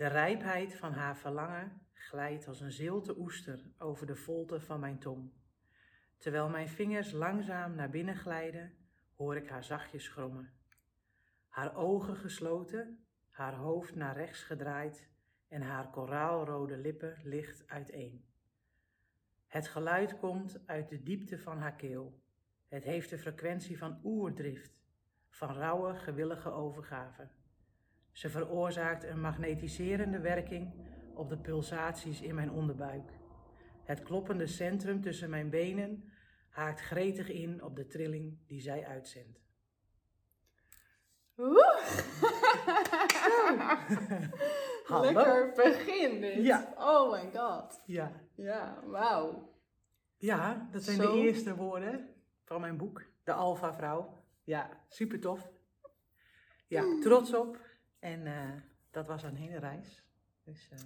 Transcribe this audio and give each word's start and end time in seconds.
De 0.00 0.06
rijpheid 0.06 0.76
van 0.76 0.92
haar 0.92 1.16
verlangen 1.16 1.82
glijdt 1.92 2.48
als 2.48 2.60
een 2.60 2.72
zilte 2.72 3.18
oester 3.18 3.70
over 3.78 4.06
de 4.06 4.16
volte 4.16 4.60
van 4.60 4.80
mijn 4.80 4.98
tong. 4.98 5.32
Terwijl 6.16 6.48
mijn 6.48 6.68
vingers 6.68 7.12
langzaam 7.12 7.74
naar 7.74 7.90
binnen 7.90 8.16
glijden, 8.16 8.72
hoor 9.16 9.36
ik 9.36 9.48
haar 9.48 9.64
zachtjes 9.64 10.08
grommen. 10.08 10.52
Haar 11.48 11.76
ogen 11.76 12.16
gesloten, 12.16 13.04
haar 13.30 13.54
hoofd 13.54 13.94
naar 13.94 14.16
rechts 14.16 14.42
gedraaid 14.42 15.08
en 15.48 15.62
haar 15.62 15.90
koraalrode 15.90 16.76
lippen 16.76 17.20
licht 17.22 17.68
uiteen. 17.68 18.24
Het 19.46 19.68
geluid 19.68 20.18
komt 20.18 20.66
uit 20.66 20.88
de 20.88 21.02
diepte 21.02 21.38
van 21.38 21.58
haar 21.58 21.76
keel. 21.76 22.22
Het 22.68 22.84
heeft 22.84 23.10
de 23.10 23.18
frequentie 23.18 23.78
van 23.78 24.00
oerdrift, 24.04 24.82
van 25.28 25.54
rauwe, 25.54 25.94
gewillige 25.94 26.50
overgave. 26.50 27.28
Ze 28.12 28.30
veroorzaakt 28.30 29.04
een 29.04 29.20
magnetiserende 29.20 30.20
werking 30.20 30.72
op 31.14 31.28
de 31.28 31.38
pulsaties 31.38 32.20
in 32.20 32.34
mijn 32.34 32.50
onderbuik. 32.50 33.10
Het 33.84 34.02
kloppende 34.02 34.46
centrum 34.46 35.00
tussen 35.00 35.30
mijn 35.30 35.50
benen 35.50 36.12
haakt 36.48 36.80
gretig 36.80 37.28
in 37.28 37.62
op 37.62 37.76
de 37.76 37.86
trilling 37.86 38.38
die 38.46 38.60
zij 38.60 38.86
uitzendt. 38.86 39.38
Lekker 44.88 45.52
begin 45.56 46.20
dit. 46.20 46.44
Ja. 46.44 46.74
Oh 46.78 47.12
my 47.12 47.30
god. 47.34 47.82
Ja, 47.86 48.12
Ja, 48.34 48.82
wauw. 48.86 49.52
ja 50.16 50.68
dat 50.72 50.82
zijn 50.82 50.96
Zo. 50.96 51.12
de 51.12 51.18
eerste 51.18 51.54
woorden 51.56 52.08
van 52.44 52.60
mijn 52.60 52.76
boek, 52.76 53.02
De 53.24 53.32
Alpha 53.32 53.74
Vrouw. 53.74 54.18
Ja, 54.44 54.70
super 54.88 55.20
tof. 55.20 55.48
Ja, 56.66 56.84
trots 57.00 57.34
op. 57.34 57.58
En 58.00 58.26
eh, 58.26 58.52
dat 58.90 59.06
was 59.06 59.22
een 59.22 59.36
hele 59.36 59.58
reis. 59.58 60.02
Dus, 60.44 60.68
eh, 60.70 60.78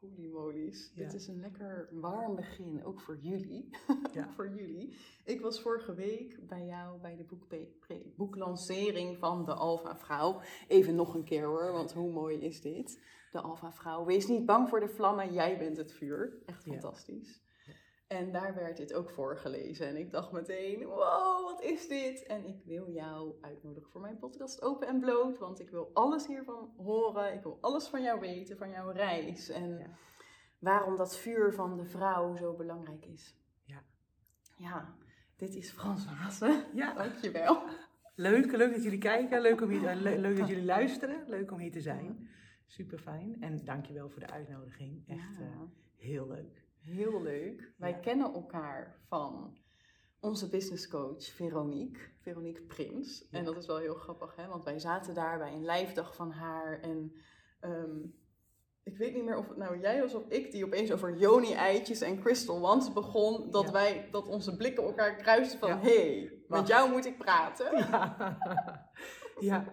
Holy 0.00 0.28
molies. 0.28 0.92
Ja. 0.94 1.04
Dit 1.04 1.14
is 1.14 1.26
een 1.28 1.40
lekker 1.40 1.88
warm 1.92 2.34
begin, 2.36 2.84
ook 2.84 3.00
voor 3.00 3.18
jullie. 3.18 3.68
Ja. 4.12 4.28
voor 4.28 4.48
jullie. 4.54 4.96
Ik 5.24 5.40
was 5.40 5.60
vorige 5.60 5.94
week 5.94 6.46
bij 6.48 6.66
jou 6.66 7.00
bij 7.00 7.16
de 7.16 7.24
pre- 7.80 8.12
boeklancering 8.16 9.18
van 9.18 9.44
De 9.44 9.54
Alpha 9.54 9.96
Vrouw. 9.96 10.40
Even 10.68 10.94
nog 10.94 11.14
een 11.14 11.24
keer 11.24 11.44
hoor, 11.44 11.72
want 11.72 11.92
hoe 11.92 12.12
mooi 12.12 12.38
is 12.40 12.60
dit? 12.60 13.02
De 13.32 13.40
Alpha 13.40 13.72
Vrouw. 13.72 14.04
Wees 14.04 14.26
niet 14.26 14.46
bang 14.46 14.68
voor 14.68 14.80
de 14.80 14.88
vlammen, 14.88 15.32
jij 15.32 15.58
bent 15.58 15.76
het 15.76 15.92
vuur. 15.92 16.42
Echt 16.46 16.64
Ja. 16.64 16.70
En 18.12 18.32
daar 18.32 18.54
werd 18.54 18.76
dit 18.76 18.94
ook 18.94 19.10
voorgelezen. 19.10 19.86
En 19.88 19.96
ik 19.96 20.10
dacht 20.10 20.32
meteen, 20.32 20.84
wow, 20.86 21.44
wat 21.44 21.62
is 21.62 21.88
dit? 21.88 22.22
En 22.26 22.44
ik 22.46 22.64
wil 22.64 22.90
jou 22.90 23.34
uitnodigen 23.40 23.90
voor 23.90 24.00
mijn 24.00 24.18
podcast 24.18 24.62
Open 24.62 24.88
en 24.88 25.00
Bloot. 25.00 25.38
Want 25.38 25.60
ik 25.60 25.70
wil 25.70 25.90
alles 25.92 26.26
hiervan 26.26 26.72
horen. 26.76 27.34
Ik 27.34 27.42
wil 27.42 27.58
alles 27.60 27.88
van 27.88 28.02
jou 28.02 28.20
weten, 28.20 28.56
van 28.56 28.70
jouw 28.70 28.90
reis. 28.90 29.48
En 29.48 29.78
Ja. 29.78 29.86
waarom 30.58 30.96
dat 30.96 31.16
vuur 31.18 31.52
van 31.52 31.76
de 31.76 31.84
vrouw 31.84 32.36
zo 32.36 32.54
belangrijk 32.56 33.04
is. 33.06 33.36
Ja. 33.64 33.82
Ja, 34.56 34.94
dit 35.36 35.54
is 35.54 35.70
Frans 35.70 36.06
Hazen. 36.06 36.64
ja, 36.74 36.94
Dankjewel. 37.02 37.62
leuk, 38.14 38.52
leuk 38.56 38.72
dat 38.72 38.82
jullie 38.82 38.98
kijken. 38.98 39.40
Leuk, 39.40 39.60
om 39.60 39.68
hier, 39.68 39.94
le- 39.94 40.16
leuk 40.18 40.36
dat 40.38 40.48
jullie 40.48 40.64
luisteren. 40.76 41.24
Leuk 41.28 41.50
om 41.52 41.58
hier 41.58 41.72
te 41.72 41.80
zijn. 41.80 42.28
Super 42.66 42.98
fijn. 42.98 43.36
En 43.40 43.64
dankjewel 43.64 44.08
voor 44.10 44.20
de 44.20 44.30
uitnodiging. 44.30 45.08
Echt 45.08 45.36
Ja. 45.38 45.44
eh, 45.44 45.60
heel 45.96 46.26
leuk. 46.26 46.64
Heel 46.84 47.22
leuk. 47.22 47.72
Wij 47.76 47.90
Ja. 47.90 47.98
kennen 47.98 48.32
elkaar 48.32 48.96
van 49.08 49.56
onze 50.20 50.48
businesscoach 50.48 51.24
Veronique, 51.24 52.00
Veronique 52.20 52.62
Prins. 52.62 53.28
En 53.30 53.44
dat 53.44 53.56
is 53.56 53.66
wel 53.66 53.78
heel 53.78 53.94
grappig, 53.94 54.36
hè? 54.36 54.46
want 54.46 54.64
wij 54.64 54.78
zaten 54.78 55.14
daar 55.14 55.38
bij 55.38 55.52
een 55.52 55.64
lijfdag 55.64 56.14
van 56.16 56.30
haar. 56.30 56.80
En 56.80 57.12
ehm, 57.60 57.96
ik 58.82 58.96
weet 58.96 59.14
niet 59.14 59.24
meer 59.24 59.36
of 59.36 59.48
het 59.48 59.56
nou 59.56 59.80
jij 59.80 60.00
was 60.00 60.14
of 60.14 60.28
ik 60.28 60.50
die 60.52 60.64
opeens 60.64 60.92
over 60.92 61.16
Joni-eitjes 61.16 62.00
en 62.00 62.20
Crystal 62.20 62.60
Wands 62.60 62.92
begon. 62.92 63.50
Dat, 63.50 63.64
Ja. 63.64 63.72
wij, 63.72 64.08
dat 64.10 64.26
onze 64.28 64.56
blikken 64.56 64.84
elkaar 64.84 65.16
kruisten 65.16 65.58
van, 65.58 65.78
hey, 65.78 66.32
met 66.48 66.66
jou 66.66 66.90
moet 66.90 67.04
ik 67.06 67.18
praten. 67.18 67.76
ja. 69.48 69.64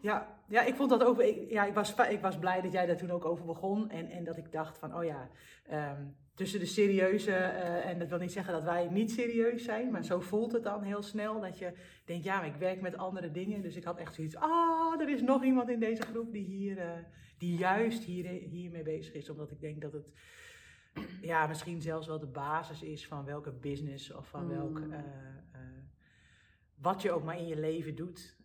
Ja, 0.00 0.40
ja, 0.48 0.62
ik 0.62 0.74
vond 0.74 0.90
dat 0.90 1.04
ook. 1.04 1.20
Ik, 1.20 1.50
ja, 1.50 1.64
ik, 1.64 1.74
was, 1.74 1.94
ik 1.94 2.20
was 2.20 2.38
blij 2.38 2.60
dat 2.60 2.72
jij 2.72 2.86
daar 2.86 2.96
toen 2.96 3.10
ook 3.10 3.24
over 3.24 3.44
begon. 3.44 3.90
En, 3.90 4.08
en 4.10 4.24
dat 4.24 4.36
ik 4.36 4.52
dacht 4.52 4.78
van, 4.78 4.94
oh 4.96 5.04
ja, 5.04 5.30
ehm, 5.64 6.06
tussen 6.38 6.60
de 6.60 6.66
serieuze. 6.66 7.32
eh, 7.32 7.86
en 7.90 7.98
dat 7.98 8.08
wil 8.08 8.18
niet 8.18 8.32
zeggen 8.32 8.52
dat 8.52 8.62
wij 8.62 8.88
niet 8.90 9.10
serieus 9.10 9.64
zijn, 9.64 9.90
maar 9.90 10.04
zo 10.04 10.20
voelt 10.20 10.52
het 10.52 10.62
dan 10.62 10.82
heel 10.82 11.02
snel. 11.02 11.40
Dat 11.40 11.58
je 11.58 11.72
denkt, 12.04 12.24
ja, 12.24 12.36
maar 12.36 12.46
ik 12.46 12.56
werk 12.56 12.80
met 12.80 12.96
andere 12.96 13.30
dingen. 13.30 13.62
Dus 13.62 13.76
ik 13.76 13.84
had 13.84 13.98
echt 13.98 14.14
zoiets. 14.14 14.36
Ah, 14.36 15.00
er 15.00 15.08
is 15.08 15.22
nog 15.22 15.44
iemand 15.44 15.68
in 15.68 15.80
deze 15.80 16.02
groep 16.02 16.32
die 16.32 16.44
hier, 16.44 16.78
eh, 16.78 16.90
die 17.38 17.56
juist 17.56 18.02
hier, 18.04 18.24
hiermee 18.26 18.82
bezig 18.82 19.14
is. 19.14 19.30
Omdat 19.30 19.50
ik 19.50 19.60
denk 19.60 19.80
dat 19.80 19.92
het. 19.92 20.12
Ja, 21.20 21.46
misschien 21.46 21.80
zelfs 21.82 22.06
wel 22.06 22.18
de 22.18 22.26
basis 22.26 22.82
is 22.82 23.06
van 23.06 23.24
welke 23.24 23.52
business 23.52 24.12
of 24.12 24.28
van 24.28 24.48
welk. 24.48 24.78
Mm. 24.80 24.92
eh, 24.92 24.98
eh, 24.98 25.60
wat 26.80 27.02
je 27.02 27.12
ook 27.12 27.24
maar 27.24 27.38
in 27.38 27.46
je 27.46 27.56
leven 27.58 27.94
doet, 27.94 28.36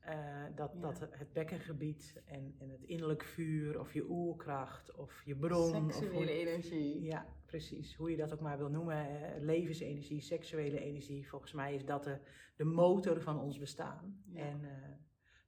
dat, 0.56 0.72
Ja. 0.74 0.80
dat 0.82 1.00
het 1.00 1.34
bekkengebied 1.34 2.22
en, 2.26 2.56
en 2.60 2.70
het 2.70 2.84
innerlijk 2.84 3.24
vuur 3.24 3.80
of 3.80 3.94
je 3.94 4.10
oerkracht 4.10 4.96
of 4.96 5.22
je 5.26 5.36
bron. 5.36 5.86
Of 5.86 5.94
Seksuele 5.94 6.18
hoe, 6.20 6.30
energie. 6.30 7.02
ja, 7.02 7.26
precies. 7.58 7.96
Hoe 7.96 8.12
je 8.12 8.18
dat 8.18 8.34
ook 8.34 8.40
maar 8.40 8.58
wil 8.58 8.70
noemen. 8.70 9.08
levensenergie, 9.40 10.22
seksuele 10.22 10.80
energie. 10.80 11.30
Volgens 11.30 11.52
mij 11.52 11.74
is 11.76 11.86
dat 11.86 12.04
de, 12.04 12.18
de 12.56 12.64
motor 12.64 13.22
van 13.22 13.40
ons 13.40 13.58
bestaan. 13.58 14.24
Ja. 14.26 14.40
En 14.42 14.60
eh, 14.64 14.90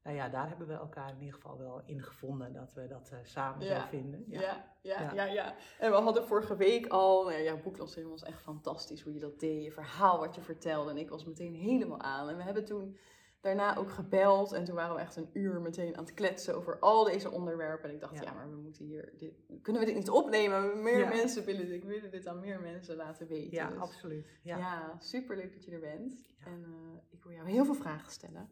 nou 0.03 0.15
ja, 0.15 0.29
daar 0.29 0.47
hebben 0.47 0.67
we 0.67 0.73
elkaar 0.73 1.09
in 1.09 1.19
ieder 1.19 1.33
geval 1.33 1.57
wel 1.57 1.81
in 1.85 2.01
gevonden 2.01 2.53
dat 2.53 2.73
we 2.73 2.87
dat 2.87 3.09
eh, 3.11 3.17
samen 3.23 3.65
Ja. 3.65 3.81
zo 3.81 3.87
vinden. 3.87 4.23
Ja, 4.27 4.41
ja, 4.41 5.01
ja, 5.01 5.13
Ja. 5.13 5.23
ja, 5.23 5.55
En 5.79 5.89
we 5.91 5.97
hadden 5.97 6.27
vorige 6.27 6.55
week 6.55 6.87
al, 6.87 7.23
nou 7.23 7.35
ja, 7.35 7.43
jouw 7.43 7.61
boeklancering 7.61 8.09
was 8.09 8.23
echt 8.23 8.41
fantastisch 8.41 9.01
hoe 9.01 9.13
je 9.13 9.19
dat 9.19 9.39
deed, 9.39 9.63
je 9.63 9.71
verhaal 9.71 10.19
wat 10.19 10.35
je 10.35 10.41
vertelde. 10.41 10.89
En 10.91 10.97
ik 10.97 11.09
was 11.09 11.25
meteen 11.25 11.53
helemaal 11.55 12.01
aan. 12.01 12.29
En 12.29 12.37
we 12.37 12.43
hebben 12.43 12.65
toen 12.65 12.97
daarna 13.45 13.75
ook 13.77 13.91
gebeld 13.91 14.51
en 14.51 14.63
toen 14.63 14.75
waren 14.75 14.95
we 14.95 15.01
echt 15.01 15.15
een 15.15 15.29
uur 15.33 15.61
meteen 15.61 15.97
aan 15.97 16.03
het 16.03 16.13
kletsen 16.13 16.55
over 16.55 16.79
al 16.79 17.03
deze 17.03 17.31
onderwerpen. 17.31 17.89
En 17.89 17.95
ik 17.95 18.01
dacht, 18.01 18.15
ja, 18.15 18.21
Ja. 18.21 18.33
maar 18.33 18.49
we 18.49 18.55
moeten 18.55 18.85
hier, 18.85 19.13
dit, 19.17 19.33
kunnen 19.61 19.81
we 19.81 19.87
dit 19.87 19.95
niet 19.97 20.09
opnemen? 20.09 20.83
Meer 20.83 20.99
Ja. 20.99 21.07
mensen 21.07 21.45
willen 21.45 21.67
dit, 21.67 21.83
willen 21.85 22.11
dit 22.11 22.27
aan 22.27 22.39
meer 22.39 22.61
mensen 22.61 22.95
laten 22.95 23.27
weten. 23.27 23.51
Ja, 23.57 23.69
Dus- 23.69 23.79
absoluut. 23.79 24.39
ja. 24.43 24.57
Ja. 24.57 24.95
super 24.99 25.35
leuk 25.37 25.53
dat 25.53 25.63
je 25.65 25.71
er 25.71 25.79
bent. 25.79 26.25
En 26.45 26.63
eh, 26.63 26.97
ik 27.11 27.23
wil 27.23 27.31
jou 27.33 27.49
heel 27.49 27.65
veel 27.65 27.73
vragen 27.73 28.11
stellen. 28.11 28.49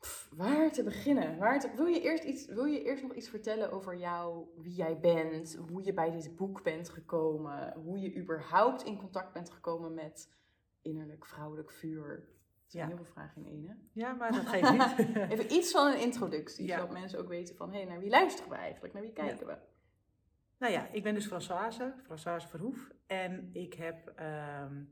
Pff, 0.00 0.30
waar 0.36 0.72
te 0.72 0.82
beginnen? 0.82 1.38
Waar 1.38 1.60
te- 1.60 1.70
wil, 1.76 1.86
je 1.86 2.00
eerst 2.00 2.24
iets, 2.24 2.46
wil 2.46 2.64
je 2.64 2.82
eerst 2.82 3.02
nog 3.02 3.14
iets 3.14 3.28
vertellen 3.28 3.70
over 3.72 3.96
jou, 3.96 4.46
wie 4.56 4.74
jij 4.74 4.98
bent, 5.00 5.58
hoe 5.68 5.84
je 5.84 5.92
bij 5.94 6.10
dit 6.10 6.36
boek 6.36 6.62
bent 6.62 6.88
gekomen, 6.88 7.72
hoe 7.74 7.98
je 8.00 8.16
überhaupt 8.16 8.82
in 8.82 8.96
contact 8.98 9.32
bent 9.32 9.50
gekomen 9.50 9.94
met 9.94 10.34
innerlijk 10.82 11.26
vrouwelijk 11.26 11.72
vuur? 11.72 12.28
Het 12.66 12.74
zijn 12.74 12.88
Ja. 12.88 12.94
heel 12.94 13.04
veel 13.04 13.12
vragen 13.12 13.44
in 13.44 13.52
één, 13.52 13.66
hè? 13.68 13.74
ja, 13.92 14.12
maar 14.12 14.32
dat 14.32 14.46
geeft 14.46 14.70
niet. 14.72 15.16
Even 15.32 15.52
iets 15.52 15.70
van 15.70 15.86
een 15.92 16.00
introductie, 16.00 16.68
zodat 16.68 16.92
mensen 16.92 17.18
ook 17.18 17.28
weten 17.28 17.56
van, 17.56 17.72
hé, 17.72 17.84
naar 17.84 18.00
wie 18.00 18.10
luisteren 18.10 18.50
we 18.50 18.56
eigenlijk? 18.56 18.92
Naar 18.94 19.02
wie 19.02 19.12
kijken 19.12 19.46
we? 19.46 19.56
Nou 20.58 20.72
ja, 20.72 20.88
ik 20.92 21.02
ben 21.02 21.14
dus 21.14 21.26
Françoise, 21.26 21.94
Françoise 22.02 22.48
Verhoef. 22.48 22.90
En 23.06 23.48
ik 23.52 23.74
heb, 23.74 24.12
ehm, 24.16 24.84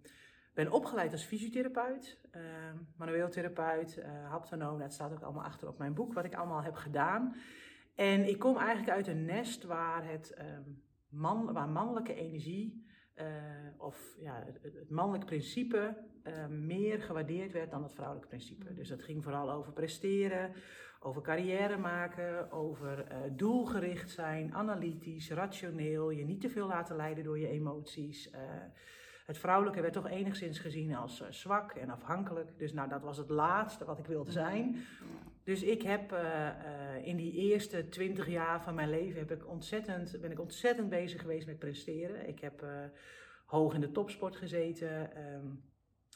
ben 0.55 0.71
opgeleid 0.73 1.13
als 1.13 1.25
fysiotherapeut, 1.25 2.19
ehm 2.31 2.77
manueel 2.97 3.31
therapeut, 3.31 3.97
eh 3.99 4.31
haptonoom. 4.31 4.79
Dat 4.79 4.93
staat 4.93 5.13
ook 5.13 5.23
allemaal 5.23 5.45
achter 5.45 5.69
op 5.69 5.79
mijn 5.79 5.95
boek, 5.95 6.13
wat 6.13 6.25
ik 6.25 6.35
allemaal 6.35 6.63
heb 6.63 6.75
gedaan. 6.75 7.35
En 7.95 8.29
ik 8.29 8.39
kom 8.39 8.57
eigenlijk 8.57 8.91
uit 8.91 9.07
een 9.07 9.25
nest 9.25 9.65
waar, 9.65 10.05
het, 10.11 10.31
ehm, 10.35 10.63
man, 11.09 11.53
waar 11.53 11.69
mannelijke 11.69 12.15
energie, 12.15 12.87
of 13.77 14.17
ja, 14.21 14.45
het, 14.61 14.91
mannelijk 14.91 15.25
principe, 15.25 15.97
eh, 16.23 16.47
meer 16.47 17.03
gewaardeerd 17.03 17.53
werd 17.53 17.71
dan 17.71 17.83
het 17.83 17.93
vrouwelijke 17.93 18.29
principe. 18.29 18.75
Dus 18.75 18.89
dat 18.89 19.03
ging 19.03 19.23
vooral 19.23 19.51
over 19.51 19.73
presteren, 19.73 20.53
over 21.01 21.23
carrière 21.23 21.77
maken, 21.77 22.53
over 22.53 23.05
eh, 23.07 23.19
doelgericht 23.33 24.11
zijn, 24.11 24.55
analytisch, 24.55 25.31
rationeel, 25.31 26.11
je 26.11 26.25
niet 26.25 26.41
te 26.41 26.49
veel 26.49 26.67
laten 26.67 26.97
leiden 26.97 27.25
door 27.25 27.39
je 27.39 27.49
emoties. 27.49 28.31
Eh, 28.31 28.41
het 29.27 29.39
vrouwelijke 29.39 29.81
werd 29.81 29.93
toch 29.93 30.09
enigszins 30.09 30.59
gezien 30.59 30.95
als 30.95 31.21
eh, 31.21 31.31
zwak 31.31 31.73
en 31.73 31.91
afhankelijk. 31.91 32.59
Dus 32.59 32.73
nou, 32.73 32.89
dat 32.89 33.03
was 33.03 33.17
het 33.17 33.29
laatste 33.29 33.85
wat 33.85 33.99
ik 33.99 34.07
wilde 34.07 34.31
zijn. 34.31 34.77
Dus 35.45 35.63
ik 35.63 35.83
heb 35.83 36.13
eh, 36.13 36.49
eh, 36.49 37.07
in 37.07 37.17
die 37.17 37.33
eerste 37.33 37.89
twintig 37.89 38.29
jaar 38.29 38.63
van 38.63 38.75
mijn 38.75 38.91
leven 38.91 39.19
heb 39.19 39.31
ik 39.31 39.49
ontzettend, 39.49 40.21
ben 40.21 40.31
ik 40.31 40.41
ontzettend 40.41 40.89
bezig 40.89 41.21
geweest 41.21 41.47
met 41.47 41.59
presteren. 41.59 42.29
Ik 42.29 42.41
heb 42.41 42.63
eh, 42.63 42.69
hoog 43.47 43.75
in 43.75 43.81
de 43.81 43.91
topsport 43.91 44.37
gezeten. 44.37 45.15
ehm, 45.17 45.47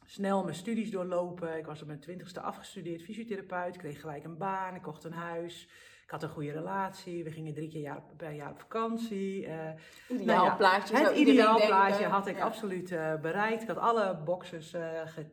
snel 0.07 0.43
mijn 0.43 0.55
studies 0.57 0.91
doorlopen. 0.91 1.57
Ik 1.59 1.67
was 1.67 1.81
op 1.81 1.87
mijn 1.87 2.01
twintigste 2.01 2.41
afgestudeerd 2.41 3.03
fysiotherapeut. 3.03 3.77
Kreeg 3.77 4.01
gelijk 4.01 4.25
een 4.25 4.37
baan. 4.39 4.75
Ik 4.75 4.83
kocht 4.83 5.05
een 5.05 5.13
huis. 5.13 5.69
Ik 6.05 6.11
had 6.11 6.23
een 6.23 6.29
goede 6.29 6.53
relatie. 6.53 7.25
We 7.25 7.31
gingen 7.31 7.55
drie 7.55 7.69
keer 7.71 7.81
jaar, 7.81 8.03
per 8.17 8.33
jaar 8.33 8.51
op 8.51 8.61
vakantie. 8.61 9.39
Ideaal 9.43 9.75
nou 10.09 10.45
ja, 10.45 10.55
plaatje. 10.57 10.97
het 10.97 11.17
ideaal 11.17 11.67
plaatje 11.67 12.05
had 12.07 12.27
ik 12.27 12.37
Ja. 12.37 12.45
absoluut 12.45 12.89
bereikt. 13.21 13.63
Ik 13.63 13.69
had 13.69 13.77
alle 13.79 14.17
boxes 14.25 14.71
ge- 14.71 15.27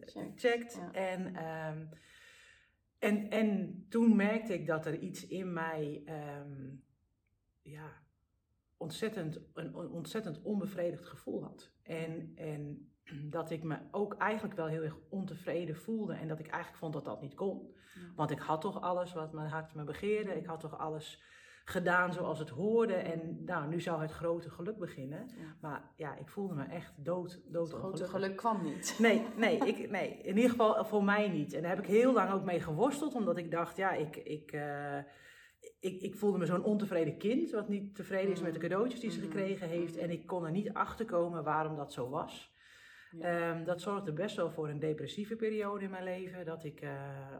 Check. 0.00 0.30
gecheckt. 0.34 0.74
Ja. 0.74 0.92
En, 1.00 1.36
ehm, 1.36 1.84
en, 2.98 3.30
en 3.30 3.84
toen 3.88 4.16
merkte 4.16 4.54
ik 4.54 4.66
dat 4.66 4.86
er 4.86 4.98
iets 4.98 5.26
in 5.26 5.52
mij, 5.52 6.02
ehm, 6.04 6.76
ontzettend, 8.78 9.40
een 9.54 9.74
ontzettend 9.74 10.42
onbevredigd 10.42 11.06
gevoel 11.06 11.42
had. 11.42 11.70
En, 11.82 12.32
en 12.34 12.92
dat 13.36 13.50
ik 13.50 13.62
me 13.62 13.78
ook 13.90 14.14
eigenlijk 14.14 14.54
wel 14.54 14.66
heel 14.66 14.82
erg 14.82 14.98
ontevreden 15.08 15.76
voelde 15.76 16.14
en 16.14 16.28
dat 16.28 16.38
ik 16.38 16.46
eigenlijk 16.46 16.78
vond 16.78 16.92
dat 16.92 17.04
dat 17.04 17.20
niet 17.20 17.34
kon. 17.34 17.76
Want 18.16 18.30
ik 18.30 18.38
had 18.38 18.60
toch 18.60 18.80
alles 18.80 19.12
wat 19.12 19.32
mijn 19.32 19.50
hart 19.50 19.74
me 19.74 19.84
begeerde. 19.84 20.36
Ik 20.36 20.46
had 20.46 20.60
toch 20.60 20.78
alles 20.78 21.22
gedaan 21.68 22.12
zoals 22.12 22.38
het 22.38 22.48
hoorde. 22.48 22.94
En 22.94 23.44
nou, 23.44 23.68
nu 23.68 23.80
zou 23.80 24.00
het 24.00 24.10
grote 24.10 24.50
geluk 24.50 24.78
beginnen. 24.78 25.30
Maar 25.60 25.92
ja, 25.96 26.16
ik 26.16 26.28
voelde 26.28 26.54
me 26.54 26.64
echt 26.64 26.92
dood, 26.96 27.40
dood 27.52 27.70
Het 27.70 27.78
grote 27.78 28.04
geluk 28.04 28.36
kwam 28.36 28.62
niet. 28.62 28.96
Nee, 28.98 29.26
nee, 29.36 29.58
ik, 29.58 29.90
nee, 29.90 30.18
in 30.22 30.36
ieder 30.36 30.50
geval 30.50 30.84
voor 30.84 31.04
mij 31.04 31.28
niet. 31.28 31.52
En 31.52 31.62
daar 31.62 31.70
heb 31.70 31.84
ik 31.84 31.90
heel 31.90 32.12
lang 32.12 32.32
ook 32.32 32.44
mee 32.44 32.60
geworsteld, 32.60 33.14
omdat 33.14 33.36
ik 33.36 33.50
dacht, 33.50 33.76
ja, 33.76 33.92
ik, 33.92 34.16
ik, 34.16 34.52
uh, 34.52 34.98
ik, 35.80 36.02
ik 36.02 36.16
voelde 36.16 36.38
me 36.38 36.46
zo'n 36.46 36.64
ontevreden 36.64 37.18
kind, 37.18 37.50
wat 37.50 37.68
niet 37.68 37.94
tevreden 37.94 38.32
is 38.32 38.40
met 38.40 38.54
de 38.54 38.60
cadeautjes 38.60 39.00
die 39.00 39.10
ze 39.10 39.18
mm-hmm. 39.18 39.32
gekregen 39.32 39.68
heeft. 39.68 39.96
En 39.96 40.10
ik 40.10 40.26
kon 40.26 40.44
er 40.44 40.50
niet 40.50 40.72
achter 40.72 41.06
komen 41.06 41.44
waarom 41.44 41.76
dat 41.76 41.92
zo 41.92 42.08
was. 42.08 42.56
Ehm, 43.20 43.64
dat 43.64 43.80
zorgde 43.80 44.12
best 44.12 44.36
wel 44.36 44.50
voor 44.50 44.68
een 44.68 44.78
depressieve 44.78 45.36
periode 45.36 45.84
in 45.84 45.90
mijn 45.90 46.04
leven. 46.04 46.44
Dat 46.44 46.64
ik 46.64 46.82
uh, 46.82 46.90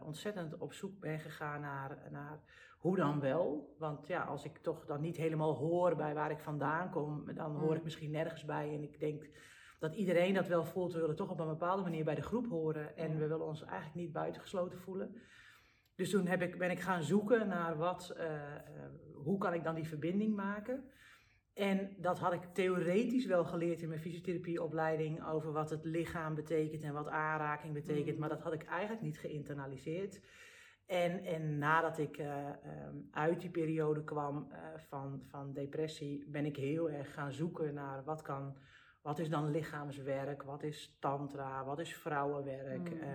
ontzettend 0.03 0.57
op 0.57 0.73
zoek 0.73 0.99
ben 0.99 1.19
gegaan 1.19 1.61
naar, 1.61 1.97
naar 2.11 2.39
hoe 2.77 2.95
dan 2.95 3.19
wel. 3.19 3.75
Want 3.77 4.07
ja, 4.07 4.23
als 4.23 4.45
ik 4.45 4.57
toch 4.57 4.85
dan 4.85 5.01
niet 5.01 5.17
helemaal 5.17 5.55
hoor 5.55 5.95
bij 5.95 6.13
waar 6.13 6.31
ik 6.31 6.39
vandaan 6.39 6.89
kom, 6.89 7.33
dan 7.33 7.55
hoor 7.55 7.71
ik 7.71 7.77
mm. 7.77 7.83
misschien 7.83 8.11
nergens 8.11 8.45
bij. 8.45 8.73
En 8.73 8.83
ik 8.83 8.99
denk 8.99 9.29
dat 9.79 9.95
iedereen 9.95 10.33
dat 10.33 10.47
wel 10.47 10.65
voelt. 10.65 10.93
We 10.93 10.99
willen 10.99 11.15
toch 11.15 11.29
op 11.29 11.39
een 11.39 11.47
bepaalde 11.47 11.83
manier 11.83 12.03
bij 12.03 12.15
de 12.15 12.21
groep 12.21 12.47
horen. 12.47 12.97
En 12.97 13.17
we 13.17 13.27
willen 13.27 13.47
ons 13.47 13.63
eigenlijk 13.63 13.95
niet 13.95 14.11
buitengesloten 14.11 14.79
voelen. 14.79 15.15
Dus 15.95 16.09
toen 16.09 16.27
heb 16.27 16.41
ik, 16.41 16.57
ben 16.57 16.71
ik 16.71 16.79
gaan 16.79 17.03
zoeken 17.03 17.47
naar 17.47 17.77
wat, 17.77 18.13
uh, 18.17 18.23
uh, 18.23 18.31
hoe 19.13 19.37
kan 19.37 19.53
ik 19.53 19.63
dan 19.63 19.75
die 19.75 19.87
verbinding 19.87 20.35
maken. 20.35 20.83
En 21.59 21.95
dat 21.97 22.19
had 22.19 22.33
ik 22.33 22.43
theoretisch 22.53 23.25
wel 23.25 23.45
geleerd 23.45 23.81
in 23.81 23.87
mijn 23.87 23.99
fysiotherapieopleiding 23.99 25.25
over 25.25 25.51
wat 25.51 25.69
het 25.69 25.85
lichaam 25.85 26.35
betekent 26.35 26.83
en 26.83 26.93
wat 26.93 27.07
aanraking 27.07 27.73
betekent, 27.73 28.13
mm. 28.13 28.19
maar 28.19 28.29
dat 28.29 28.41
had 28.41 28.53
ik 28.53 28.63
eigenlijk 28.63 29.01
niet 29.01 29.19
geïnternaliseerd. 29.19 30.21
En, 30.85 31.23
en 31.23 31.57
nadat 31.57 31.97
ik 31.97 32.17
uh, 32.17 32.47
um, 32.87 33.07
uit 33.11 33.41
die 33.41 33.49
periode 33.49 34.03
kwam 34.03 34.47
uh, 34.51 34.57
van, 34.87 35.21
van 35.23 35.53
depressie, 35.53 36.25
ben 36.27 36.45
ik 36.45 36.55
heel 36.55 36.89
erg 36.89 37.13
gaan 37.13 37.31
zoeken 37.31 37.73
naar 37.73 38.03
wat 38.03 38.21
kan, 38.21 38.57
wat 39.01 39.19
is 39.19 39.29
dan 39.29 39.51
lichaamswerk, 39.51 40.43
wat 40.43 40.63
is 40.63 40.97
tantra, 40.99 41.65
wat 41.65 41.79
is 41.79 41.95
vrouwenwerk. 41.95 42.93
Mm. 42.93 43.01
Uh, 43.01 43.07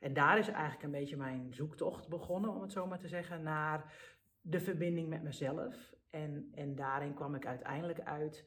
en 0.00 0.12
daar 0.12 0.38
is 0.38 0.48
eigenlijk 0.48 0.82
een 0.82 1.00
beetje 1.00 1.16
mijn 1.16 1.54
zoektocht 1.54 2.08
begonnen, 2.08 2.50
om 2.50 2.62
het 2.62 2.72
zo 2.72 2.86
maar 2.86 2.98
te 2.98 3.08
zeggen, 3.08 3.42
naar 3.42 3.94
de 4.40 4.60
verbinding 4.60 5.08
met 5.08 5.22
mezelf. 5.22 6.00
En, 6.12 6.48
en 6.54 6.74
daarin 6.74 7.14
kwam 7.14 7.34
ik 7.34 7.46
uiteindelijk 7.46 8.00
uit 8.00 8.46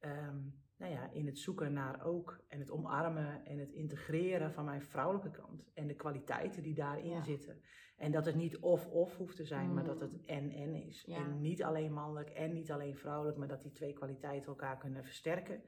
um, 0.00 0.60
nou 0.76 0.92
ja, 0.92 1.10
in 1.10 1.26
het 1.26 1.38
zoeken 1.38 1.72
naar 1.72 2.04
ook 2.04 2.44
en 2.48 2.58
het 2.58 2.70
omarmen 2.70 3.44
en 3.44 3.58
het 3.58 3.72
integreren 3.72 4.52
van 4.52 4.64
mijn 4.64 4.82
vrouwelijke 4.82 5.30
kant. 5.30 5.70
En 5.74 5.86
de 5.86 5.94
kwaliteiten 5.94 6.62
die 6.62 6.74
daarin 6.74 7.22
zitten. 7.22 7.62
En 7.96 8.12
dat 8.12 8.24
het 8.24 8.34
niet 8.34 8.58
of-of 8.58 9.16
hoeft 9.16 9.36
te 9.36 9.44
zijn, 9.44 9.74
maar 9.74 9.84
dat 9.84 10.00
het 10.00 10.12
mm. 10.12 10.24
en-en 10.26 10.74
is. 10.74 11.04
En 11.04 11.40
niet 11.40 11.62
alleen 11.62 11.92
mannelijk 11.92 12.30
en 12.30 12.52
niet 12.52 12.70
alleen 12.70 12.96
vrouwelijk, 12.96 13.36
maar 13.36 13.48
dat 13.48 13.62
die 13.62 13.72
twee 13.72 13.92
kwaliteiten 13.92 14.48
elkaar 14.48 14.78
kunnen 14.78 15.04
versterken. 15.04 15.62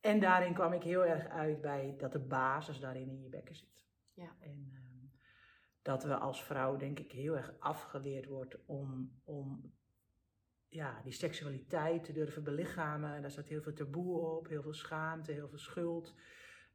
En 0.00 0.20
daarin 0.20 0.54
kwam 0.54 0.72
ik 0.72 0.82
heel 0.82 1.04
erg 1.04 1.28
uit 1.28 1.60
bij 1.60 1.94
dat 1.98 2.12
de 2.12 2.20
basis 2.20 2.80
daarin 2.80 3.08
in 3.08 3.22
je 3.22 3.28
bekken 3.28 3.54
zit. 3.54 3.84
Ja. 4.12 4.36
En 4.40 4.70
um, 4.72 5.12
dat 5.82 6.04
we 6.04 6.16
als 6.16 6.44
vrouw, 6.44 6.76
denk 6.76 6.98
ik, 6.98 7.12
heel 7.12 7.36
erg 7.36 7.54
afgeleerd 7.58 8.26
wordt 8.26 8.64
om, 8.66 9.12
om 9.24 9.72
ja, 10.74 11.00
die 11.02 11.12
seksualiteit 11.12 12.04
te 12.04 12.12
durven 12.12 12.44
belichamen. 12.44 13.22
Daar 13.22 13.30
staat 13.30 13.48
heel 13.48 13.62
veel 13.62 13.72
taboe 13.72 14.18
op, 14.18 14.48
heel 14.48 14.62
veel 14.62 14.74
schaamte, 14.74 15.32
heel 15.32 15.48
veel 15.48 15.58
schuld. 15.58 16.14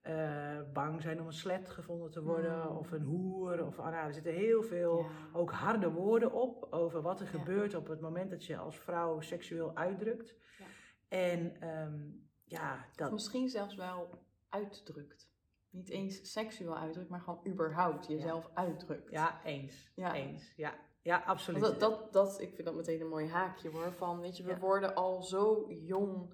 Uh, 0.04 0.60
bang 0.74 1.02
zijn 1.02 1.20
om 1.20 1.26
een 1.26 1.34
slet 1.34 1.70
gevonden 1.70 2.12
te 2.12 2.24
worden 2.24 2.60
mm. 2.60 2.78
of 2.78 2.92
een 2.92 3.04
hoer. 3.04 3.66
Of, 3.66 3.80
ah, 3.80 3.92
nou, 3.92 4.08
er 4.08 4.14
zitten 4.14 4.34
heel 4.34 4.64
veel 4.64 5.06
ook 5.34 5.52
harde 5.52 5.92
woorden 5.92 6.32
op 6.32 6.68
over 6.70 7.02
wat 7.02 7.20
er 7.20 7.28
gebeurt 7.28 7.76
op 7.76 7.88
het 7.88 8.02
moment 8.02 8.30
dat 8.30 8.46
je 8.46 8.58
als 8.58 8.80
vrouw 8.80 9.20
seksueel 9.20 9.76
uitdrukt. 9.76 10.36
Ja. 10.58 10.66
En 11.08 11.68
um, 11.70 12.30
ja, 12.44 12.86
dat. 12.96 13.12
misschien 13.12 13.50
zelfs 13.50 13.76
wel 13.76 14.26
uitdrukt. 14.50 15.32
Niet 15.70 15.90
eens 15.90 16.32
seksueel 16.32 16.78
uitdrukt, 16.78 17.10
maar 17.10 17.22
gewoon 17.22 17.48
überhaupt 17.48 18.08
jezelf 18.08 18.50
uitdrukt. 18.54 19.10
Ja, 19.10 19.44
eens. 19.44 19.92
Ja. 19.96 20.14
Eens. 20.14 20.54
Ja, 20.56 20.76
ja, 21.02 21.24
absoluut. 21.26 21.62
Dat, 21.62 21.80
dat, 21.80 22.14
dat, 22.14 22.42
ik 22.42 22.54
vind 22.54 22.68
dat 22.68 22.76
meteen 22.76 23.02
een 23.02 23.08
mooi 23.08 23.30
haakje 23.30 23.70
hoor. 23.70 23.94
Van, 23.94 24.20
weet 24.20 24.38
je, 24.38 24.44
we 24.44 24.58
worden 24.60 24.96
al 24.96 25.24
zo 25.24 25.66
jong 25.70 26.34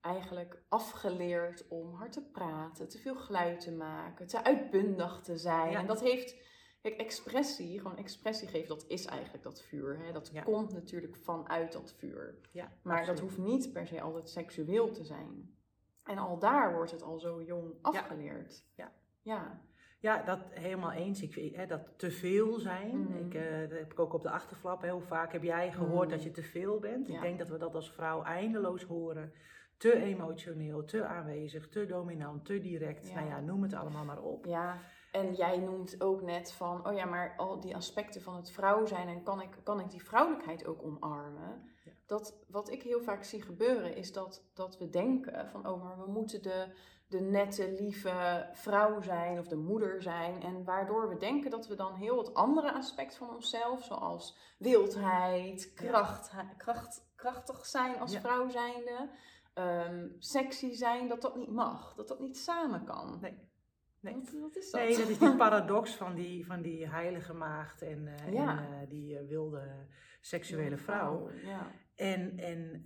eigenlijk 0.00 0.62
afgeleerd 0.68 1.68
om 1.68 1.94
hard 1.94 2.12
te 2.12 2.22
praten, 2.22 2.88
te 2.88 2.98
veel 2.98 3.16
geluid 3.16 3.60
te 3.60 3.72
maken, 3.72 4.26
te 4.26 4.44
uitbundig 4.44 5.20
te 5.20 5.36
zijn. 5.36 5.74
En 5.74 5.86
dat 5.86 6.00
heeft, 6.00 6.36
kijk, 6.80 6.96
expressie, 6.96 7.80
gewoon 7.80 7.96
expressie 7.96 8.48
geven, 8.48 8.68
dat 8.68 8.84
is 8.88 9.04
eigenlijk 9.04 9.44
dat 9.44 9.62
vuur. 9.62 9.98
Hè? 9.98 10.12
Dat 10.12 10.32
komt 10.44 10.72
natuurlijk 10.72 11.16
vanuit 11.16 11.72
dat 11.72 11.92
vuur. 11.92 12.38
Ja, 12.52 12.72
maar 12.82 13.06
dat 13.06 13.20
hoeft 13.20 13.38
niet 13.38 13.72
per 13.72 13.86
se 13.86 14.00
altijd 14.00 14.28
seksueel 14.28 14.90
te 14.90 15.04
zijn. 15.04 15.56
En 16.02 16.18
al 16.18 16.38
daar 16.38 16.74
wordt 16.74 16.90
het 16.90 17.02
al 17.02 17.18
zo 17.18 17.42
jong 17.42 17.74
afgeleerd. 17.82 18.64
Ja. 18.74 18.92
ja. 19.22 19.62
Ja, 20.04 20.22
dat 20.22 20.38
helemaal 20.50 20.92
eens. 20.92 21.22
Ik, 21.22 21.54
hè, 21.54 21.66
dat 21.66 21.80
te 21.96 22.10
veel 22.10 22.58
zijn. 22.58 23.00
Mhm. 23.00 23.16
ik, 23.16 23.34
uh, 23.34 23.60
dat 23.60 23.78
heb 23.78 23.92
ik 23.92 23.98
ook 23.98 24.12
op 24.12 24.22
de 24.22 24.30
achterflap. 24.30 24.82
Hè, 24.82 24.90
hoe 24.90 25.02
vaak 25.02 25.32
heb 25.32 25.42
jij 25.42 25.72
gehoord 25.72 26.10
dat 26.10 26.18
mhm. 26.18 26.28
je 26.28 26.34
te 26.34 26.42
veel 26.42 26.78
bent? 26.78 27.08
Ik 27.08 27.20
denk 27.20 27.38
dat 27.38 27.48
we 27.48 27.58
dat 27.58 27.74
als 27.74 27.92
vrouw 27.92 28.22
eindeloos 28.22 28.82
horen. 28.82 29.32
Te 29.76 29.94
emotioneel, 30.02 30.84
te 30.84 31.04
aanwezig, 31.04 31.68
te 31.68 31.86
dominant, 31.86 32.44
te 32.44 32.58
direct. 32.58 33.14
Nou 33.14 33.26
ja, 33.26 33.40
noem 33.40 33.62
het 33.62 33.74
allemaal 33.74 34.04
maar 34.04 34.22
op. 34.22 34.44
Ja, 34.44 34.78
en 35.12 35.34
jij 35.34 35.58
noemt 35.58 36.00
ook 36.00 36.22
net 36.22 36.52
van, 36.52 36.86
oh 36.86 36.94
ja, 36.94 37.04
maar 37.04 37.34
al 37.36 37.60
die 37.60 37.76
aspecten 37.76 38.22
van 38.22 38.36
het 38.36 38.50
vrouw 38.50 38.86
zijn 38.86 39.08
en 39.08 39.22
kan 39.22 39.40
ik, 39.40 39.58
kan 39.62 39.80
ik 39.80 39.90
die 39.90 40.04
vrouwelijkheid 40.04 40.66
ook 40.66 40.82
omarmen? 40.82 41.72
Dat, 42.06 42.44
wat 42.48 42.70
ik 42.70 42.82
heel 42.82 43.02
vaak 43.02 43.24
zie 43.24 43.42
gebeuren 43.42 43.96
is 43.96 44.12
dat, 44.12 44.44
dat 44.54 44.78
we 44.78 44.88
denken 44.88 45.48
van, 45.48 45.68
oh 45.68 45.82
maar 45.82 45.98
we 45.98 46.10
moeten 46.10 46.42
de, 46.42 46.74
de 47.06 47.20
nette, 47.20 47.72
lieve 47.78 48.48
vrouw 48.52 49.00
zijn 49.00 49.38
of 49.38 49.46
de 49.46 49.56
moeder 49.56 50.02
zijn. 50.02 50.42
En 50.42 50.64
waardoor 50.64 51.08
we 51.08 51.16
denken 51.16 51.50
dat 51.50 51.66
we 51.66 51.74
dan 51.74 51.94
heel 51.94 52.18
het 52.18 52.34
andere 52.34 52.72
aspect 52.72 53.16
van 53.16 53.34
onszelf, 53.34 53.84
zoals 53.84 54.38
wildheid, 54.58 55.72
kracht, 55.74 56.32
kracht, 56.56 57.06
krachtig 57.14 57.66
zijn 57.66 57.98
als 57.98 58.18
vrouw 58.18 58.48
zijnde, 58.48 59.10
um, 59.54 60.16
sexy 60.18 60.72
zijn, 60.72 61.08
dat 61.08 61.22
dat 61.22 61.36
niet 61.36 61.50
mag, 61.50 61.94
dat 61.94 62.08
dat 62.08 62.20
niet 62.20 62.38
samen 62.38 62.84
kan. 62.84 63.18
Nee. 63.20 63.52
Nee. 64.00 64.40
Wat, 64.40 64.56
is 64.56 64.70
dat? 64.70 64.80
Nee, 64.80 64.96
dat 64.96 65.08
is 65.08 65.18
die 65.18 65.36
paradox 65.44 65.94
van 65.94 66.14
die, 66.14 66.46
van 66.46 66.62
die 66.62 66.88
heilige 66.88 67.32
maagd 67.32 67.82
en, 67.82 68.06
uh, 68.06 68.26
en 68.26 68.34
uh, 68.34 68.88
die 68.88 69.20
uh, 69.20 69.28
wilde 69.28 69.86
seksuele 70.20 70.76
vrouw. 70.76 71.30
Ja. 71.30 71.70
En, 71.94 72.38
en 72.38 72.82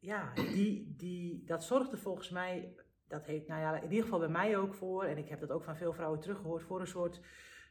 ja, 0.00 0.32
die, 0.34 0.94
die, 0.96 1.44
dat 1.44 1.64
zorgde 1.64 1.96
volgens 1.96 2.30
mij 2.30 2.74
dat 3.12 3.24
heeft, 3.24 3.48
nou 3.48 3.60
ja, 3.60 3.76
in 3.76 3.88
ieder 3.90 4.02
geval 4.02 4.18
bij 4.18 4.28
mij 4.28 4.56
ook 4.56 4.74
voor, 4.74 5.04
en 5.04 5.18
ik 5.18 5.28
heb 5.28 5.40
dat 5.40 5.50
ook 5.50 5.64
van 5.64 5.76
veel 5.76 5.92
vrouwen 5.92 6.20
teruggehoord, 6.20 6.62
voor 6.62 6.80
een 6.80 6.86
soort 6.86 7.20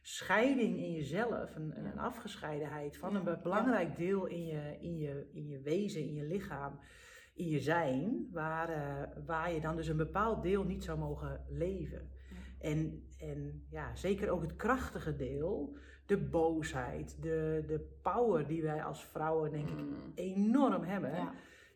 scheiding 0.02 0.76
in 0.76 0.92
jezelf, 0.92 1.54
een, 1.56 1.84
een 1.86 1.98
afgescheidenheid 1.98 2.96
van 2.96 3.16
een 3.16 3.38
belangrijk 3.42 3.96
deel 3.96 4.26
in 4.26 4.46
je, 4.46 4.76
in, 4.80 4.98
je, 4.98 5.28
in 5.32 5.48
je 5.48 5.60
wezen, 5.60 6.00
in 6.00 6.14
je 6.14 6.24
lichaam, 6.24 6.78
in 7.34 7.48
je 7.48 7.60
zijn, 7.60 8.28
waar, 8.32 8.70
uh, 8.70 9.26
waar 9.26 9.52
je 9.52 9.60
dan 9.60 9.76
dus 9.76 9.88
een 9.88 9.96
bepaald 9.96 10.42
deel 10.42 10.64
niet 10.64 10.84
zou 10.84 10.98
mogen 10.98 11.44
leven. 11.48 12.10
En, 12.60 13.08
en 13.18 13.66
ja, 13.70 13.94
zeker 13.94 14.30
ook 14.30 14.42
het 14.42 14.56
krachtige 14.56 15.16
deel, 15.16 15.76
de 16.06 16.18
boosheid, 16.18 17.22
de, 17.22 17.64
de 17.66 17.98
power 18.02 18.46
die 18.46 18.62
wij 18.62 18.84
als 18.84 19.04
vrouwen 19.04 19.50
denk 19.50 19.68
ik 19.68 19.76
mm. 19.76 20.12
enorm 20.14 20.82
hebben. 20.82 21.10
Ja 21.10 21.32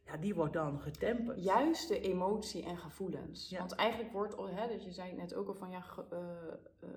ja, 0.07 0.17
die 0.17 0.35
wordt 0.35 0.53
dan 0.53 0.81
getemperd. 0.81 1.45
Juist 1.45 1.89
de 1.89 2.01
emotie 2.01 2.65
en 2.65 2.79
gevoelens. 2.79 3.51
Want 3.59 3.75
eigenlijk 3.75 4.13
wordt, 4.13 4.37
hè, 4.37 4.69
dus 4.69 4.85
je 4.85 4.93
zei 4.93 5.13
net 5.13 5.35
ook 5.35 5.49
al 5.49 5.55
van 5.55 5.71
ja, 5.71 5.85
uh, 6.13 6.19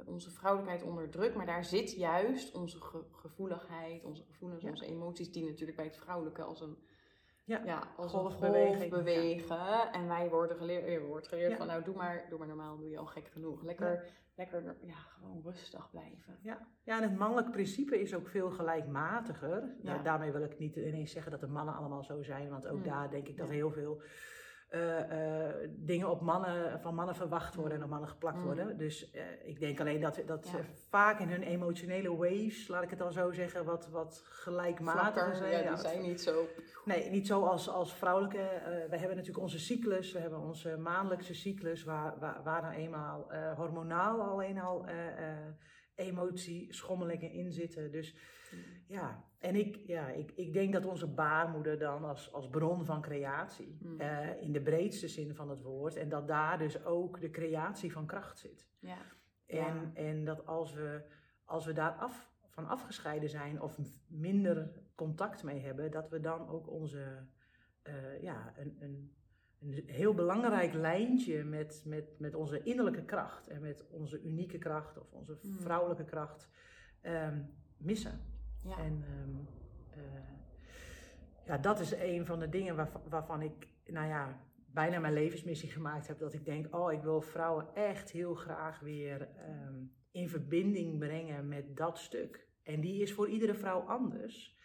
onze 0.06 0.32
vrouwelijkheid 0.32 0.84
onder 0.84 1.10
druk, 1.10 1.36
maar 1.36 1.46
daar 1.46 1.66
zit 1.66 1.92
juist 1.92 2.54
onze 2.54 2.78
gevoeligheid, 3.12 4.04
onze 4.04 4.24
gevoelens, 4.24 4.64
onze 4.64 4.86
emoties, 4.86 5.32
die 5.32 5.46
natuurlijk 5.46 5.78
bij 5.78 5.86
het 5.86 5.98
vrouwelijke 5.98 6.44
als 6.44 6.62
een 6.62 6.78
ja, 7.44 7.62
ja 7.66 7.94
als 7.98 8.12
golf 8.12 8.40
bewegen. 8.40 9.92
En 9.92 10.08
wij 10.08 10.30
worden 10.30 10.58
geleerd, 10.58 10.92
je 10.92 11.00
wordt 11.00 11.28
geleerd 11.28 11.58
van 11.58 11.68
nou 11.68 11.84
doe 11.84 11.96
maar, 11.96 12.26
doe 12.30 12.38
maar 12.40 12.48
normaal, 12.48 12.78
doe 12.78 12.90
je 12.90 12.98
al 12.98 13.06
gek 13.06 13.28
genoeg. 13.28 13.64
Lekker 13.64 14.12
lekker 14.40 14.76
ja, 14.86 14.96
gewoon 14.96 15.42
rustig 15.44 15.90
blijven. 15.90 16.38
Ja. 16.42 16.68
ja, 16.84 16.98
en 16.98 17.10
het 17.10 17.18
mannelijk 17.18 17.52
principe 17.52 18.02
is 18.02 18.14
ook 18.14 18.28
veel 18.28 18.52
gelijkmatiger. 18.52 19.76
Ja. 19.82 19.98
daarmee 19.98 20.32
wil 20.32 20.44
ik 20.44 20.60
niet 20.60 20.76
ineens 20.76 21.12
zeggen 21.12 21.32
dat 21.32 21.40
de 21.40 21.48
mannen 21.48 21.76
allemaal 21.76 22.04
zo 22.04 22.24
zijn, 22.24 22.50
want 22.50 22.68
ook 22.68 22.78
mm. 22.78 22.84
daar 22.84 23.10
denk 23.10 23.28
ik 23.28 23.38
dat 23.38 23.50
heel 23.50 23.72
veel 23.72 24.02
dingen 25.70 26.10
op 26.10 26.22
mannen, 26.22 26.80
van 26.82 26.96
mannen 26.96 27.16
verwacht 27.16 27.56
worden 27.56 27.78
en 27.78 27.84
op 27.84 27.90
mannen 27.90 28.10
geplakt 28.10 28.38
Mm. 28.38 28.44
worden. 28.44 28.78
Dus 28.78 29.12
eh, 29.12 29.22
ik 29.44 29.60
denk 29.60 29.80
alleen 29.80 30.02
dat, 30.02 30.22
dat 30.26 30.46
Ja. 30.46 30.52
ze 30.52 30.64
vaak 30.90 31.20
in 31.20 31.30
hun 31.30 31.44
emotionele 31.44 32.16
waves, 32.16 32.68
laat 32.68 32.84
ik 32.84 32.90
het 32.90 33.00
dan 33.00 33.12
zo 33.12 33.32
zeggen, 33.32 33.66
wat, 33.66 33.88
wat 33.90 34.22
gelijkmatiger 34.26 35.12
Vlakker, 35.14 35.36
zijn. 35.36 35.52
ja, 35.52 35.60
die 35.62 35.70
wat- 35.70 35.80
zijn 35.80 36.02
niet 36.02 36.22
zo... 36.22 36.46
Nee, 36.86 37.10
niet 37.10 37.28
zo 37.28 37.44
als, 37.46 37.70
als 37.70 37.94
vrouwelijke. 37.96 38.38
eh, 38.42 38.64
we 38.90 38.98
hebben 38.98 39.16
natuurlijk 39.16 39.38
onze 39.44 39.60
cyclus, 39.60 40.12
we 40.12 40.20
hebben 40.20 40.40
onze 40.40 40.78
maandelijkse 40.78 41.34
cyclus, 41.34 41.84
waar, 41.84 42.20
waar, 42.20 42.44
waar 42.44 42.62
nou 42.62 42.74
eenmaal 42.74 43.32
eh, 43.32 43.54
hormonaal 43.54 44.22
alleen 44.22 44.60
al 44.60 44.86
eh 44.86 45.08
eh 45.30 45.38
emotieschommelingen 45.96 47.32
in 47.32 47.52
zitten. 47.52 47.92
Dus 47.92 48.16
ja, 48.88 49.24
en 49.38 49.56
ik, 49.56 49.76
ja, 49.76 50.08
ik, 50.10 50.32
ik 50.36 50.54
denk 50.54 50.74
dat 50.74 50.86
onze 50.86 51.08
baarmoeder 51.08 51.80
dan 51.80 52.04
als, 52.04 52.34
als 52.34 52.50
bron 52.50 52.86
van 52.86 53.02
creatie, 53.02 53.78
Mm. 53.82 54.00
eh, 54.00 54.42
in 54.42 54.52
de 54.52 54.62
breedste 54.62 55.08
zin 55.08 55.36
van 55.36 55.50
het 55.50 55.62
woord, 55.62 55.96
en 55.96 56.10
dat 56.10 56.28
daar 56.28 56.58
dus 56.58 56.84
ook 56.86 57.22
de 57.22 57.30
creatie 57.30 57.92
van 57.92 58.06
kracht 58.06 58.40
zit. 58.40 58.68
Ja. 58.80 58.98
En, 59.46 59.92
en 59.94 60.26
dat 60.26 60.46
als 60.46 60.74
we, 60.74 61.02
als 61.46 61.66
we 61.66 61.74
daar 61.74 61.92
af, 61.92 62.32
van 62.50 62.68
afgescheiden 62.68 63.30
zijn 63.30 63.62
of 63.62 63.80
minder 64.08 64.72
contact 64.96 65.44
mee 65.44 65.60
hebben, 65.60 65.92
dat 65.92 66.10
we 66.10 66.20
dan 66.20 66.48
ook 66.48 66.68
onze, 66.70 67.28
eh, 67.82 68.22
ja, 68.22 68.54
een, 68.58 68.78
een, 68.80 69.14
een 69.60 69.84
heel 69.86 70.14
belangrijk 70.14 70.74
lijntje 70.74 71.44
met, 71.44 71.84
met, 71.86 72.20
met 72.20 72.36
onze 72.36 72.64
innerlijke 72.64 73.06
kracht 73.06 73.48
en 73.48 73.62
met 73.62 73.86
onze 73.90 74.22
unieke 74.22 74.58
kracht 74.58 74.98
of 74.98 75.12
onze 75.12 75.38
Mm. 75.42 75.60
vrouwelijke 75.60 76.06
kracht 76.06 76.50
ehm, 77.02 77.42
missen. 77.78 78.38
Ja. 78.64 78.78
En 78.78 79.04
ehm, 79.04 79.36
eh, 79.90 80.30
ja, 81.46 81.58
dat 81.58 81.80
is 81.80 81.92
een 81.92 82.26
van 82.26 82.40
de 82.40 82.50
dingen 82.50 82.90
waarvan, 83.10 83.42
ik, 83.42 83.68
nou 83.86 84.08
ja, 84.08 84.42
bijna 84.74 85.00
mijn 85.00 85.14
levensmissie 85.14 85.70
gemaakt 85.70 86.08
heb. 86.08 86.20
Dat 86.20 86.34
ik 86.34 86.46
denk, 86.46 86.76
oh, 86.76 86.92
ik 86.92 87.02
wil 87.02 87.22
vrouwen 87.22 87.76
echt 87.76 88.12
heel 88.12 88.34
graag 88.34 88.80
weer 88.80 89.30
ehm, 89.36 89.84
in 90.12 90.30
verbinding 90.30 91.00
brengen 91.00 91.48
met 91.48 91.78
dat 91.78 91.98
stuk. 91.98 92.48
En 92.64 92.82
die 92.82 93.02
is 93.02 93.14
voor 93.14 93.30
iedere 93.30 93.56
vrouw 93.56 93.80
anders. 93.80 94.58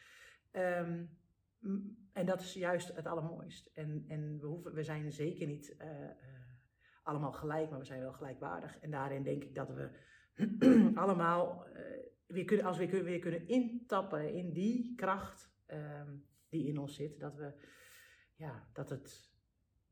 Ehm, 0.50 1.04
en 2.12 2.26
dat 2.26 2.40
is 2.40 2.54
juist 2.54 2.96
het 2.96 3.06
allermooist. 3.06 3.70
En, 3.74 4.04
en 4.08 4.40
we, 4.40 4.46
hoeven, 4.46 4.74
we 4.74 4.82
zijn 4.82 5.12
zeker 5.12 5.46
niet 5.46 5.76
eh, 5.76 6.04
eh, 6.04 6.14
allemaal 7.02 7.32
gelijk, 7.32 7.70
maar 7.70 7.78
we 7.78 7.84
zijn 7.84 8.00
wel 8.00 8.12
gelijkwaardig. 8.12 8.78
En 8.78 8.90
daarin 8.90 9.22
denk 9.22 9.42
ik 9.42 9.54
dat 9.54 9.68
we 9.68 9.90
allemaal 10.94 11.66
weer 12.26 12.44
kunnen, 12.44 12.66
als 12.66 12.78
we 12.78 12.88
weer, 12.88 13.04
weer 13.04 13.18
kunnen 13.18 13.48
intappen 13.48 14.34
in 14.34 14.52
die 14.52 14.94
kracht 14.94 15.50
ehm, 15.66 16.16
die 16.48 16.66
in 16.66 16.78
ons 16.78 16.94
zit, 16.94 17.20
dat 17.20 17.34
we 17.34 17.52
ja, 18.36 18.68
dat 18.72 18.88
het 18.88 19.32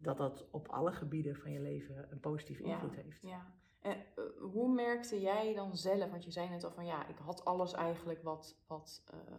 dat 0.02 0.16
dat 0.16 0.48
op 0.50 0.68
alle 0.68 0.92
gebieden 0.92 1.36
van 1.36 1.52
je 1.52 1.60
leven 1.60 2.12
een 2.12 2.20
positieve 2.20 2.66
Ja, 2.66 2.72
invloed 2.72 2.94
heeft. 2.94 3.22
Ja. 3.22 3.54
En 3.80 3.96
eh, 3.96 4.24
hoe 4.40 4.72
merkte 4.72 5.20
jij 5.20 5.54
dan 5.54 5.76
zelf, 5.76 6.10
want 6.10 6.24
je 6.24 6.30
zei 6.30 6.48
net 6.48 6.64
al 6.64 6.70
van 6.70 6.86
ja, 6.86 7.08
ik 7.08 7.18
had 7.18 7.44
alles 7.44 7.72
eigenlijk 7.72 8.22
wat, 8.22 8.62
wat, 8.66 9.04
eh, 9.06 9.34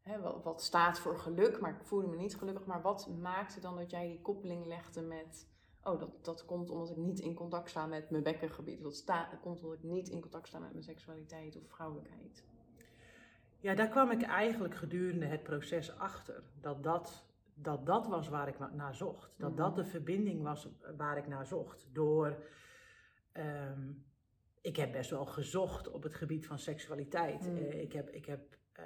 hè, 0.00 0.20
wat, 0.20 0.42
wat 0.42 0.62
staat 0.62 0.98
voor 0.98 1.18
geluk, 1.18 1.60
maar 1.60 1.74
ik 1.80 1.86
voelde 1.86 2.06
me 2.06 2.16
niet 2.16 2.36
gelukkig. 2.36 2.66
Maar 2.66 2.82
wat 2.82 3.08
maakte 3.08 3.60
dan 3.60 3.76
dat 3.76 3.90
jij 3.90 4.08
die 4.08 4.20
koppeling 4.20 4.66
legde 4.66 5.00
met, 5.00 5.48
oh 5.84 6.00
dat, 6.00 6.24
dat 6.24 6.44
komt 6.44 6.70
omdat 6.70 6.90
ik 6.90 6.96
niet 6.96 7.18
in 7.18 7.34
contact 7.34 7.70
sta 7.70 7.86
met 7.86 8.10
mijn 8.10 8.22
bekkengebied. 8.22 8.82
Dat, 8.82 8.94
sta, 8.96 9.30
dat 9.30 9.40
komt 9.40 9.62
omdat 9.62 9.78
ik 9.78 9.82
niet 9.82 10.08
in 10.08 10.20
contact 10.20 10.48
sta 10.48 10.58
met 10.58 10.72
mijn 10.72 10.84
seksualiteit 10.84 11.56
of 11.56 11.68
vrouwelijkheid. 11.68 12.44
Ja, 13.60 13.74
daar 13.74 13.88
kwam 13.88 14.10
ik 14.10 14.22
eigenlijk 14.22 14.74
gedurende 14.74 15.26
het 15.26 15.42
proces 15.42 15.96
achter. 15.98 16.42
Dat 16.60 16.82
dat, 16.82 17.26
dat, 17.54 17.86
dat 17.86 18.06
was 18.06 18.28
waar 18.28 18.48
ik 18.48 18.58
naar 18.72 18.94
zocht. 18.94 19.34
Dat 19.38 19.50
Mhm. 19.50 19.58
dat 19.58 19.76
de 19.76 19.84
verbinding 19.84 20.42
was 20.42 20.68
waar 20.96 21.16
ik 21.18 21.26
naar 21.26 21.46
zocht. 21.46 21.86
Door, 21.92 22.42
ehm, 23.32 23.92
ik 24.60 24.76
heb 24.76 24.92
best 24.92 25.10
wel 25.10 25.26
gezocht 25.26 25.90
op 25.90 26.02
het 26.02 26.14
gebied 26.14 26.46
van 26.46 26.58
seksualiteit. 26.58 27.40
Mhm. 27.46 27.56
Eh, 27.56 27.80
ik, 27.80 27.92
heb, 27.92 28.08
ik, 28.08 28.26
heb, 28.26 28.58
eh, 28.72 28.84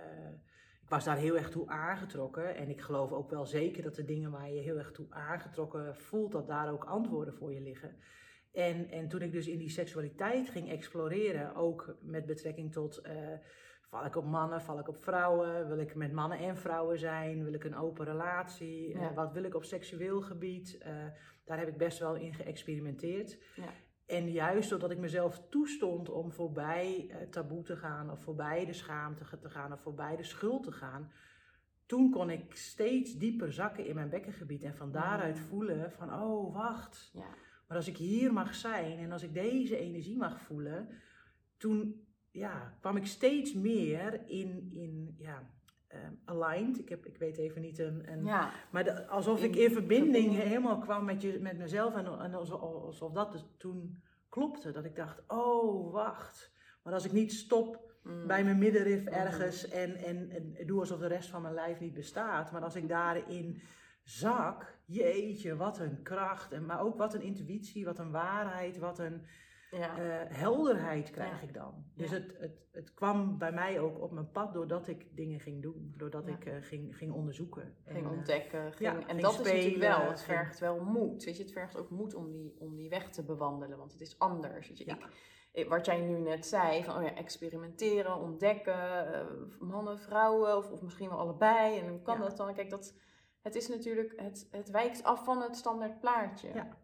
ik 0.88 0.94
was 0.94 1.04
daar 1.04 1.16
heel 1.16 1.36
erg 1.36 1.50
toe 1.50 1.68
aangetrokken. 1.68 2.56
En 2.56 2.68
ik 2.68 2.80
geloof 2.80 3.12
ook 3.12 3.30
wel 3.30 3.46
zeker 3.46 3.82
dat 3.82 3.94
de 3.94 4.04
dingen 4.04 4.30
waar 4.30 4.50
je 4.50 4.60
heel 4.60 4.78
erg 4.78 4.90
toe 4.92 5.06
aangetrokken 5.10 5.96
voelt, 5.96 6.32
dat 6.32 6.46
daar 6.46 6.72
ook 6.72 6.84
antwoorden 6.84 7.34
voor 7.34 7.52
je 7.52 7.60
liggen. 7.60 7.96
En, 8.52 8.90
en 8.90 9.08
toen 9.08 9.22
ik 9.22 9.32
dus 9.32 9.46
in 9.46 9.58
die 9.58 9.70
seksualiteit 9.70 10.48
ging 10.48 10.70
exploreren, 10.70 11.54
ook 11.54 11.96
met 12.00 12.26
betrekking 12.26 12.72
tot 12.72 12.98
eh, 12.98 13.14
val 13.88 14.04
ik 14.04 14.16
op 14.16 14.24
mannen, 14.24 14.60
val 14.60 14.78
ik 14.78 14.88
op 14.88 15.02
vrouwen, 15.02 15.68
wil 15.68 15.78
ik 15.78 15.94
met 15.94 16.12
mannen 16.12 16.38
en 16.38 16.56
vrouwen 16.56 16.98
zijn, 16.98 17.44
wil 17.44 17.52
ik 17.52 17.64
een 17.64 17.76
open 17.76 18.04
relatie, 18.04 18.94
Eh, 18.94 19.14
wat 19.14 19.32
wil 19.32 19.44
ik 19.44 19.54
op 19.54 19.64
seksueel 19.64 20.20
gebied, 20.20 20.78
Eh, 20.78 20.92
daar 21.44 21.58
heb 21.58 21.68
ik 21.68 21.76
best 21.76 21.98
wel 21.98 22.14
in 22.14 22.34
geëxperimenteerd. 22.34 23.38
Ja. 23.56 23.72
En 24.08 24.30
juist 24.30 24.70
doordat 24.70 24.90
ik 24.90 24.98
mezelf 24.98 25.42
toestond 25.50 26.08
om 26.10 26.32
voorbij 26.32 27.06
eh, 27.10 27.28
taboe 27.30 27.62
te 27.62 27.76
gaan, 27.76 28.10
of 28.10 28.20
voorbij 28.20 28.64
de 28.66 28.72
schaamte 28.72 29.38
te 29.40 29.50
gaan, 29.50 29.72
of 29.72 29.80
voorbij 29.80 30.16
de 30.16 30.22
schuld 30.22 30.62
te 30.62 30.72
gaan, 30.72 31.10
toen 31.86 32.10
kon 32.10 32.30
ik 32.30 32.54
steeds 32.56 33.14
dieper 33.18 33.52
zakken 33.52 33.86
in 33.86 33.94
mijn 33.94 34.08
bekkengebied 34.10 34.62
en 34.62 34.74
van 34.76 34.92
daaruit 34.92 35.38
Mm. 35.38 35.44
voelen 35.44 35.92
van, 35.92 36.14
oh 36.22 36.54
wacht, 36.54 37.10
Ja. 37.12 37.28
maar 37.68 37.76
als 37.76 37.88
ik 37.88 37.96
hier 37.96 38.32
mag 38.32 38.54
zijn 38.54 38.98
en 38.98 39.12
als 39.12 39.22
ik 39.22 39.34
deze 39.34 39.76
energie 39.76 40.16
mag 40.16 40.40
voelen, 40.40 40.88
toen 41.56 42.06
ja, 42.30 42.76
kwam 42.80 42.96
ik 42.96 43.06
steeds 43.06 43.54
meer 43.54 44.20
in, 44.28 44.70
in 44.72 45.14
ja, 45.18 45.50
ehm, 45.86 46.12
aligned. 46.24 46.78
Ik, 46.78 46.88
heb, 46.88 47.06
ik 47.06 47.16
weet 47.18 47.36
even 47.36 47.60
niet 47.62 47.78
een. 47.78 48.12
een 48.12 48.24
ja. 48.24 48.50
Maar 48.72 48.84
de- 48.84 49.06
alsof 49.06 49.42
In 49.42 49.48
ik 49.48 49.56
in 49.56 49.70
verbinding 49.70 50.12
verbinding. 50.14 50.48
helemaal 50.48 50.78
kwam 50.78 51.04
met, 51.04 51.22
je, 51.22 51.38
met 51.40 51.58
mezelf 51.58 51.94
en, 51.94 52.06
en 52.06 52.34
alsof, 52.34 52.60
alsof 52.60 53.12
dat 53.12 53.32
dus 53.32 53.44
toen 53.58 54.02
klopte. 54.28 54.70
Dat 54.70 54.84
ik 54.84 54.96
dacht, 54.96 55.22
oh 55.26 55.92
wacht. 55.92 56.52
Maar 56.82 56.92
als 56.92 57.04
ik 57.04 57.12
niet 57.12 57.32
stop 57.32 57.88
Mm. 58.08 58.26
bij 58.26 58.44
mijn 58.44 58.58
middenrif 58.58 59.04
ergens 59.04 59.68
en, 59.68 59.96
en, 59.96 60.30
en 60.30 60.66
doe 60.66 60.80
alsof 60.80 60.98
de 60.98 61.06
rest 61.06 61.28
van 61.28 61.42
mijn 61.42 61.54
lijf 61.54 61.80
niet 61.80 61.94
bestaat. 61.94 62.52
Maar 62.52 62.62
als 62.62 62.76
ik 62.76 62.88
daarin 62.88 63.62
zak, 64.02 64.78
jeetje, 64.84 65.56
wat 65.56 65.78
een 65.78 66.02
kracht. 66.02 66.52
En, 66.52 66.66
maar 66.66 66.80
ook 66.80 66.96
wat 66.96 67.14
een 67.14 67.22
intuïtie, 67.22 67.84
wat 67.84 67.98
een 67.98 68.10
waarheid, 68.10 68.78
wat 68.78 68.98
een 68.98 69.26
Ja. 69.70 69.98
eh, 69.98 70.36
helderheid 70.36 71.10
krijg 71.10 71.40
Ja. 71.40 71.46
ik 71.48 71.54
dan. 71.54 71.84
Dus 71.94 72.10
Ja. 72.10 72.16
het, 72.16 72.36
het, 72.38 72.66
het 72.72 72.94
kwam 72.94 73.38
bij 73.38 73.52
mij 73.52 73.80
ook 73.80 74.00
op 74.00 74.12
mijn 74.12 74.30
pad 74.30 74.52
doordat 74.52 74.88
ik 74.88 75.16
dingen 75.16 75.40
ging 75.40 75.62
doen. 75.62 75.94
Doordat 75.96 76.28
ik 76.28 76.44
eh, 76.44 76.54
ging, 76.60 76.96
ging 76.96 77.12
onderzoeken. 77.12 77.76
ging 77.84 77.98
En, 77.98 78.04
eh, 78.04 78.16
ontdekken. 78.16 78.72
Ging, 78.72 78.90
en 78.96 79.04
ging 79.06 79.20
dat 79.20 79.32
is 79.32 79.52
natuurlijk 79.52 79.76
wel, 79.76 80.08
het 80.08 80.22
vergt 80.22 80.58
wel 80.58 80.80
moed. 80.80 81.24
Weet 81.24 81.36
je, 81.36 81.42
het 81.42 81.52
vergt 81.52 81.76
ook 81.78 81.90
moed 81.90 82.14
om 82.14 82.30
die, 82.32 82.56
om 82.58 82.76
die 82.76 82.88
weg 82.88 83.10
te 83.10 83.24
bewandelen, 83.24 83.78
want 83.78 83.92
het 83.92 84.00
is 84.00 84.18
anders. 84.18 84.68
Weet 84.68 84.78
je, 84.78 84.86
Ja. 84.86 84.98
ik, 85.52 85.68
wat 85.68 85.86
jij 85.86 86.00
nu 86.00 86.18
net 86.18 86.46
zei, 86.46 86.84
van 86.84 86.96
oh 86.96 87.02
ja, 87.02 87.14
experimenteren, 87.14 88.16
ontdekken, 88.16 89.26
mannen, 89.58 89.98
vrouwen, 89.98 90.56
of, 90.56 90.70
of 90.70 90.82
misschien 90.82 91.08
wel 91.08 91.18
allebei. 91.18 91.78
En 91.78 91.88
hoe 91.88 92.02
kan 92.02 92.20
dat 92.20 92.36
dan? 92.36 92.54
Kijk, 92.54 92.70
dat, 92.70 92.94
het 93.42 93.54
is 93.54 93.68
natuurlijk, 93.68 94.12
het, 94.16 94.48
het 94.50 94.70
wijkt 94.70 95.02
af 95.02 95.24
van 95.24 95.42
het 95.42 95.56
standaard 95.56 96.00
plaatje. 96.00 96.48
Ja. 96.54 96.76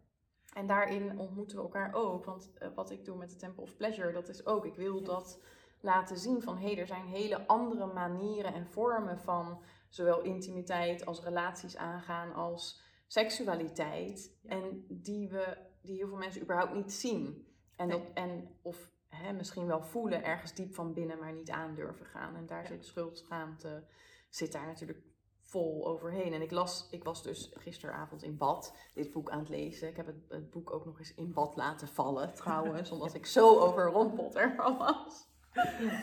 En 0.55 0.67
daarin 0.67 1.19
ontmoeten 1.19 1.57
we 1.57 1.63
elkaar 1.63 1.93
ook. 1.93 2.25
Want 2.25 2.51
eh, 2.57 2.69
wat 2.75 2.91
ik 2.91 3.05
doe 3.05 3.17
met 3.17 3.29
de 3.29 3.35
Temple 3.35 3.63
of 3.63 3.75
Pleasure, 3.75 4.11
dat 4.11 4.29
is 4.29 4.45
ook, 4.45 4.65
ik 4.65 4.75
wil 4.75 5.03
dat 5.03 5.39
laten 5.79 6.17
zien 6.17 6.41
van 6.41 6.57
hé, 6.57 6.65
hey, 6.67 6.77
er 6.79 6.87
zijn 6.87 7.05
hele 7.05 7.47
andere 7.47 7.85
manieren 7.85 8.53
en 8.53 8.67
vormen 8.67 9.19
van 9.19 9.61
zowel 9.89 10.21
intimiteit 10.21 11.05
als 11.05 11.23
relaties 11.23 11.77
aangaan 11.77 12.33
als 12.33 12.81
seksualiteit. 13.07 14.37
Ja. 14.41 14.49
En 14.49 14.85
die, 14.89 15.29
we, 15.29 15.57
die 15.81 15.95
heel 15.95 16.07
veel 16.07 16.17
mensen 16.17 16.41
überhaupt 16.41 16.73
niet 16.73 16.93
zien. 16.93 17.47
En, 17.75 17.87
Nee. 17.87 17.99
dat, 17.99 18.11
en 18.13 18.57
of 18.61 18.91
hè, 19.07 19.33
misschien 19.33 19.67
wel 19.67 19.81
voelen 19.81 20.23
ergens 20.23 20.53
diep 20.53 20.73
van 20.73 20.93
binnen, 20.93 21.19
maar 21.19 21.33
niet 21.33 21.49
aandurven 21.49 22.05
gaan. 22.05 22.35
En 22.35 22.45
daar 22.45 22.61
Ja. 22.61 22.67
zit 22.67 22.85
schuld, 22.85 23.17
schaamte, 23.17 23.83
zit 24.29 24.51
daar 24.51 24.65
natuurlijk 24.65 24.99
vol 25.45 25.87
overheen. 25.87 26.33
En 26.33 26.41
ik 26.41 26.51
las, 26.51 26.87
ik 26.91 27.03
was 27.03 27.23
dus 27.23 27.51
gisteravond 27.53 28.23
in 28.23 28.37
bad 28.37 28.75
dit 28.93 29.11
boek 29.11 29.29
aan 29.29 29.39
het 29.39 29.49
lezen. 29.49 29.87
Ik 29.87 29.95
heb 29.95 30.05
het, 30.05 30.25
het 30.29 30.49
boek 30.51 30.73
ook 30.73 30.85
nog 30.85 30.99
eens 30.99 31.13
in 31.13 31.33
bad 31.33 31.55
laten 31.55 31.87
vallen 31.87 32.33
trouwens, 32.33 32.91
omdat 32.91 33.13
ik 33.13 33.25
zo 33.25 33.59
overrompeld 33.59 34.35
ervan 34.35 34.77
was. 34.77 35.27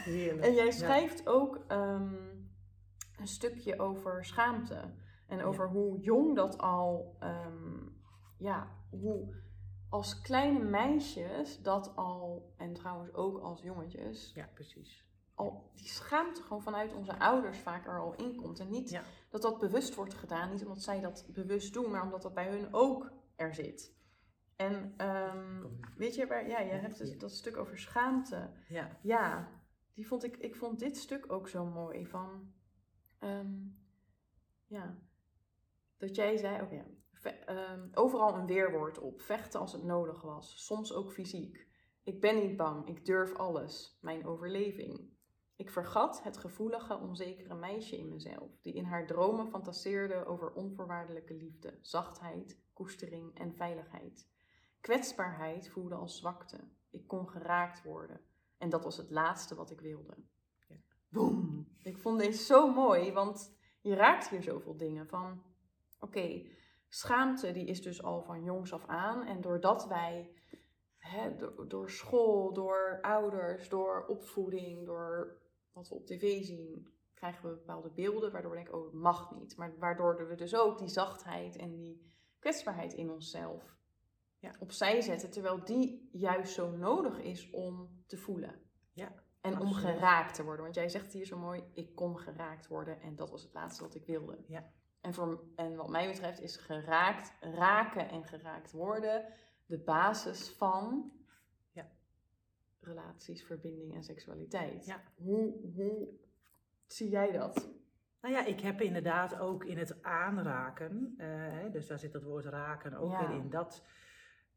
Heerlijk. 0.04 0.44
En 0.46 0.54
jij 0.54 0.64
Ja. 0.64 0.70
schrijft 0.70 1.28
ook 1.28 1.64
ehm, 1.68 2.14
een 3.18 3.26
stukje 3.28 3.78
over 3.78 4.24
schaamte. 4.24 4.94
En 5.26 5.42
over 5.44 5.68
hoe 5.68 5.98
jong 6.00 6.36
dat 6.36 6.58
al, 6.58 7.16
ehm, 7.20 7.86
ja, 8.38 8.68
hoe 8.90 9.34
als 9.88 10.20
kleine 10.20 10.58
meisjes 10.58 11.62
dat 11.62 11.96
al, 11.96 12.52
en 12.56 12.72
trouwens 12.72 13.12
ook 13.14 13.38
als 13.40 13.62
jongetjes, 13.62 14.32
Ja, 14.34 14.48
precies. 14.54 15.04
Al 15.42 15.70
die 15.74 15.88
schaamte 15.88 16.42
gewoon 16.42 16.62
vanuit 16.62 16.94
onze 16.94 17.18
ouders 17.18 17.58
vaak 17.58 17.86
er 17.86 18.00
al 18.00 18.14
in 18.14 18.36
komt. 18.36 18.58
En 18.60 18.70
niet 18.70 18.90
Ja. 18.90 19.02
dat 19.30 19.42
dat 19.42 19.58
bewust 19.58 19.94
wordt 19.94 20.14
gedaan, 20.14 20.50
niet 20.50 20.62
omdat 20.64 20.82
zij 20.82 21.00
dat 21.00 21.26
bewust 21.32 21.72
doen, 21.72 21.90
maar 21.90 22.02
omdat 22.02 22.22
dat 22.22 22.34
bij 22.34 22.48
hun 22.48 22.68
ook 22.70 23.12
er 23.36 23.54
zit. 23.54 23.94
En 24.56 24.94
ehm, 24.96 25.66
weet 25.96 26.14
je, 26.14 26.26
waar, 26.26 26.48
ja, 26.48 26.60
je 26.60 26.72
hebt 26.72 26.98
dus 26.98 27.18
dat 27.18 27.32
stuk 27.32 27.56
over 27.56 27.78
schaamte. 27.78 28.50
Ja. 28.68 28.98
Ja, 29.02 29.48
die 29.94 30.06
vond 30.06 30.24
ik, 30.24 30.36
ik 30.36 30.56
vond 30.56 30.78
dit 30.78 30.96
stuk 30.96 31.32
ook 31.32 31.48
zo 31.48 31.64
mooi. 31.64 32.06
Van, 32.06 32.52
ehm, 33.18 33.52
ja, 34.66 34.98
dat 35.96 36.14
jij 36.14 36.36
zei, 36.36 36.62
oké, 36.62 36.84
ehm, 37.46 37.88
overal 37.92 38.34
een 38.34 38.46
weerwoord 38.46 38.98
op. 38.98 39.20
Vechten 39.20 39.60
als 39.60 39.72
het 39.72 39.82
nodig 39.82 40.22
was. 40.22 40.64
Soms 40.66 40.92
ook 40.92 41.12
fysiek. 41.12 41.66
Ik 42.02 42.20
ben 42.20 42.36
niet 42.36 42.56
bang. 42.56 42.88
Ik 42.88 43.04
durf 43.04 43.34
alles. 43.34 43.98
Mijn 44.00 44.26
overleving. 44.26 45.11
Ik 45.62 45.70
vergat 45.70 46.22
het 46.22 46.38
gevoelige, 46.38 46.98
onzekere 46.98 47.54
meisje 47.54 47.96
in 47.98 48.08
mezelf, 48.08 48.60
die 48.60 48.74
in 48.74 48.84
haar 48.84 49.06
dromen 49.06 49.48
fantaseerde 49.48 50.24
over 50.24 50.52
onvoorwaardelijke 50.52 51.34
liefde, 51.34 51.78
zachtheid, 51.80 52.60
koestering 52.72 53.38
en 53.38 53.54
veiligheid. 53.54 54.28
Kwetsbaarheid 54.80 55.68
voelde 55.68 55.94
als 55.94 56.18
zwakte. 56.18 56.58
Ik 56.90 57.06
kon 57.06 57.28
geraakt 57.28 57.82
worden. 57.82 58.20
En 58.58 58.70
dat 58.70 58.84
was 58.84 58.96
het 58.96 59.10
laatste 59.10 59.54
wat 59.54 59.70
ik 59.70 59.80
wilde. 59.80 60.16
Ja. 60.68 60.76
Boom! 61.08 61.68
Ik 61.82 61.98
vond 61.98 62.18
deze 62.18 62.44
zo 62.44 62.72
mooi, 62.72 63.12
want 63.12 63.56
je 63.80 63.94
raakt 63.94 64.28
hier 64.28 64.42
zoveel 64.42 64.76
dingen 64.76 65.08
van. 65.08 65.42
Oké, 65.98 66.46
schaamte 66.88 67.52
die 67.52 67.66
is 67.66 67.82
dus 67.82 68.02
al 68.02 68.22
van 68.22 68.42
jongs 68.42 68.72
af 68.72 68.86
aan. 68.86 69.26
En 69.26 69.40
doordat 69.40 69.86
wij 69.86 70.34
hè, 70.98 71.36
door, 71.36 71.68
door 71.68 71.90
school, 71.90 72.52
door 72.52 72.98
ouders, 73.02 73.68
door 73.68 74.04
opvoeding, 74.06 74.86
door 74.86 75.40
wat 75.72 75.88
we 75.88 75.94
op 75.94 76.06
tv 76.06 76.44
zien, 76.44 76.88
krijgen 77.14 77.48
we 77.48 77.54
bepaalde 77.56 77.90
beelden 77.90 78.32
waardoor 78.32 78.50
we 78.50 78.56
denken, 78.56 78.74
oh, 78.74 78.84
het 78.84 78.92
mag 78.94 79.34
niet. 79.34 79.56
Maar 79.56 79.78
waardoor 79.78 80.28
we 80.28 80.34
dus 80.34 80.54
ook 80.54 80.78
die 80.78 80.88
zachtheid 80.88 81.56
en 81.56 81.76
die 81.76 82.10
kwetsbaarheid 82.38 82.92
in 82.92 83.10
onszelf 83.10 83.76
Ja. 84.38 84.54
opzij 84.58 85.00
zetten, 85.00 85.30
terwijl 85.30 85.64
die 85.64 86.08
juist 86.12 86.52
zo 86.52 86.70
nodig 86.70 87.18
is 87.18 87.50
om 87.50 88.02
te 88.06 88.16
voelen. 88.16 88.60
Ja, 88.92 89.12
En 89.40 89.60
om 89.60 89.72
geraakt 89.72 90.34
te 90.34 90.44
worden. 90.44 90.62
Want 90.62 90.74
jij 90.74 90.88
zegt 90.88 91.12
hier 91.12 91.24
zo 91.26 91.38
mooi, 91.38 91.64
ik 91.74 91.94
kon 91.94 92.18
geraakt 92.18 92.66
worden 92.68 93.00
en 93.00 93.16
dat 93.16 93.30
was 93.30 93.42
het 93.42 93.52
laatste 93.52 93.82
wat 93.82 93.94
ik 93.94 94.06
wilde. 94.06 94.44
Ja. 94.46 94.72
En, 95.00 95.14
voor, 95.14 95.44
en 95.56 95.76
wat 95.76 95.88
mij 95.88 96.06
betreft 96.06 96.40
is 96.40 96.56
geraakt, 96.56 97.32
raken 97.40 98.08
en 98.08 98.24
geraakt 98.24 98.72
worden 98.72 99.32
de 99.66 99.78
basis 99.78 100.50
van. 100.50 101.12
Relaties, 102.84 103.44
verbinding 103.44 103.94
en 103.94 104.02
seksualiteit. 104.02 104.86
Ja. 104.86 105.02
Hoe, 105.14 105.54
hoe 105.74 106.08
zie 106.86 107.08
jij 107.08 107.32
dat? 107.32 107.70
Nou 108.20 108.34
ja, 108.34 108.44
ik 108.44 108.60
heb 108.60 108.80
inderdaad 108.80 109.38
ook 109.38 109.64
in 109.64 109.78
het 109.78 110.02
aanraken, 110.02 111.14
eh, 111.16 111.26
hè, 111.28 111.70
dus 111.70 111.86
daar 111.86 111.98
zit 111.98 112.12
dat 112.12 112.22
woord 112.22 112.44
raken 112.44 112.94
ook 112.94 113.10
Ja. 113.10 113.28
weer 113.28 113.36
in, 113.36 113.50
dat 113.50 113.82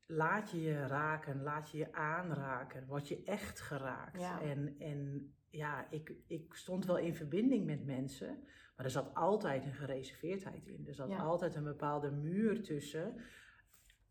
laat 0.06 0.52
je 0.52 0.62
je 0.62 0.88
raken, 0.88 1.44
laat 1.44 1.72
je 1.72 1.78
je 1.78 1.94
aanraken, 1.94 2.86
word 2.88 3.08
je 3.08 3.24
echt 3.24 3.62
geraakt. 3.62 4.20
Ja. 4.22 4.42
En, 4.42 4.76
en 4.80 5.34
ja, 5.50 5.90
ik, 5.90 6.14
ik 6.28 6.54
stond 6.54 6.86
wel 6.86 6.98
in 6.98 7.16
verbinding 7.16 7.66
met 7.66 7.86
mensen, 7.86 8.44
maar 8.76 8.86
er 8.86 8.92
zat 8.92 9.14
altijd 9.14 9.66
een 9.66 9.74
gereserveerdheid 9.74 10.68
in. 10.68 10.88
Er 10.88 10.94
zat 10.94 11.10
Ja. 11.10 11.18
altijd 11.18 11.56
een 11.56 11.64
bepaalde 11.64 12.12
muur 12.12 12.64
tussen. 12.64 13.16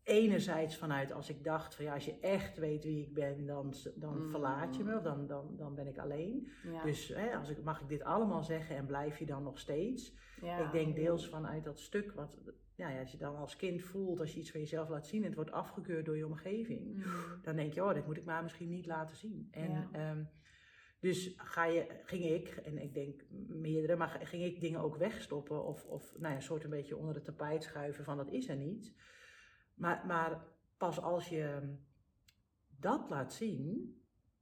Enerzijds 0.05 0.77
vanuit 0.77 1.11
als 1.11 1.29
ik 1.29 1.43
dacht 1.43 1.75
van 1.75 1.85
ja, 1.85 1.93
als 1.93 2.05
je 2.05 2.19
echt 2.19 2.57
weet 2.57 2.83
wie 2.83 3.01
ik 3.07 3.13
ben, 3.13 3.45
dan, 3.45 3.73
dan 3.95 4.17
Mm. 4.23 4.29
verlaat 4.29 4.75
je 4.75 4.83
me 4.83 4.95
of 4.95 5.01
dan, 5.01 5.27
dan, 5.27 5.55
dan 5.57 5.75
ben 5.75 5.87
ik 5.87 5.97
alleen. 5.97 6.47
Ja. 6.71 6.83
Dus 6.83 7.07
hè, 7.07 7.35
als 7.35 7.49
ik, 7.49 7.63
mag 7.63 7.81
ik 7.81 7.87
dit 7.89 8.03
allemaal 8.03 8.43
zeggen 8.43 8.75
en 8.75 8.85
blijf 8.85 9.19
je 9.19 9.25
dan 9.25 9.43
nog 9.43 9.59
steeds? 9.59 10.13
Ja. 10.41 10.65
Ik 10.65 10.71
denk 10.71 10.95
deels 10.95 11.29
vanuit 11.29 11.63
dat 11.63 11.79
stuk 11.79 12.11
wat, 12.11 12.37
ja, 12.75 12.99
als 12.99 13.11
je 13.11 13.17
dan 13.17 13.35
als 13.35 13.55
kind 13.55 13.81
voelt, 13.81 14.19
als 14.19 14.33
je 14.33 14.39
iets 14.39 14.51
van 14.51 14.59
jezelf 14.59 14.89
laat 14.89 15.07
zien 15.07 15.19
en 15.21 15.25
het 15.27 15.35
wordt 15.35 15.51
afgekeurd 15.51 16.05
door 16.05 16.17
je 16.17 16.25
omgeving, 16.25 16.95
Mm. 16.95 17.03
dan 17.41 17.55
denk 17.55 17.73
je, 17.73 17.83
oh, 17.83 17.93
dit 17.93 18.05
moet 18.05 18.17
ik 18.17 18.25
maar 18.25 18.43
misschien 18.43 18.69
niet 18.69 18.85
laten 18.85 19.15
zien. 19.15 19.47
En 19.51 19.71
Ja. 19.71 19.89
ehm, 19.91 20.23
dus 20.99 21.33
ga 21.37 21.65
je, 21.65 21.85
ging 22.03 22.23
ik, 22.25 22.47
en 22.47 22.77
ik 22.81 22.93
denk 22.93 23.25
meerdere, 23.47 23.95
maar 23.95 24.19
ging 24.23 24.43
ik 24.43 24.61
dingen 24.61 24.79
ook 24.79 24.95
wegstoppen 24.97 25.63
of, 25.65 25.85
of 25.85 26.13
nou 26.17 26.29
ja, 26.29 26.35
een 26.35 26.41
soort 26.41 26.63
een 26.63 26.69
beetje 26.69 26.97
onder 26.97 27.15
het 27.15 27.23
tapijt 27.25 27.63
schuiven 27.63 28.03
van 28.03 28.17
dat 28.17 28.31
is 28.31 28.49
er 28.49 28.55
niet. 28.57 28.93
Maar, 29.75 30.03
maar 30.05 30.43
pas 30.77 31.01
als 31.01 31.29
je 31.29 31.75
dat 32.79 33.09
laat 33.09 33.33
zien, 33.33 33.99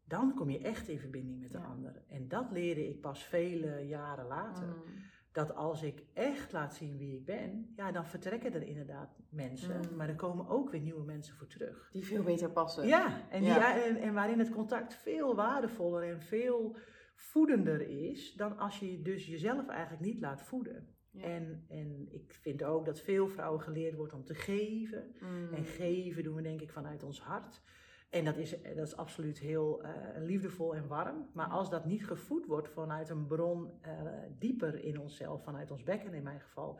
dan 0.07 0.33
kom 0.35 0.49
je 0.49 0.59
echt 0.59 0.87
in 0.87 0.99
verbinding 0.99 1.39
met 1.39 1.51
de 1.51 1.57
Ja. 1.57 1.63
ander. 1.63 2.03
En 2.07 2.27
dat 2.27 2.51
leerde 2.51 2.89
ik 2.89 3.01
pas 3.01 3.23
vele 3.23 3.87
jaren 3.87 4.25
later 4.25 4.67
Mm. 4.67 4.83
dat 5.31 5.55
als 5.55 5.83
ik 5.83 6.03
echt 6.13 6.51
laat 6.51 6.73
zien 6.73 6.97
wie 6.97 7.15
ik 7.17 7.25
ben, 7.25 7.73
ja, 7.75 7.91
dan 7.91 8.05
vertrekken 8.05 8.53
er 8.53 8.63
inderdaad 8.63 9.19
mensen. 9.29 9.79
Mm. 9.89 9.95
Maar 9.97 10.09
er 10.09 10.15
komen 10.15 10.47
ook 10.47 10.69
weer 10.69 10.81
nieuwe 10.81 11.03
mensen 11.05 11.35
voor 11.35 11.47
terug. 11.47 11.89
Die 11.91 12.05
veel 12.05 12.23
beter 12.23 12.51
passen. 12.51 12.87
Ja, 12.87 13.29
en, 13.29 13.41
die, 13.41 13.53
en 13.99 14.13
waarin 14.13 14.39
het 14.39 14.49
contact 14.49 14.93
veel 14.95 15.35
waardevoller 15.35 16.03
en 16.03 16.21
veel 16.21 16.77
voedender 17.15 17.81
is 17.81 18.33
dan 18.33 18.57
als 18.57 18.79
je 18.79 19.01
dus 19.01 19.25
jezelf 19.27 19.67
eigenlijk 19.67 20.01
niet 20.05 20.19
laat 20.19 20.41
voeden. 20.41 20.92
Ja. 21.13 21.23
En, 21.23 21.65
en 21.67 22.07
ik 22.11 22.33
vind 22.41 22.63
ook 22.63 22.85
dat 22.85 22.99
veel 22.99 23.27
vrouwen 23.27 23.61
geleerd 23.61 23.95
wordt 23.95 24.13
om 24.13 24.25
te 24.25 24.35
geven. 24.35 25.15
Mm. 25.19 25.53
En 25.53 25.65
geven 25.65 26.23
doen 26.23 26.35
we 26.35 26.41
denk 26.41 26.61
ik 26.61 26.71
vanuit 26.71 27.03
ons 27.03 27.21
hart. 27.21 27.61
En 28.09 28.25
dat 28.25 28.37
is, 28.37 28.61
dat 28.75 28.87
is 28.87 28.95
absoluut 28.95 29.39
heel 29.39 29.83
eh, 29.83 29.91
liefdevol 30.17 30.75
en 30.75 30.87
warm. 30.87 31.29
Maar 31.33 31.47
als 31.47 31.69
dat 31.69 31.85
niet 31.85 32.05
gevoed 32.05 32.45
wordt 32.45 32.69
vanuit 32.69 33.09
een 33.09 33.27
bron 33.27 33.71
eh, 33.81 33.91
dieper 34.39 34.83
in 34.83 34.99
onszelf, 34.99 35.43
vanuit 35.43 35.71
ons 35.71 35.83
bekken 35.83 36.13
in 36.13 36.23
mijn 36.23 36.39
geval, 36.39 36.79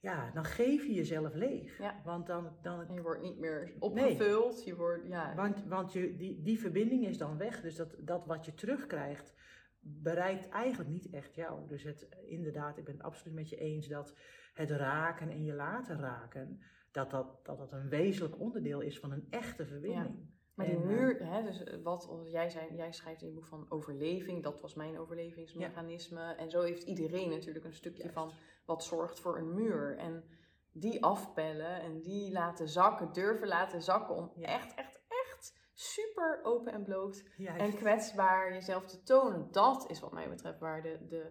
ja, 0.00 0.30
dan 0.34 0.44
geef 0.44 0.86
je 0.86 0.94
jezelf 0.94 1.34
leeg. 1.34 1.78
Ja. 1.78 2.00
Want, 2.04 2.26
dan, 2.26 2.56
dan, 2.62 2.86
En 2.88 2.94
je 2.94 3.02
wordt 3.02 3.22
niet 3.22 3.38
meer 3.38 3.72
opgevuld. 3.78 4.64
Je 4.64 4.76
wordt, 4.76 5.06
ja. 5.08 5.34
want, 5.34 5.64
want 5.64 5.92
je, 5.92 6.16
die, 6.16 6.42
die 6.42 6.58
verbinding 6.58 7.06
is 7.06 7.18
dan 7.18 7.38
weg. 7.38 7.60
Dus 7.60 7.76
dat, 7.76 7.96
dat 7.98 8.26
wat 8.26 8.44
je 8.44 8.54
terugkrijgt, 8.54 9.34
bereikt 9.88 10.48
eigenlijk 10.48 10.90
niet 10.90 11.10
echt 11.10 11.34
jou. 11.34 11.68
Dus 11.68 11.82
het, 11.82 12.08
inderdaad, 12.24 12.78
ik 12.78 12.84
ben 12.84 12.94
het 12.94 13.02
absoluut 13.02 13.34
met 13.34 13.48
je 13.48 13.56
eens 13.56 13.88
dat 13.88 14.14
het 14.54 14.70
raken 14.70 15.30
en 15.30 15.44
je 15.44 15.52
laten 15.54 16.00
raken, 16.00 16.60
dat 16.90 17.10
dat, 17.10 17.38
dat, 17.42 17.58
dat 17.58 17.72
een 17.72 17.88
wezenlijk 17.88 18.40
onderdeel 18.40 18.80
is 18.80 18.98
van 18.98 19.12
een 19.12 19.26
echte 19.30 19.66
verbinding. 19.66 20.34
Maar 20.54 20.66
die 20.66 20.74
En, 20.74 20.82
eh, 20.82 20.88
muur, 20.88 21.26
hè, 21.26 21.42
dus 21.42 21.62
wat 21.82 22.06
wat 22.06 22.30
jij 22.30 22.50
zei, 22.50 22.74
jij 22.74 22.92
schrijft 22.92 23.22
in 23.22 23.28
je 23.28 23.34
boek 23.34 23.46
van 23.46 23.66
overleving, 23.68 24.42
dat 24.42 24.60
was 24.60 24.74
mijn 24.74 24.98
overlevingsmechanisme. 24.98 26.34
En 26.34 26.50
zo 26.50 26.62
heeft 26.62 26.82
iedereen 26.82 27.30
natuurlijk 27.30 27.64
een 27.64 27.74
stukje 27.74 28.02
Juist. 28.02 28.14
van 28.14 28.32
wat 28.64 28.84
zorgt 28.84 29.20
voor 29.20 29.38
een 29.38 29.54
muur. 29.54 29.96
En 29.98 30.24
die 30.72 31.04
afpellen 31.04 31.80
en 31.80 32.00
die 32.02 32.32
laten 32.32 32.68
zakken, 32.68 33.12
durven 33.12 33.48
laten 33.48 33.82
zakken 33.82 34.14
om 34.14 34.32
Ja. 34.34 34.46
echt, 34.46 34.74
echt, 34.74 34.78
echt 34.78 34.95
super 35.78 36.40
open 36.42 36.72
en 36.72 36.82
bloot 36.82 37.24
Juist. 37.36 37.60
en 37.60 37.74
kwetsbaar 37.76 38.52
jezelf 38.52 38.86
te 38.86 39.02
tonen. 39.02 39.48
Dat 39.52 39.90
is 39.90 40.00
wat 40.00 40.12
mij 40.12 40.28
betreft 40.28 40.58
waar 40.58 40.82
de, 40.82 40.98
de 41.08 41.30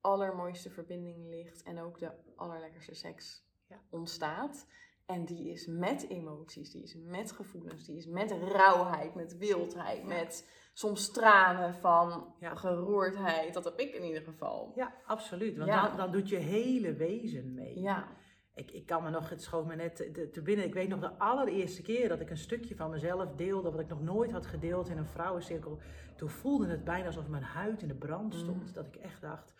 allermooiste 0.00 0.70
verbinding 0.70 1.28
ligt 1.28 1.62
en 1.62 1.78
ook 1.80 1.98
de 1.98 2.10
allerlekkerste 2.36 2.94
seks 2.94 3.44
Ja. 3.68 3.80
ontstaat. 3.90 4.66
En 5.06 5.24
die 5.24 5.50
is 5.50 5.66
met 5.66 6.08
emoties, 6.08 6.70
die 6.70 6.82
is 6.82 6.94
met 6.94 7.32
gevoelens, 7.32 7.84
die 7.84 7.96
is 7.96 8.06
met 8.06 8.30
rauwheid, 8.30 9.14
met 9.14 9.36
wildheid, 9.36 10.00
Ja. 10.00 10.06
met 10.06 10.48
soms 10.72 11.10
tranen 11.10 11.74
van 11.74 12.34
Ja. 12.40 12.54
geroerdheid. 12.54 13.54
Dat 13.54 13.64
heb 13.64 13.78
ik 13.78 13.94
in 13.94 14.04
ieder 14.04 14.22
geval. 14.22 14.72
Ja, 14.74 14.94
absoluut. 15.04 15.56
Want 15.56 15.70
dan, 15.70 15.96
dan 15.96 16.10
doet 16.12 16.28
je 16.28 16.36
hele 16.36 16.92
wezen 16.94 17.54
mee. 17.54 17.80
Ja, 17.80 18.08
Ik, 18.56 18.70
ik 18.70 18.86
kan 18.86 19.02
me 19.02 19.10
nog, 19.10 19.30
het 19.30 19.42
schoot 19.42 19.66
me 19.66 19.74
net 19.74 19.96
te, 19.96 20.30
te 20.30 20.42
binnen. 20.42 20.64
Ik 20.64 20.74
weet 20.74 20.88
nog 20.88 21.00
de 21.00 21.18
allereerste 21.18 21.82
keer 21.82 22.08
dat 22.08 22.20
ik 22.20 22.30
een 22.30 22.36
stukje 22.36 22.76
van 22.76 22.90
mezelf 22.90 23.34
deelde, 23.34 23.70
wat 23.70 23.80
ik 23.80 23.88
nog 23.88 24.02
nooit 24.02 24.30
had 24.32 24.46
gedeeld 24.46 24.88
in 24.88 24.98
een 24.98 25.06
vrouwencirkel. 25.06 25.78
Toen 26.16 26.28
voelde 26.28 26.66
het 26.66 26.84
bijna 26.84 27.06
alsof 27.06 27.28
mijn 27.28 27.42
huid 27.42 27.82
in 27.82 27.88
de 27.88 27.94
brand 27.94 28.34
stond. 28.34 28.66
Mm. 28.66 28.72
Dat 28.72 28.86
ik 28.86 28.96
echt 28.96 29.20
dacht. 29.20 29.54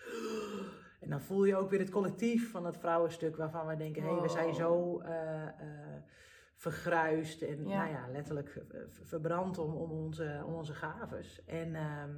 En 1.00 1.10
dan 1.10 1.20
voel 1.20 1.44
je 1.44 1.56
ook 1.56 1.70
weer 1.70 1.78
het 1.78 1.90
collectief 1.90 2.50
van 2.50 2.64
het 2.66 2.76
vrouwenstuk 2.76 3.36
waarvan 3.36 3.66
we 3.66 3.76
denken, 3.76 4.02
hé, 4.02 4.12
hey, 4.12 4.20
we 4.20 4.28
zijn 4.28 4.54
zo 4.54 4.98
eh, 5.00 5.42
eh, 5.46 5.50
vergruist 6.54 7.42
en 7.42 7.68
Ja. 7.68 7.76
nou 7.78 7.90
ja, 7.90 8.08
letterlijk 8.12 8.48
ver- 8.48 8.88
verbrand 9.02 9.58
om, 9.58 9.74
om, 9.74 9.90
onze, 9.90 10.42
om 10.46 10.54
onze 10.54 10.74
gaves. 10.74 11.44
En, 11.44 11.74
ehm, 11.74 12.10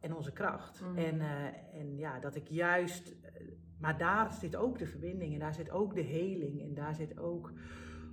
en 0.00 0.14
onze 0.16 0.32
kracht. 0.32 0.80
Mhm. 0.80 0.96
En, 0.98 1.20
eh, 1.20 1.80
en 1.80 1.96
ja, 1.96 2.18
dat 2.20 2.34
ik 2.34 2.48
juist. 2.48 3.08
eh, 3.22 3.46
Maar 3.78 3.98
daar 3.98 4.32
zit 4.32 4.56
ook 4.56 4.78
de 4.78 4.86
verbinding 4.86 5.32
en 5.32 5.38
daar 5.38 5.54
zit 5.54 5.70
ook 5.70 5.94
de 5.94 6.00
heling 6.02 6.62
en 6.62 6.74
daar 6.74 6.94
zit 6.94 7.18
ook 7.18 7.52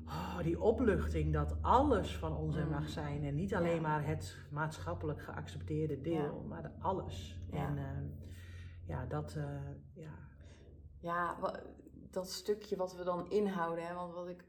oh, 0.06 0.40
die 0.44 0.62
opluchting 0.62 1.34
dat 1.34 1.58
alles 1.62 2.18
van 2.18 2.36
ons 2.38 2.56
er 2.56 2.62
Mhm. 2.66 2.72
mag 2.72 2.90
zijn. 2.90 3.24
En 3.24 3.36
niet 3.36 3.56
alleen 3.56 3.76
Ja. 3.76 3.82
maar 3.82 4.06
het 4.08 4.38
maatschappelijk 4.52 5.22
geaccepteerde 5.22 6.02
deel, 6.02 6.46
maar 6.48 6.62
de 6.62 6.70
alles. 6.80 7.42
Ja. 7.52 7.68
En 7.68 7.78
ehm, 7.78 8.06
ja, 8.88 9.06
dat. 9.06 9.36
eh, 9.36 9.44
ja. 9.94 10.14
ja 11.00 11.38
dat 12.12 12.32
stukje 12.32 12.76
wat 12.76 12.96
we 12.96 13.04
dan 13.04 13.30
inhouden. 13.30 13.88
Hè, 13.88 13.94
want 13.94 14.14
wat 14.14 14.28
ik, 14.28 14.46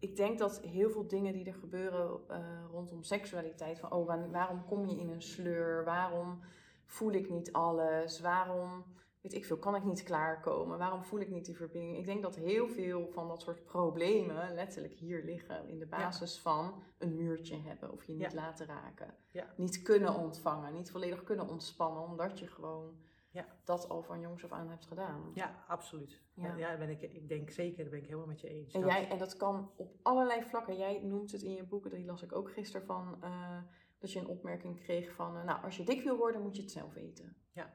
ik- 0.00 0.16
denk 0.16 0.38
dat 0.38 0.60
heel 0.60 0.90
veel 0.90 1.06
dingen 1.08 1.32
die 1.32 1.44
er 1.46 1.54
gebeuren 1.54 2.20
eh, 2.28 2.38
rondom 2.70 3.02
seksualiteit. 3.02 3.78
Van, 3.78 3.92
oh, 3.92 4.06
wa- 4.06 4.28
waarom 4.30 4.64
kom 4.64 4.86
je 4.86 4.96
in 4.96 5.08
een 5.10 5.22
sleur? 5.22 5.84
Waarom 5.84 6.40
voel 6.86 7.12
ik 7.12 7.30
niet 7.30 7.52
alles? 7.52 8.20
Waarom, 8.20 8.84
weet 9.20 9.34
ik 9.34 9.44
veel, 9.44 9.56
kan 9.58 9.74
ik 9.74 9.84
niet 9.84 10.02
klaarkomen? 10.02 10.78
Waarom 10.78 11.04
voel 11.04 11.20
ik 11.20 11.28
niet 11.30 11.44
die 11.44 11.56
verbinding? 11.56 11.96
Ik 11.98 12.04
denk 12.04 12.22
dat 12.22 12.36
heel 12.36 12.68
veel 12.68 13.08
van 13.12 13.28
dat 13.28 13.42
soort 13.42 13.64
problemen 13.64 14.54
letterlijk 14.54 14.94
hier 14.94 15.24
liggen. 15.24 15.68
In 15.68 15.78
de 15.78 15.86
basis 15.86 16.38
van 16.38 16.82
een 16.98 17.14
muurtje 17.16 17.56
hebben 17.56 17.92
of 17.92 18.04
je 18.04 18.12
niet 18.12 18.32
Ja. 18.32 18.40
laten 18.40 18.66
raken. 18.66 19.14
Ja. 19.30 19.46
Niet 19.56 19.82
kunnen 19.82 20.14
ontvangen, 20.14 20.72
niet 20.72 20.90
volledig 20.90 21.22
kunnen 21.22 21.48
ontspannen. 21.48 22.02
Omdat 22.02 22.38
je 22.38 22.46
gewoon 22.46 22.94
Ja. 23.32 23.46
dat 23.64 23.88
al 23.88 24.02
van 24.02 24.20
jongs 24.20 24.44
af 24.44 24.52
aan 24.52 24.68
hebt 24.68 24.86
gedaan. 24.86 25.30
Ja, 25.34 25.64
absoluut. 25.68 26.22
Ja. 26.34 26.56
Ja, 26.56 26.76
ben 26.78 26.88
ik, 26.88 27.02
ik 27.02 27.28
denk 27.28 27.50
zeker, 27.50 27.76
daar 27.82 27.90
ben 27.90 27.98
ik 27.98 28.04
helemaal 28.06 28.26
met 28.26 28.40
je 28.40 28.48
eens. 28.48 28.74
En, 28.74 28.80
Dat- 28.80 28.90
jij, 28.90 29.08
en 29.08 29.18
dat 29.18 29.36
kan 29.36 29.70
op 29.76 29.94
allerlei 30.02 30.42
vlakken. 30.42 30.76
Jij 30.76 31.00
noemt 31.02 31.32
het 31.32 31.42
in 31.42 31.54
je 31.54 31.64
boeken, 31.64 31.90
die 31.90 32.04
las 32.04 32.22
ik 32.22 32.32
ook 32.32 32.52
gisteren 32.52 32.86
van, 32.86 33.16
eh, 33.22 33.62
dat 33.98 34.12
je 34.12 34.18
een 34.20 34.26
opmerking 34.26 34.80
kreeg 34.80 35.12
van, 35.12 35.36
eh, 35.36 35.44
nou, 35.44 35.62
als 35.64 35.76
je 35.76 35.84
dik 35.84 36.02
wil 36.02 36.16
worden, 36.16 36.42
moet 36.42 36.56
je 36.56 36.62
het 36.62 36.70
zelf 36.70 36.94
eten. 36.96 37.36
Ja. 37.52 37.74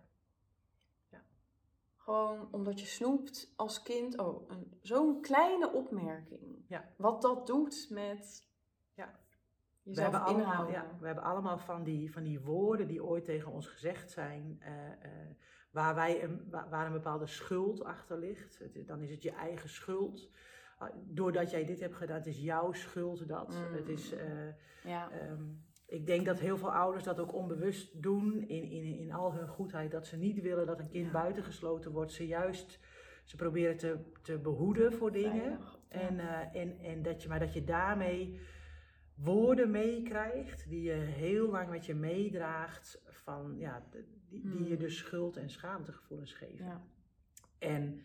Ja. 1.10 1.22
Gewoon 1.96 2.48
omdat 2.52 2.80
je 2.80 2.86
snoept 2.86 3.54
als 3.56 3.82
kind, 3.82 4.18
oh, 4.20 4.50
een- 4.50 4.80
zo'n 4.82 5.22
kleine 5.22 5.72
opmerking. 5.74 6.63
Ja. 6.68 6.94
Wat 6.98 7.22
dat 7.22 7.48
doet 7.48 7.88
met. 7.89 8.45
We 9.86 10.02
hebben, 10.02 10.21
allemaal, 10.21 10.69
ja, 10.69 10.86
we 11.00 11.06
hebben 11.06 11.24
allemaal 11.24 11.58
van 11.58 11.84
die, 11.84 12.12
van 12.12 12.24
die 12.24 12.39
woorden 12.39 12.88
die 12.88 13.04
ooit 13.04 13.26
tegen 13.26 13.52
ons 13.52 13.67
gezegd 13.67 14.12
zijn, 14.12 14.58
eh, 14.60 14.91
eh, 14.91 15.10
waar, 15.71 15.95
wij 15.95 16.24
een, 16.24 16.48
waar, 16.50 16.86
een 16.86 16.91
bepaalde 16.91 17.28
schuld 17.28 17.84
achter 17.84 18.17
ligt. 18.17 18.60
Het 18.60 18.88
dan 18.88 19.02
is 19.02 19.10
het 19.10 19.24
je 19.24 19.32
eigen 19.32 19.69
schuld. 19.69 20.30
Ah, 20.78 20.89
Doordat 21.08 21.52
jij 21.52 21.65
dit 21.65 21.80
hebt 21.80 21.95
gedaan, 21.95 22.17
het 22.17 22.28
is 22.28 22.41
jouw 22.41 22.74
schuld 22.74 23.28
dat. 23.28 23.50
Mm. 23.50 23.76
Het 23.76 23.89
is, 23.89 24.12
eh, 24.13 24.28
Ja. 24.84 25.12
Ehm, 25.12 25.43
ik 25.88 26.06
denk 26.06 26.26
dat 26.26 26.39
heel 26.39 26.58
veel 26.58 26.74
ouders 26.74 27.04
dat 27.04 27.19
ook 27.19 27.34
onbewust 27.34 28.02
doen 28.04 28.48
in, 28.48 28.63
in, 28.63 28.98
in 29.00 29.12
al 29.12 29.34
hun 29.34 29.48
goedheid. 29.48 29.91
Dat 29.91 30.08
ze 30.08 30.17
niet 30.17 30.41
willen 30.41 30.65
dat 30.65 30.80
een 30.80 30.89
kind 30.89 31.06
Ja. 31.06 31.12
buitengesloten 31.12 31.91
wordt. 31.91 32.12
Ze 32.12 32.28
juist, 32.28 32.80
ze 33.24 33.36
proberen 33.36 33.78
te, 33.78 33.98
te 34.21 34.38
behoeden 34.38 34.93
voor 34.93 35.12
dingen. 35.12 35.60
En, 35.88 36.19
en, 36.54 36.80
en 36.80 37.02
dat 37.02 37.21
je, 37.24 37.30
maar 37.30 37.39
dat 37.39 37.54
je 37.54 37.63
daarmee 37.63 38.39
woorden 39.15 39.71
meekrijgt 39.71 40.69
die 40.69 40.82
je 40.82 40.91
heel 40.93 41.49
lang 41.51 41.69
met 41.69 41.86
je 41.86 41.95
meedraagt. 41.95 43.01
Van, 43.08 43.58
ja, 43.58 43.88
die, 43.91 44.41
die 44.41 44.63
je 44.63 44.67
Hmm. 44.67 44.78
dus 44.78 44.97
schuld- 44.97 45.38
en 45.38 45.49
schaamtegevoelens 45.49 46.34
geven. 46.34 46.65
Ja. 46.65 46.82
En, 47.60 48.01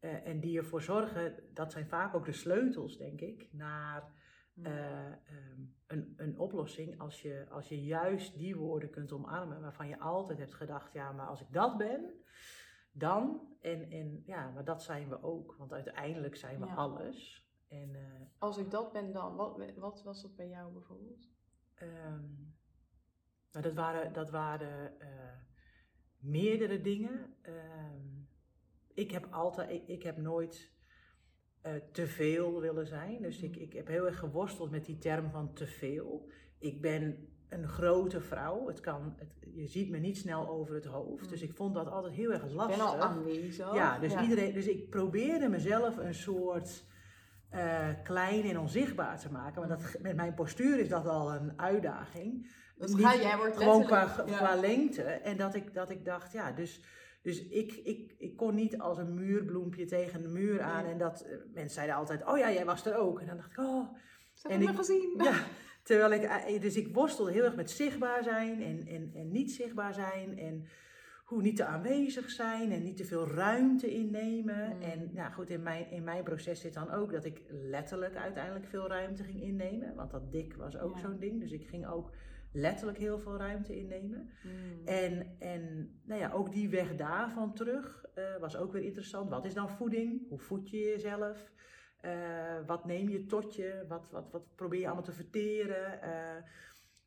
eh, 0.00 0.26
en 0.26 0.40
die 0.40 0.58
ervoor 0.58 0.82
zorgen, 0.82 1.34
dat 1.54 1.72
zijn 1.72 1.86
vaak 1.86 2.14
ook 2.14 2.24
de 2.24 2.32
sleutels, 2.32 2.96
denk 2.96 3.20
ik, 3.20 3.48
naar 3.52 4.20
Mm. 4.54 4.64
eh, 4.66 5.06
ehm, 5.06 5.60
een, 5.86 6.14
een 6.16 6.38
oplossing 6.38 7.00
als 7.00 7.22
je, 7.22 7.46
als 7.50 7.68
je 7.68 7.84
juist 7.84 8.38
die 8.38 8.56
woorden 8.56 8.90
kunt 8.90 9.12
omarmen 9.12 9.60
waarvan 9.60 9.88
je 9.88 9.98
altijd 9.98 10.38
hebt 10.38 10.54
gedacht, 10.54 10.92
ja, 10.92 11.12
maar 11.12 11.26
als 11.26 11.40
ik 11.40 11.46
dat 11.52 11.76
ben, 11.78 12.04
dan, 12.92 13.40
en, 13.60 13.90
en 13.90 14.22
ja, 14.26 14.50
maar 14.50 14.64
dat 14.64 14.82
zijn 14.82 15.08
we 15.08 15.22
ook, 15.22 15.54
want 15.58 15.72
uiteindelijk 15.72 16.36
zijn 16.36 16.60
we 16.60 16.66
Ja. 16.66 16.74
alles. 16.74 17.46
En 17.72 17.94
eh, 17.94 18.00
Als 18.38 18.58
ik 18.58 18.70
dat 18.70 18.92
ben 18.92 19.12
dan, 19.12 19.36
wat, 19.36 19.60
wat 19.76 20.02
was 20.02 20.22
dat 20.22 20.36
bij 20.36 20.48
jou 20.48 20.72
bijvoorbeeld? 20.72 21.28
ehm, 21.74 22.24
maar 23.52 23.62
dat 23.62 23.74
waren, 23.74 24.12
dat 24.12 24.30
waren 24.30 25.00
eh, 25.00 25.08
meerdere 26.18 26.80
dingen. 26.80 27.34
Ehm, 27.42 28.06
ik 28.94 29.10
heb 29.10 29.26
altijd, 29.30 29.70
ik, 29.70 29.88
ik 29.88 30.02
heb 30.02 30.16
nooit 30.16 30.70
eh, 31.60 31.74
te 31.92 32.06
veel 32.06 32.60
willen 32.60 32.86
zijn. 32.86 33.22
Dus 33.22 33.42
ik, 33.42 33.56
ik 33.56 33.72
heb 33.72 33.86
heel 33.86 34.06
erg 34.06 34.18
geworsteld 34.18 34.70
met 34.70 34.84
die 34.84 34.98
term 34.98 35.30
van 35.30 35.52
te 35.52 35.66
veel. 35.66 36.28
Ik 36.58 36.80
ben 36.80 37.28
een 37.48 37.68
grote 37.68 38.20
vrouw. 38.20 38.66
Het 38.66 38.80
kan, 38.80 39.14
het, 39.16 39.34
je 39.54 39.66
ziet 39.66 39.90
me 39.90 39.98
niet 39.98 40.16
snel 40.18 40.48
over 40.48 40.74
het 40.74 40.84
hoofd. 40.84 41.24
Mm. 41.24 41.28
Dus 41.30 41.42
ik 41.42 41.54
vond 41.54 41.74
dat 41.74 41.86
altijd 41.86 42.14
heel 42.14 42.32
erg 42.32 42.44
Ik 42.44 42.52
lastig. 42.52 42.76
ben 42.76 42.86
al 42.86 42.98
aanwezig. 42.98 43.74
Ja, 43.74 43.98
dus, 43.98 44.14
Iedereen, 44.16 44.52
dus 44.52 44.66
ik 44.66 44.90
probeerde 44.90 45.48
mezelf 45.48 45.96
een 45.96 46.14
soort 46.14 46.84
eh, 47.52 47.88
klein 48.04 48.44
en 48.44 48.58
onzichtbaar 48.58 49.18
te 49.20 49.30
maken. 49.32 49.60
Maar 49.60 49.68
dat, 49.78 49.96
met 50.02 50.16
mijn 50.16 50.34
postuur 50.34 50.78
is 50.78 50.88
dat 50.88 51.06
al 51.06 51.32
een 51.32 51.52
uitdaging. 51.60 52.50
Dus 52.76 52.94
Niet 52.94 53.04
ga, 53.06 53.16
jij 53.16 53.36
wordt 53.36 53.56
gewoon 53.56 53.84
qua, 53.84 54.04
letterlijk- 54.04 54.28
ja. 54.30 54.36
qua 54.36 54.54
lengte. 54.60 55.02
En 55.02 55.36
dat 55.36 55.54
ik, 55.54 55.74
dat 55.74 55.90
ik 55.90 56.04
dacht, 56.04 56.32
ja, 56.32 56.52
dus, 56.52 56.80
dus 57.22 57.42
ik, 57.48 57.72
ik, 57.72 58.14
ik 58.18 58.36
kon 58.36 58.54
niet 58.54 58.78
als 58.78 58.98
een 58.98 59.14
muurbloempje 59.14 59.84
tegen 59.84 60.24
een 60.24 60.32
muur 60.32 60.60
aan. 60.62 60.82
Nee. 60.82 60.92
En 60.92 60.98
dat 60.98 61.20
eh, 61.20 61.36
mensen 61.54 61.74
zeiden 61.74 61.94
altijd, 61.96 62.26
oh 62.26 62.38
ja, 62.38 62.52
jij 62.52 62.64
was 62.64 62.86
er 62.86 62.96
ook. 62.96 63.20
En 63.20 63.26
dan 63.26 63.36
dacht 63.36 63.50
ik, 63.50 63.58
oh. 63.58 63.94
Ze 64.32 64.48
En 64.48 64.50
hebben 64.50 64.68
ik- 64.68 64.74
me 64.74 64.78
gezien. 64.84 65.14
Ja, 65.24 65.34
terwijl 65.82 66.12
ik, 66.12 66.22
eh, 66.22 66.60
dus 66.60 66.76
ik 66.76 66.94
worstelde 66.94 67.32
heel 67.32 67.44
erg 67.44 67.56
met 67.56 67.70
zichtbaar 67.70 68.22
zijn 68.22 68.62
en, 68.62 68.86
en, 68.86 69.10
en 69.14 69.30
niet 69.30 69.50
zichtbaar 69.52 69.94
zijn. 69.94 70.38
En 70.38 70.64
hoe 71.32 71.42
niet 71.42 71.56
te 71.56 71.64
aanwezig 71.64 72.30
zijn 72.30 72.72
en 72.72 72.82
niet 72.82 72.96
te 72.96 73.04
veel 73.04 73.28
ruimte 73.28 73.90
innemen. 73.90 74.76
Mm. 74.76 74.82
En 74.82 75.10
nou 75.12 75.32
goed, 75.32 75.50
in 75.50 75.62
mijn, 75.62 75.90
in 75.90 76.04
mijn 76.04 76.24
proces 76.24 76.60
zit 76.60 76.74
dan 76.74 76.90
ook 76.90 77.12
dat 77.12 77.24
ik 77.24 77.42
letterlijk 77.48 78.16
uiteindelijk 78.16 78.66
veel 78.66 78.88
ruimte 78.88 79.24
ging 79.24 79.42
innemen. 79.42 79.94
Want 79.94 80.10
dat 80.10 80.32
dik 80.32 80.54
was 80.54 80.78
ook 80.78 80.94
Ja. 80.94 81.00
zo'n 81.00 81.18
ding. 81.18 81.40
Dus 81.40 81.52
ik 81.52 81.66
ging 81.66 81.86
ook 81.86 82.10
letterlijk 82.52 82.98
heel 82.98 83.18
veel 83.18 83.36
ruimte 83.36 83.76
innemen. 83.76 84.30
Mm. 84.42 84.86
En, 84.86 85.36
en 85.38 85.90
nou 86.04 86.20
ja, 86.20 86.30
ook 86.30 86.52
die 86.52 86.68
weg 86.68 86.96
daarvan 86.96 87.54
terug 87.54 88.04
eh, 88.14 88.36
was 88.40 88.56
ook 88.56 88.72
weer 88.72 88.82
interessant. 88.82 89.30
Wat 89.30 89.44
is 89.44 89.54
dan 89.54 89.70
voeding? 89.70 90.28
Hoe 90.28 90.38
voed 90.38 90.70
je 90.70 90.78
jezelf? 90.78 91.52
Eh, 92.00 92.66
wat 92.66 92.84
neem 92.84 93.08
je 93.08 93.26
tot 93.26 93.54
je? 93.54 93.84
Wat, 93.88 94.10
wat, 94.10 94.30
wat 94.30 94.54
probeer 94.54 94.80
je 94.80 94.86
allemaal 94.86 95.04
te 95.04 95.12
verteren? 95.12 96.02
Eh, 96.02 96.42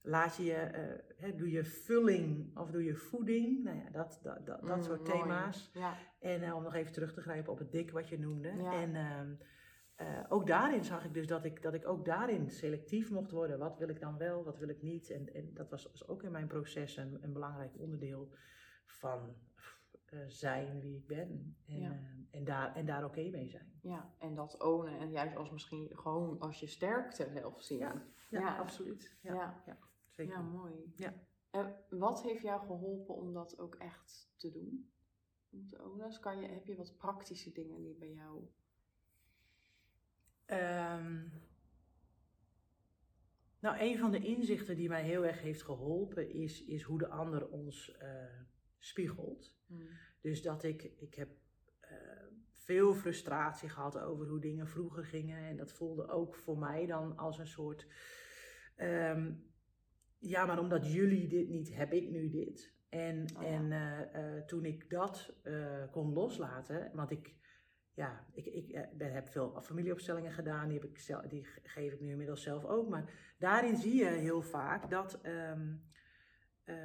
laat 0.06 0.36
je, 0.36 0.44
je, 0.44 1.04
hè, 1.18 1.36
doe 1.36 1.52
je 1.52 1.64
vulling 1.64 2.58
of 2.58 2.72
doe 2.72 2.84
je 2.84 2.96
voeding? 2.96 3.64
Nou 3.64 3.78
ja, 3.78 3.90
dat, 3.90 4.20
dat, 4.24 4.46
dat, 4.46 4.62
dat 4.66 4.78
Mm, 4.78 4.84
soort 4.84 5.08
mooi. 5.08 5.20
thema's. 5.22 5.70
Ja. 5.74 5.94
En 6.20 6.42
eh, 6.44 6.56
om 6.56 6.64
nog 6.64 6.74
even 6.74 6.92
terug 6.92 7.14
te 7.14 7.22
grijpen 7.22 7.52
op 7.52 7.58
het 7.60 7.72
dik 7.72 7.92
wat 7.92 8.08
je 8.08 8.20
noemde. 8.20 8.54
Ja. 8.56 8.74
En 8.82 8.96
ehm, 8.96 9.34
eh, 9.96 10.24
ook 10.30 10.48
daarin 10.48 10.84
zag 10.84 11.06
ik 11.06 11.14
dus 11.14 11.28
dat 11.28 11.46
ik, 11.46 11.62
dat 11.62 11.74
ik 11.74 11.88
ook 11.88 12.06
daarin 12.06 12.50
selectief 12.50 13.12
mocht 13.12 13.32
worden. 13.32 13.60
Wat 13.60 13.78
wil 13.78 13.90
ik 13.90 14.00
dan 14.00 14.18
wel, 14.18 14.44
wat 14.44 14.58
wil 14.58 14.70
ik 14.70 14.82
niet? 14.82 15.10
En, 15.10 15.34
en 15.34 15.54
dat 15.54 15.70
was, 15.70 15.86
was 15.86 16.08
ook 16.08 16.24
in 16.24 16.32
mijn 16.32 16.48
proces 16.48 16.98
een, 16.98 17.18
een 17.24 17.34
belangrijk 17.34 17.80
onderdeel 17.80 18.34
van 18.86 19.36
zijn 20.28 20.80
wie 20.80 20.96
ik 20.98 21.08
ben. 21.08 21.56
En, 21.68 21.80
Ja. 21.80 22.00
en, 22.32 22.44
daar, 22.44 22.76
en 22.76 22.86
daar 22.86 23.06
oké 23.06 23.30
mee 23.30 23.50
zijn. 23.50 23.80
ja, 23.82 24.14
en 24.20 24.36
dat 24.36 24.62
ownen. 24.64 25.00
En 25.00 25.12
juist 25.12 25.36
als 25.36 25.52
misschien 25.52 25.90
gewoon 25.94 26.40
als 26.40 26.60
je 26.60 26.68
sterkte 26.68 27.30
zelf 27.34 27.62
zien. 27.62 27.78
Ja, 27.80 28.06
Ja, 28.30 28.40
Ja. 28.40 28.58
absoluut. 28.58 29.18
Ja. 29.22 29.34
ja, 29.66 29.78
zeker. 30.16 30.34
Ja, 30.34 30.42
mooi. 30.42 30.94
Ja. 30.96 31.14
En 31.50 31.76
wat 31.90 32.24
heeft 32.24 32.42
jou 32.42 32.66
geholpen 32.66 33.16
om 33.16 33.34
dat 33.34 33.60
ook 33.60 33.76
echt 33.76 34.34
te 34.36 34.52
doen? 34.52 34.90
Om? 35.80 35.98
Dus 35.98 36.20
kan 36.20 36.42
je, 36.42 36.48
heb 36.48 36.66
je 36.66 36.76
wat 36.76 36.98
praktische 36.98 37.52
dingen 37.52 37.82
die 37.82 37.96
bij 37.96 38.12
jou... 38.12 38.48
Ehm, 40.46 41.28
nou, 43.60 43.80
een 43.80 43.98
van 43.98 44.12
de 44.12 44.20
inzichten 44.20 44.76
die 44.76 44.90
mij 44.90 45.04
heel 45.04 45.26
erg 45.26 45.42
heeft 45.42 45.64
geholpen 45.64 46.30
is, 46.30 46.66
is 46.66 46.82
hoe 46.82 46.98
de 46.98 47.08
ander 47.08 47.50
ons 47.50 47.98
eh, 47.98 48.40
spiegelt. 48.78 49.58
Mm. 49.66 49.88
Dus 50.22 50.42
dat 50.42 50.64
ik, 50.64 50.84
ik 50.84 51.16
heb 51.16 51.30
eh, 51.80 52.26
veel 52.52 52.94
frustratie 52.94 53.70
gehad 53.70 53.98
over 53.98 54.28
hoe 54.28 54.40
dingen 54.40 54.68
vroeger 54.68 55.06
gingen. 55.06 55.44
En 55.44 55.58
dat 55.58 55.72
voelde 55.72 56.08
ook 56.08 56.36
voor 56.36 56.58
mij 56.58 56.86
dan 56.86 57.18
als 57.18 57.38
een 57.38 57.48
soort. 57.48 57.88
ehm, 58.76 59.34
ja, 60.30 60.46
maar 60.46 60.60
omdat 60.60 60.92
jullie 60.94 61.28
dit 61.28 61.50
niet, 61.50 61.76
heb 61.76 61.94
ik 61.94 62.10
nu 62.10 62.30
dit. 62.30 62.74
En, 62.90 63.26
Oh 63.38 63.44
en 63.44 63.72
eh, 63.72 64.36
eh, 64.38 64.44
toen 64.46 64.66
ik 64.66 64.90
dat 64.90 65.34
eh, 65.44 65.84
kon 65.92 66.14
loslaten, 66.14 66.92
want 66.94 67.12
ik, 67.12 67.36
ja, 67.94 68.26
ik, 68.34 68.46
ik 68.46 68.88
ben, 68.98 69.14
heb 69.14 69.28
veel 69.28 69.62
familieopstellingen 69.62 70.32
gedaan, 70.32 70.68
die, 70.70 70.80
heb 70.80 70.90
ik 70.90 71.00
zelf, 71.00 71.24
die 71.26 71.44
ge- 71.46 71.60
geef 71.64 71.94
ik 71.94 72.02
nu 72.02 72.10
inmiddels 72.10 72.44
zelf 72.44 72.66
ook. 72.66 72.90
Maar 72.90 73.34
daarin 73.38 73.78
zie 73.78 73.96
je 73.96 74.06
heel 74.06 74.42
vaak 74.42 74.90
dat, 74.90 75.20
ehm, 75.22 75.74
eh, 76.64 76.76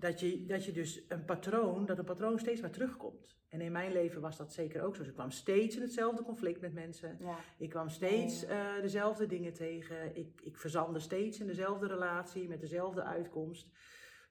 dat, 0.00 0.20
je, 0.20 0.46
dat 0.46 0.64
je 0.64 0.72
dus 0.72 1.04
een 1.08 1.24
patroon, 1.24 1.86
dat 1.86 1.98
een 1.98 2.04
patroon 2.04 2.38
steeds 2.38 2.60
maar 2.60 2.70
terugkomt. 2.70 3.38
En 3.48 3.60
in 3.60 3.72
mijn 3.72 3.92
leven 3.92 4.20
was 4.20 4.36
dat 4.36 4.52
zeker 4.52 4.82
ook 4.82 4.94
zo. 4.94 5.00
Dus 5.00 5.08
ik 5.08 5.14
kwam 5.16 5.30
steeds 5.30 5.76
in 5.76 5.82
hetzelfde 5.82 6.22
conflict 6.22 6.60
met 6.60 6.72
mensen. 6.72 7.16
Ja. 7.20 7.38
Ik 7.58 7.70
kwam 7.70 7.88
steeds 7.88 8.44
eh, 8.44 8.80
dezelfde 8.80 9.26
dingen 9.26 9.52
tegen. 9.52 10.16
Ik, 10.16 10.40
ik 10.42 10.58
verzandde 10.58 10.98
steeds 10.98 11.40
in 11.40 11.46
dezelfde 11.46 11.86
relatie 11.86 12.48
met 12.48 12.60
dezelfde 12.60 13.02
uitkomst. 13.02 13.68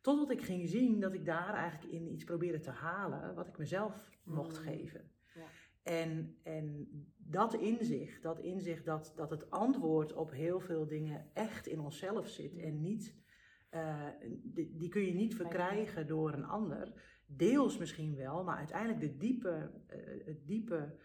Totdat 0.02 0.32
ik 0.32 0.42
ging 0.42 0.70
zien 0.70 1.00
dat 1.00 1.14
ik 1.14 1.26
daar 1.26 1.54
eigenlijk 1.54 1.94
in 1.94 2.12
iets 2.12 2.24
probeerde 2.24 2.60
te 2.60 2.72
halen 2.72 3.36
wat 3.36 3.48
ik 3.48 3.58
mezelf 3.58 4.10
mocht 4.24 4.60
Mm. 4.60 4.66
geven. 4.66 5.12
Ja. 5.34 5.46
En, 5.84 6.38
en 6.44 6.88
dat 7.18 7.54
inzicht, 7.54 8.24
dat 8.24 8.40
inzicht 8.40 8.86
dat, 8.86 9.14
dat 9.16 9.30
het 9.30 9.52
antwoord 9.52 10.14
op 10.14 10.32
heel 10.32 10.60
veel 10.60 10.88
dingen 10.88 11.30
echt 11.34 11.68
in 11.68 11.80
onszelf 11.80 12.28
zit 12.28 12.58
en 12.58 12.82
niet, 12.82 13.16
eh, 13.70 14.06
die, 14.44 14.78
die 14.78 14.90
kun 14.90 15.06
je 15.06 15.14
niet 15.14 15.36
verkrijgen 15.36 16.08
door 16.08 16.34
een 16.34 16.46
ander. 16.46 16.94
Deels 17.26 17.78
misschien 17.78 18.16
wel, 18.16 18.44
maar 18.44 18.58
uiteindelijk 18.58 19.00
de 19.00 19.18
diepe, 19.18 19.72
eh, 19.88 20.26
het 20.26 20.48
diepe 20.48 20.98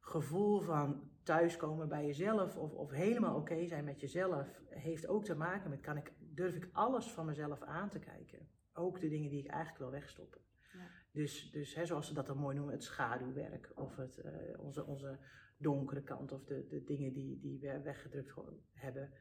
gevoel 0.00 0.60
van 0.60 1.10
thuiskomen 1.22 1.88
bij 1.88 2.06
jezelf 2.06 2.56
of, 2.56 2.72
of 2.72 2.90
helemaal 2.90 3.36
oké 3.36 3.66
zijn 3.66 3.84
met 3.84 4.00
jezelf 4.00 4.62
heeft 4.68 5.06
ook 5.06 5.24
te 5.24 5.36
maken 5.36 5.70
met 5.70 5.80
kan 5.80 5.96
ik, 5.96 6.12
durf 6.18 6.54
ik 6.54 6.68
alles 6.72 7.10
van 7.10 7.26
mezelf 7.26 7.62
aan 7.62 7.88
te 7.88 7.98
kijken. 7.98 8.48
Ook 8.72 9.00
de 9.00 9.08
dingen 9.08 9.30
die 9.30 9.44
ik 9.44 9.50
eigenlijk 9.50 9.78
wil 9.78 9.90
wegstoppen. 9.90 10.40
Ja. 10.72 10.78
Dus, 11.12 11.50
dus 11.50 11.74
hè, 11.74 11.86
zoals 11.86 12.06
ze 12.06 12.14
dat 12.14 12.26
dan 12.26 12.38
mooi 12.38 12.56
noemen, 12.56 12.74
het 12.74 12.84
schaduwwerk 12.84 13.72
of 13.74 13.96
het, 13.96 14.18
eh, 14.18 14.60
onze, 14.60 14.86
onze 14.86 15.18
donkere 15.58 16.02
kant 16.02 16.32
of 16.32 16.44
de, 16.44 16.66
de 16.66 16.84
dingen 16.84 17.12
die, 17.12 17.40
die 17.40 17.60
we 17.60 17.80
weggedrukt 17.82 18.32
gewoon 18.32 18.60
hebben. 18.72 19.12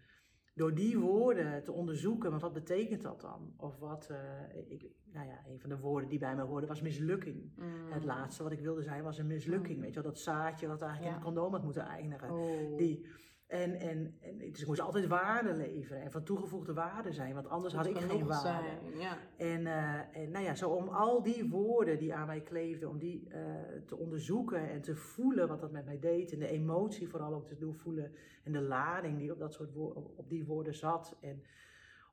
Door 0.62 0.74
die 0.74 1.00
woorden 1.00 1.64
te 1.64 1.72
onderzoeken, 1.72 2.30
want 2.30 2.42
wat 2.42 2.54
betekent 2.54 3.02
dat 3.02 3.22
dan? 3.22 3.54
Of 3.58 3.80
wat, 3.80 4.10
eh, 4.10 4.72
ik, 4.72 4.86
nou 5.14 5.28
ja, 5.28 5.40
een 5.48 5.60
van 5.60 5.70
de 5.70 5.80
woorden 5.80 6.10
die 6.10 6.20
bij 6.20 6.36
mij 6.36 6.46
hoorden 6.46 6.70
was 6.70 6.82
mislukking. 6.82 7.52
Mm. 7.56 7.92
Het 7.92 8.04
laatste 8.04 8.44
wat 8.44 8.52
ik 8.52 8.60
wilde 8.60 8.82
zijn 8.82 9.04
was 9.04 9.18
een 9.18 9.28
mislukking. 9.28 9.76
Mm. 9.76 9.82
Weet 9.82 9.94
je 9.94 10.02
wel, 10.02 10.12
dat 10.12 10.20
zaadje 10.20 10.68
wat 10.68 10.82
eigenlijk 10.82 11.10
in 11.10 11.18
het 11.18 11.26
condoom 11.26 11.52
had 11.52 11.64
moeten 11.64 11.86
eindigen. 11.86 12.32
Oh. 12.32 12.78
Die, 12.78 13.06
en, 13.52 13.76
en, 13.80 14.16
en 14.22 14.38
dus 14.38 14.62
ik 14.62 14.68
moest 14.68 14.80
altijd 14.80 15.08
waarde 15.08 15.54
leveren 15.54 16.02
en 16.02 16.12
van 16.12 16.24
toegevoegde 16.24 16.74
waarde 16.74 17.12
zijn, 17.12 17.34
want 17.34 17.48
anders 17.48 17.74
had 17.74 17.86
ik 17.86 17.98
geen 17.98 18.26
waarde. 18.28 18.48
zijn, 18.48 18.98
Ja. 18.98 19.18
En, 19.38 19.68
eh, 19.68 20.22
en 20.24 20.32
nou 20.32 20.46
ja, 20.46 20.56
zo 20.56 20.70
om 20.70 20.88
al 20.88 21.22
die 21.24 21.50
woorden 21.50 21.98
die 21.98 22.14
aan 22.14 22.28
mij 22.28 22.42
kleefden, 22.42 22.90
om 22.90 22.98
die 23.00 23.28
eh, 23.30 23.42
te 23.86 23.98
onderzoeken 23.98 24.70
en 24.70 24.82
te 24.82 24.96
voelen 24.96 25.48
wat 25.48 25.62
dat 25.62 25.72
met 25.72 25.86
mij 25.86 26.00
deed. 26.00 26.32
En 26.34 26.40
de 26.40 26.48
emotie 26.48 27.10
vooral 27.10 27.34
ook 27.34 27.48
te 27.48 27.58
doen 27.58 27.76
voelen. 27.76 28.12
En 28.44 28.52
de 28.52 28.62
lading 28.62 29.18
die 29.18 29.32
op, 29.32 29.40
dat 29.40 29.54
soort 29.54 29.74
wo- 29.74 30.14
op, 30.16 30.30
die 30.30 30.46
woorden 30.46 30.74
zat. 30.76 31.18
En 31.22 31.44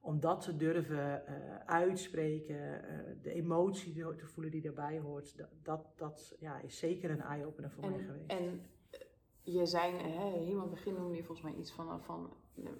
om 0.01 0.21
dat 0.21 0.41
te 0.41 0.57
durven 0.57 1.27
eh, 1.27 1.35
uitspreken, 1.67 2.83
de 3.23 3.33
emotie 3.33 3.93
te, 3.93 4.27
voelen 4.27 4.53
die 4.53 4.63
daarbij 4.63 4.99
hoort. 4.99 5.37
Dat, 5.37 5.49
dat, 5.63 5.93
dat 5.97 6.37
ja, 6.41 6.61
is 6.61 6.79
zeker 6.79 7.11
een 7.11 7.21
eye-opener 7.23 7.71
voor 7.71 7.91
mij 7.91 7.99
geweest. 7.99 8.31
en 8.31 8.61
je 9.53 9.67
zei, 9.67 9.93
hè, 9.97 10.29
helemaal 10.31 10.45
in 10.53 10.59
het 10.61 10.71
begin 10.71 10.95
noemde 10.95 11.17
je 11.17 11.25
volgens 11.25 11.47
mij 11.51 11.57
iets 11.59 11.73
van, 11.73 12.03
van 12.03 12.37
eh, 12.57 12.71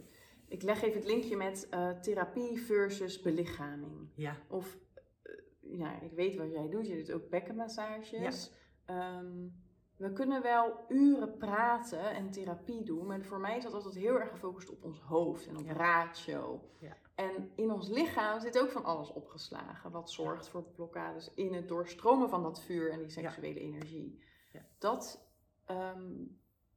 ik 0.49 0.63
leg 0.63 0.83
even 0.83 1.01
het 1.01 1.09
linkje 1.09 1.37
met 1.37 1.69
eh, 1.71 1.91
therapie 1.91 2.61
versus 2.61 3.21
belichaming. 3.21 4.09
ja, 4.15 4.37
Of, 4.49 4.79
eh, 5.23 5.33
ja, 5.61 6.01
ik 6.01 6.13
weet 6.13 6.37
wat 6.37 6.51
jij 6.53 6.69
doet, 6.69 6.87
je 6.87 6.97
doet 6.97 7.13
ook 7.13 7.29
bekkenmassages. 7.29 8.51
Ehm, 8.85 9.47
we 9.97 10.13
kunnen 10.13 10.43
wel 10.43 10.85
uren 10.89 11.37
praten 11.37 12.11
en 12.11 12.31
therapie 12.31 12.85
doen, 12.85 13.07
maar 13.07 13.23
voor 13.23 13.41
mij 13.41 13.57
is 13.57 13.63
dat 13.63 13.73
altijd 13.73 13.95
heel 13.95 14.21
erg 14.21 14.31
gefocust 14.31 14.71
op 14.71 14.85
ons 14.85 15.01
hoofd 15.01 15.47
en 15.47 15.57
op 15.57 15.65
Ja. 15.65 15.73
ratio. 15.73 16.71
Ja. 16.81 16.97
En 17.15 17.51
in 17.55 17.71
ons 17.73 17.89
lichaam 17.89 18.41
zit 18.41 18.59
ook 18.61 18.71
van 18.71 18.85
alles 18.85 19.13
opgeslagen, 19.13 19.91
wat 19.91 20.11
zorgt 20.11 20.49
voor 20.49 20.63
blokkades 20.63 21.35
in 21.35 21.55
het 21.55 21.69
doorstromen 21.69 22.29
van 22.29 22.43
dat 22.43 22.61
vuur 22.63 22.91
en 22.91 22.99
die 22.99 23.11
seksuele 23.11 23.61
energie. 23.61 24.23
Ja. 24.53 24.67
Dat, 24.79 25.27
ehm, 25.65 26.13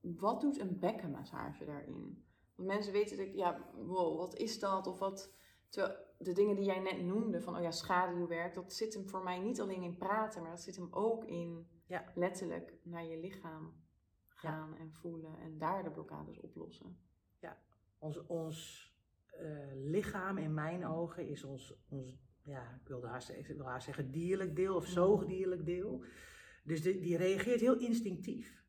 wat 0.01 0.41
doet 0.41 0.59
een 0.59 0.79
bekkenmassage 0.79 1.65
daarin? 1.65 2.25
Want 2.55 2.67
mensen 2.67 2.93
weten 2.93 3.17
dat, 3.17 3.33
ja, 3.33 3.69
wow, 3.73 4.17
wat 4.17 4.35
is 4.35 4.59
dat? 4.59 4.87
Of 4.87 4.99
wat, 4.99 5.33
terwijl 5.69 5.97
de 6.17 6.33
dingen 6.33 6.55
die 6.55 6.65
jij 6.65 6.79
net 6.79 7.01
noemde, 7.01 7.41
van 7.41 7.55
oh 7.55 7.61
ja, 7.61 7.71
schaduwwerk, 7.71 8.53
dat 8.53 8.73
zit 8.73 8.93
hem 8.93 9.09
voor 9.09 9.23
mij 9.23 9.39
niet 9.39 9.61
alleen 9.61 9.83
in 9.83 9.97
praten, 9.97 10.41
maar 10.41 10.51
dat 10.51 10.61
zit 10.61 10.75
hem 10.75 10.87
ook 10.91 11.25
in 11.25 11.67
Ja. 11.87 12.11
letterlijk 12.15 12.73
naar 12.83 13.05
je 13.05 13.19
lichaam 13.19 13.73
gaan 14.27 14.75
en 14.75 14.93
voelen 14.93 15.39
en 15.39 15.57
daar 15.57 15.83
de 15.83 15.91
blokkades 15.91 16.39
oplossen. 16.39 16.97
ons, 17.97 18.25
ons 18.25 18.89
eh, 19.27 19.73
lichaam 19.73 20.37
in 20.37 20.53
mijn 20.53 20.85
ogen 20.85 21.27
is 21.27 21.43
ons, 21.43 21.73
ons 21.89 22.31
ja, 22.43 22.79
ik 22.85 23.03
haar, 23.03 23.29
ik 23.37 23.47
wil 23.47 23.65
haar 23.65 23.81
zeggen 23.81 24.11
dierlijk 24.11 24.55
deel 24.55 24.75
of 24.75 24.85
zoogdierlijk 24.85 25.65
deel. 25.65 26.03
Dus 26.63 26.81
die 26.81 27.17
reageert 27.17 27.59
heel 27.59 27.77
instinctief. 27.77 28.60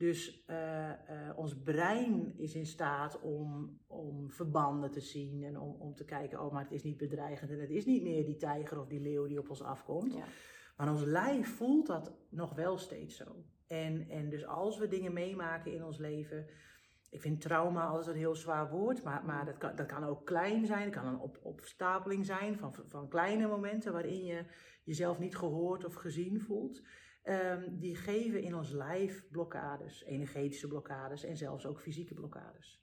Dus 0.00 0.44
eh, 0.46 0.90
eh, 0.90 1.38
ons 1.38 1.62
brein 1.62 2.32
is 2.36 2.54
in 2.54 2.66
staat 2.66 3.20
om, 3.20 3.78
om 3.86 4.30
verbanden 4.30 4.90
te 4.90 5.00
zien 5.00 5.44
en 5.44 5.58
om, 5.58 5.76
om 5.78 5.94
te 5.94 6.04
kijken, 6.04 6.40
oh 6.40 6.52
maar 6.52 6.62
het 6.62 6.72
is 6.72 6.82
niet 6.82 6.96
bedreigend 6.96 7.50
en 7.50 7.60
het 7.60 7.70
is 7.70 7.84
niet 7.84 8.02
meer 8.02 8.24
die 8.24 8.36
tijger 8.36 8.80
of 8.80 8.86
die 8.86 9.00
leeuw 9.00 9.26
die 9.26 9.38
op 9.38 9.50
ons 9.50 9.62
afkomt. 9.62 10.14
Ja. 10.14 10.24
Maar 10.76 10.90
ons 10.90 11.04
lijf 11.04 11.56
voelt 11.56 11.86
dat 11.86 12.12
nog 12.28 12.54
wel 12.54 12.78
steeds 12.78 13.16
zo. 13.16 13.44
En, 13.66 14.08
en 14.08 14.30
dus 14.30 14.46
als 14.46 14.78
we 14.78 14.88
dingen 14.88 15.12
meemaken 15.12 15.72
in 15.72 15.84
ons 15.84 15.98
leven. 15.98 16.46
Ik 17.10 17.20
vind 17.20 17.40
trauma 17.40 17.86
altijd 17.86 18.06
een 18.06 18.20
heel 18.20 18.34
zwaar 18.34 18.70
woord, 18.70 19.02
maar, 19.02 19.24
maar 19.24 19.44
dat, 19.44 19.58
kan, 19.58 19.76
dat 19.76 19.86
kan 19.86 20.04
ook 20.04 20.26
klein 20.26 20.66
zijn. 20.66 20.82
Het 20.82 20.94
kan 20.94 21.06
een 21.06 21.18
op, 21.18 21.38
opstapeling 21.42 22.26
zijn 22.26 22.58
van, 22.58 22.74
van 22.86 23.08
kleine 23.08 23.46
momenten 23.46 23.92
waarin 23.92 24.24
je 24.24 24.44
jezelf 24.84 25.18
niet 25.18 25.36
gehoord 25.36 25.84
of 25.84 25.94
gezien 25.94 26.40
voelt. 26.40 26.82
Ehm, 27.22 27.78
die 27.78 27.96
geven 27.96 28.42
in 28.42 28.54
ons 28.54 28.70
lijf 28.70 29.28
blokkades, 29.30 30.04
energetische 30.04 30.68
blokkades 30.68 31.24
en 31.24 31.36
zelfs 31.36 31.66
ook 31.66 31.80
fysieke 31.80 32.14
blokkades. 32.14 32.82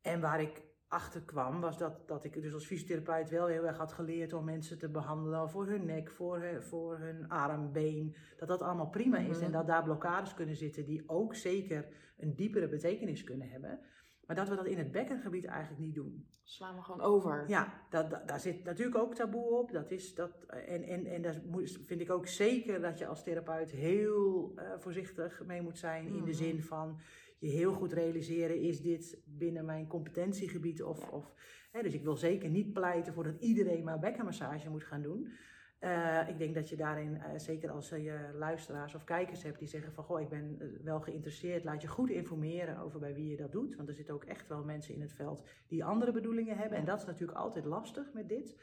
En 0.00 0.20
waar 0.20 0.40
ik 0.40 0.62
achter 0.88 1.22
kwam, 1.22 1.60
was 1.60 1.78
dat, 1.78 2.08
dat 2.08 2.24
ik 2.24 2.42
dus 2.42 2.54
als 2.54 2.66
fysiotherapeut 2.66 3.30
wel 3.30 3.46
heel 3.46 3.66
erg 3.66 3.76
had 3.76 3.92
geleerd 3.92 4.32
om 4.32 4.44
mensen 4.44 4.78
te 4.78 4.88
behandelen 4.88 5.50
voor 5.50 5.66
hun 5.66 5.84
nek, 5.84 6.10
voor 6.10 6.40
hun, 6.40 6.62
voor 6.62 6.98
hun 6.98 7.28
arm, 7.28 7.72
been. 7.72 8.16
Dat 8.36 8.48
dat 8.48 8.62
allemaal 8.62 8.88
prima 8.90 9.18
is 9.18 9.36
Mhm. 9.36 9.44
en 9.44 9.52
dat 9.52 9.66
daar 9.66 9.82
blokkades 9.82 10.34
kunnen 10.34 10.56
zitten 10.56 10.84
die 10.84 11.08
ook 11.08 11.34
zeker 11.34 11.88
een 12.16 12.34
diepere 12.34 12.68
betekenis 12.68 13.24
kunnen 13.24 13.48
hebben. 13.48 13.80
Maar 14.26 14.36
dat 14.36 14.48
we 14.48 14.56
dat 14.56 14.66
in 14.66 14.78
het 14.78 14.90
bekkengebied 14.92 15.44
eigenlijk 15.44 15.80
niet 15.82 15.94
doen. 15.94 16.26
Slaan 16.42 16.76
we 16.76 16.82
gewoon 16.82 17.00
over. 17.00 17.44
Ja, 17.48 17.72
dat, 17.90 18.10
dat- 18.10 18.28
daar 18.28 18.40
zit 18.40 18.64
natuurlijk 18.64 18.98
ook 18.98 19.14
taboe 19.14 19.50
op. 19.50 19.72
Dat 19.72 19.90
is, 19.90 20.14
dat, 20.14 20.42
en 20.46 20.82
en, 20.82 21.06
en 21.06 21.22
daar 21.22 21.40
vind 21.86 22.00
ik 22.00 22.10
ook 22.10 22.26
zeker 22.26 22.80
dat 22.80 22.98
je 22.98 23.06
als 23.06 23.22
therapeut 23.22 23.70
heel 23.70 24.52
eh, 24.56 24.70
voorzichtig 24.78 25.42
mee 25.46 25.62
moet 25.62 25.78
zijn. 25.78 26.06
In 26.06 26.12
de 26.12 26.18
Mhm. 26.20 26.32
zin 26.32 26.62
van 26.62 26.98
je 27.38 27.48
heel 27.48 27.72
goed 27.72 27.92
realiseren, 27.92 28.60
is 28.60 28.80
dit 28.80 29.18
binnen 29.24 29.64
mijn 29.64 29.86
competentiegebied? 29.86 30.82
Of, 30.82 31.08
of, 31.10 31.34
hè, 31.72 31.82
dus 31.82 31.94
ik 31.94 32.02
wil 32.02 32.16
zeker 32.16 32.48
niet 32.48 32.72
pleiten 32.72 33.12
voor 33.14 33.24
dat 33.24 33.40
iedereen 33.40 33.84
maar 33.84 33.98
bekkenmassage 33.98 34.70
moet 34.70 34.84
gaan 34.84 35.02
doen. 35.02 35.28
Eh, 35.78 36.28
ik 36.28 36.38
denk 36.38 36.54
dat 36.54 36.68
je 36.68 36.76
daarin, 36.76 37.22
eh, 37.22 37.38
zeker 37.38 37.70
als 37.70 37.88
je 37.88 38.02
je 38.02 38.30
luisteraars 38.34 38.94
of 38.94 39.04
kijkers 39.04 39.42
hebt 39.42 39.58
die 39.58 39.68
zeggen 39.68 39.92
van 39.92 40.04
goh, 40.04 40.20
ik 40.20 40.28
ben 40.28 40.56
eh, 40.58 40.66
wel 40.82 41.00
geïnteresseerd, 41.00 41.64
laat 41.64 41.82
je 41.82 41.88
goed 41.88 42.10
informeren 42.10 42.78
over 42.78 43.00
bij 43.00 43.14
wie 43.14 43.30
je 43.30 43.36
dat 43.36 43.52
doet. 43.52 43.76
Want 43.76 43.88
er 43.88 43.94
zitten 43.94 44.14
ook 44.14 44.24
echt 44.24 44.48
wel 44.48 44.64
mensen 44.64 44.94
in 44.94 45.00
het 45.00 45.12
veld 45.12 45.42
die 45.66 45.84
andere 45.84 46.12
bedoelingen 46.12 46.56
hebben. 46.56 46.78
En 46.78 46.84
dat 46.84 46.98
is 46.98 47.06
natuurlijk 47.06 47.38
altijd 47.38 47.64
lastig 47.64 48.12
met 48.12 48.28
dit. 48.28 48.56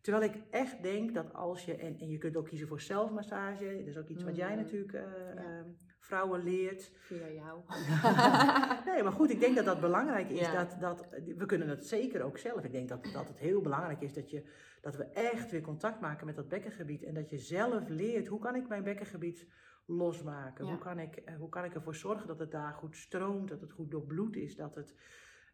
Terwijl 0.00 0.24
ik 0.24 0.42
echt 0.50 0.82
denk 0.82 1.14
dat 1.14 1.34
als 1.34 1.64
je, 1.64 1.76
en, 1.76 1.98
en 1.98 2.08
je 2.08 2.18
kunt 2.18 2.36
ook 2.36 2.46
kiezen 2.48 2.68
voor 2.68 2.80
zelfmassage, 2.80 3.76
dat 3.78 3.86
is 3.86 3.98
ook 3.98 4.08
iets 4.08 4.24
wat 4.24 4.36
jij 4.36 4.54
Mhm. 4.54 4.56
natuurlijk 4.56 4.92
eh, 4.92 5.02
eh, 5.30 5.64
vrouwen 6.06 6.42
leert. 6.42 6.90
Via 6.98 7.30
jou. 7.30 7.60
Nee, 8.86 9.02
maar 9.02 9.12
goed, 9.12 9.30
ik 9.30 9.40
denk 9.40 9.56
dat 9.56 9.64
dat 9.64 9.80
belangrijk 9.80 10.30
is. 10.30 10.40
Ja. 10.40 10.52
Dat, 10.52 10.76
dat, 10.80 11.06
we 11.36 11.46
kunnen 11.46 11.68
het 11.68 11.86
zeker 11.86 12.22
ook 12.22 12.38
zelf. 12.38 12.64
Ik 12.64 12.72
denk 12.72 12.88
dat, 12.88 13.04
dat 13.12 13.28
het 13.28 13.38
heel 13.38 13.60
belangrijk 13.60 14.00
is 14.00 14.12
dat, 14.12 14.30
je, 14.30 14.42
dat 14.80 14.96
we 14.96 15.04
echt 15.04 15.50
weer 15.50 15.60
contact 15.60 16.00
maken 16.00 16.26
met 16.26 16.36
dat 16.36 16.48
bekkengebied. 16.48 17.02
En 17.02 17.14
dat 17.14 17.30
je 17.30 17.38
zelf 17.38 17.88
leert, 17.88 18.26
hoe 18.26 18.40
kan 18.40 18.54
ik 18.54 18.68
mijn 18.68 18.82
bekkengebied 18.82 19.46
losmaken? 19.86 20.64
Ja. 20.64 20.70
Hoe, 20.70 20.80
kan 20.80 20.98
ik, 20.98 21.16
eh, 21.16 21.36
hoe 21.36 21.48
kan 21.48 21.64
ik 21.64 21.74
ervoor 21.74 21.94
zorgen 21.94 22.26
dat 22.26 22.38
het 22.38 22.50
daar 22.50 22.72
goed 22.72 22.96
stroomt, 22.96 23.48
dat 23.48 23.60
het 23.60 23.72
goed 23.72 23.90
doorbloed 23.90 24.36
is, 24.36 24.56
dat 24.56 24.74
het 24.74 24.94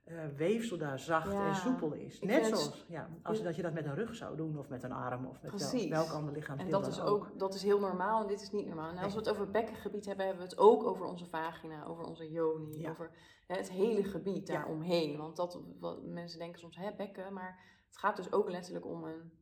eh, 0.05 0.27
weefsel 0.37 0.79
daar 0.79 0.99
zacht 0.99 1.33
Ja. 1.33 1.49
en 1.49 1.55
soepel 1.55 1.93
is. 1.93 2.19
Ik 2.19 2.29
Net 2.29 2.47
zoals 2.47 2.85
ja, 2.89 3.09
als 3.23 3.43
dat 3.43 3.57
je 3.57 3.63
dat 3.63 3.73
met 3.73 3.85
een 3.87 3.95
rug 3.95 4.15
zou 4.15 4.37
doen 4.37 4.59
of 4.59 4.69
met 4.69 4.83
een 4.83 4.93
arm 4.93 5.27
of 5.27 5.43
met 5.43 5.51
Precies. 5.51 5.89
welk 5.89 6.11
ander 6.11 6.33
lichaam. 6.33 6.59
En 6.59 6.71
dat 6.71 6.87
is 6.87 7.01
ook, 7.01 7.39
dat 7.39 7.55
is 7.55 7.63
heel 7.63 7.81
normaal 7.81 8.23
en 8.23 8.29
dit 8.29 8.41
is 8.41 8.51
niet 8.51 8.67
normaal. 8.67 8.91
En 8.91 8.97
als 8.97 9.01
Nee. 9.15 9.23
we 9.23 9.29
het 9.29 9.31
over 9.31 9.51
bekkengebied 9.51 10.05
hebben, 10.07 10.27
hebben 10.27 10.45
we 10.45 10.51
het 10.51 10.59
ook 10.61 10.83
over 10.83 11.05
onze 11.07 11.27
vagina, 11.27 11.85
over 11.85 12.05
onze 12.05 12.31
yoni, 12.31 12.79
Ja. 12.81 12.91
over 12.91 13.11
hè, 13.47 13.57
het 13.57 13.71
hele 13.71 14.05
gebied 14.05 14.49
Ja. 14.49 14.55
daaromheen. 14.55 15.17
Want 15.17 15.37
dat, 15.37 15.61
wat, 15.79 16.03
mensen 16.03 16.39
denken 16.39 16.61
soms, 16.61 16.77
hè, 16.77 16.95
bekken, 16.97 17.33
maar 17.33 17.61
het 17.87 17.97
gaat 17.99 18.17
dus 18.17 18.33
ook 18.33 18.51
letterlijk 18.51 18.87
om 18.87 19.05
een 19.05 19.33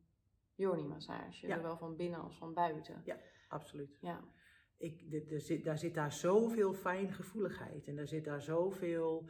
yoni-massage. 0.55 1.47
Ja. 1.47 1.55
Zowel 1.55 1.77
van 1.77 1.95
binnen 1.95 2.21
als 2.21 2.37
van 2.37 2.53
buiten. 2.53 3.03
Absoluut. 3.47 3.97
Ja, 4.01 4.23
ik, 4.77 5.23
zit, 5.37 5.63
daar 5.63 5.77
zit 5.77 5.93
daar 5.93 6.11
zoveel 6.11 6.73
fijngevoeligheid 6.73 7.87
en 7.87 7.95
daar 7.95 8.07
zit 8.07 8.25
daar 8.25 8.41
zoveel 8.41 9.29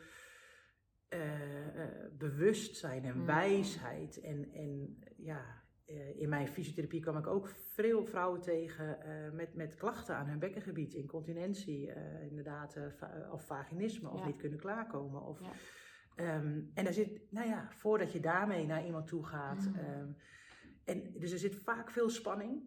bewustzijn 2.18 3.04
en 3.06 3.18
Mm. 3.20 3.26
wijsheid. 3.26 4.22
En, 4.22 4.52
en 4.54 4.98
ja, 5.18 5.62
eh, 5.86 6.20
in 6.20 6.30
mijn 6.30 6.48
fysiotherapie 6.48 7.00
kwam 7.02 7.18
ik 7.18 7.28
ook 7.28 7.50
veel 7.50 8.06
vrouwen 8.06 8.42
tegen 8.42 9.02
eh, 9.02 9.32
met, 9.32 9.56
met 9.56 9.76
klachten 9.76 10.16
aan 10.16 10.28
hun 10.28 10.40
bekkengebied, 10.40 10.94
incontinentie, 10.94 11.92
eh, 11.92 12.22
inderdaad, 12.28 12.76
eh, 12.76 12.84
va- 12.98 13.30
of 13.32 13.46
vaginisme, 13.46 14.10
of 14.10 14.20
Ja. 14.20 14.26
niet 14.26 14.36
kunnen 14.38 14.60
klaarkomen. 14.60 15.22
Of, 15.26 15.40
Ja. 15.40 15.52
Ehm, 16.16 16.62
en 16.74 16.84
daar 16.84 16.94
zit, 16.94 17.32
nou 17.32 17.48
ja, 17.48 17.68
voordat 17.72 18.12
je 18.12 18.20
daarmee 18.20 18.66
naar 18.66 18.86
iemand 18.86 19.08
toe 19.08 19.26
gaat. 19.26 19.66
Mm. 19.68 19.76
ehm, 19.76 20.08
en 20.86 21.14
dus 21.20 21.32
er 21.32 21.38
zit 21.40 21.56
vaak 21.56 21.92
veel 21.92 22.10
spanning, 22.10 22.64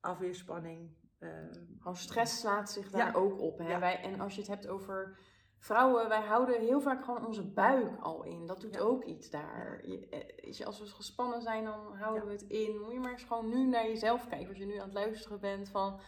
afweerspanning. 0.00 0.96
ehm, 1.18 1.52
gewoon 1.78 1.96
stress 1.96 2.38
slaat 2.40 2.70
zich 2.70 2.90
daar 2.90 3.06
Ja. 3.06 3.12
ook 3.12 3.40
op. 3.40 3.58
Hè? 3.58 3.68
Ja. 3.70 3.78
Wij, 3.80 4.00
en 4.02 4.20
als 4.20 4.34
je 4.34 4.40
het 4.40 4.50
hebt 4.50 4.68
over 4.68 5.18
vrouwen, 5.58 6.08
wij 6.08 6.20
houden 6.22 6.60
heel 6.60 6.80
vaak 6.80 7.04
gewoon 7.04 7.26
onze 7.26 7.46
buik 7.52 8.00
al 8.00 8.24
in. 8.24 8.46
Dat 8.46 8.60
doet 8.60 8.74
Ja. 8.74 8.80
ook 8.80 9.04
iets 9.04 9.30
daar. 9.30 9.80
Je, 9.86 10.08
eh, 10.08 10.52
je, 10.52 10.64
als 10.64 10.78
we 10.80 10.86
gespannen 10.86 11.42
zijn, 11.42 11.64
dan 11.64 11.96
houden 11.96 12.22
Ja. 12.22 12.26
we 12.26 12.32
het 12.32 12.42
in. 12.42 12.80
Moet 12.80 12.92
je 12.92 13.00
maar 13.00 13.12
eens 13.12 13.24
gewoon 13.24 13.48
nu 13.48 13.66
naar 13.66 13.86
jezelf 13.86 14.28
kijken. 14.28 14.48
Als 14.48 14.58
je 14.58 14.66
nu 14.66 14.76
aan 14.76 14.84
het 14.84 14.94
luisteren 14.94 15.40
bent 15.40 15.68
van... 15.68 16.00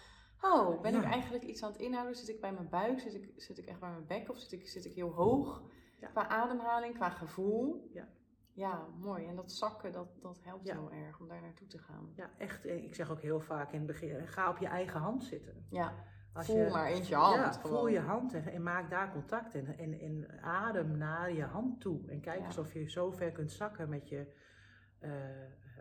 Oh, 0.43 0.81
ben 0.81 0.95
ik 0.95 1.03
eigenlijk 1.05 1.45
iets 1.45 1.63
aan 1.63 1.73
het 1.73 1.81
inhouden? 1.81 2.17
Zit 2.17 2.29
ik 2.29 2.41
bij 2.41 2.53
mijn 2.53 2.69
buik? 2.69 3.01
Zit 3.01 3.15
ik, 3.15 3.33
zit 3.37 3.59
ik 3.59 3.67
echt 3.67 3.81
bij 3.81 3.91
mijn 3.91 4.07
bek? 4.07 4.31
Of 4.31 4.39
zit 4.39 4.53
ik, 4.53 4.69
zit 4.69 4.85
ik 4.85 4.93
heel 4.95 5.11
hoog? 5.13 5.63
Qua 6.11 6.29
ademhaling, 6.29 6.95
qua 6.95 7.09
gevoel. 7.09 7.89
Ja. 7.93 8.09
Ja, 8.53 8.87
mooi. 8.99 9.27
En 9.27 9.37
dat 9.37 9.53
zakken, 9.53 9.93
dat, 9.93 10.09
dat 10.21 10.39
helpt 10.43 10.67
Ja. 10.67 10.75
heel 10.75 10.91
erg 10.91 11.21
om 11.21 11.29
daar 11.29 11.41
naartoe 11.41 11.67
te 11.67 11.79
gaan. 11.79 12.13
Ja, 12.17 12.31
echt. 12.39 12.65
En 12.67 12.85
ik 12.85 12.95
zeg 12.95 13.11
ook 13.11 13.21
heel 13.21 13.41
vaak 13.41 13.71
in 13.73 13.79
het 13.79 13.87
begin, 13.87 14.27
ga 14.29 14.51
op 14.51 14.59
je 14.59 14.67
eigen 14.67 15.01
hand 15.01 15.25
zitten. 15.25 15.67
Ja, 15.71 15.95
Als 16.33 16.47
voel 16.47 16.64
je, 16.64 16.71
maar 16.71 16.87
eens 16.90 17.09
je 17.09 17.14
hand. 17.14 17.55
Ja, 17.55 17.61
voel 17.61 17.87
je 17.88 17.99
hand 17.99 18.35
en, 18.35 18.45
en 18.47 18.62
maak 18.62 18.90
daar 18.90 19.12
contact 19.12 19.55
en, 19.55 19.79
en, 19.79 20.01
en 20.01 20.43
adem 20.43 20.99
naar 20.99 21.33
je 21.33 21.43
hand 21.43 21.81
toe. 21.81 22.11
En 22.11 22.21
kijk 22.21 22.38
Ja. 22.38 22.45
eens 22.45 22.59
of 22.59 22.73
je 22.73 22.90
zo 22.90 23.11
ver 23.11 23.33
kunt 23.33 23.53
zakken 23.53 23.88
met 23.88 24.09
je 24.09 24.33
eh, 24.99 25.11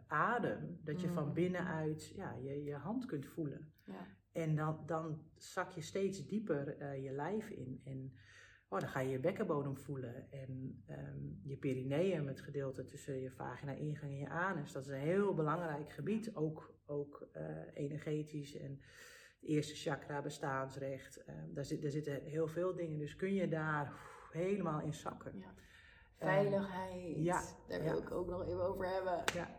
adem, 0.07 0.79
dat 0.83 1.01
je 1.01 1.09
van 1.09 1.27
Mm. 1.27 1.33
binnenuit 1.33 2.07
ja, 2.15 2.33
je, 2.33 2.63
je 2.63 2.75
hand 2.75 3.05
kunt 3.05 3.25
voelen. 3.25 3.73
Ja. 3.83 4.07
En 4.31 4.55
dan, 4.55 4.83
dan 4.85 5.21
zak 5.35 5.71
je 5.71 5.81
steeds 5.81 6.25
dieper 6.25 6.77
eh, 6.77 7.03
je 7.03 7.12
lijf 7.12 7.49
in. 7.49 7.81
En 7.83 8.13
oh, 8.67 8.79
dan 8.79 8.89
ga 8.89 8.99
je 8.99 9.09
je 9.09 9.19
bekkenbodem 9.19 9.77
voelen. 9.77 10.31
En 10.31 10.83
ehm, 10.88 11.17
je 11.43 11.57
perineum, 11.57 12.27
het 12.27 12.41
gedeelte 12.41 12.83
tussen 12.85 13.19
je 13.21 13.31
vagina-ingang 13.31 14.12
en 14.12 14.17
je 14.17 14.29
anus. 14.29 14.71
Dat 14.71 14.83
is 14.83 14.89
een 14.89 14.99
heel 14.99 15.33
belangrijk 15.33 15.91
gebied. 15.91 16.35
Ook, 16.35 16.73
ook 16.85 17.27
eh, 17.31 17.43
energetisch. 17.73 18.57
En 18.57 18.81
het 19.39 19.49
eerste 19.49 19.75
chakra, 19.75 20.21
bestaansrecht. 20.21 21.23
Ehm, 21.23 21.54
daar, 21.54 21.65
zit, 21.65 21.82
daar 21.82 21.91
zitten 21.91 22.23
heel 22.23 22.47
veel 22.47 22.75
dingen. 22.75 22.99
Dus 22.99 23.15
kun 23.15 23.34
je 23.34 23.47
daar 23.47 23.88
oef, 23.91 24.30
helemaal 24.32 24.82
in 24.82 24.93
zakken. 24.93 25.38
Ja. 25.39 25.54
Veiligheid. 26.17 27.15
ja, 27.15 27.41
Daar 27.67 27.84
ja. 27.84 27.91
wil 27.91 28.02
ik 28.02 28.12
ook 28.12 28.28
nog 28.30 28.47
even 28.47 28.62
over 28.62 28.88
hebben. 28.88 29.23
Ja. 29.34 29.49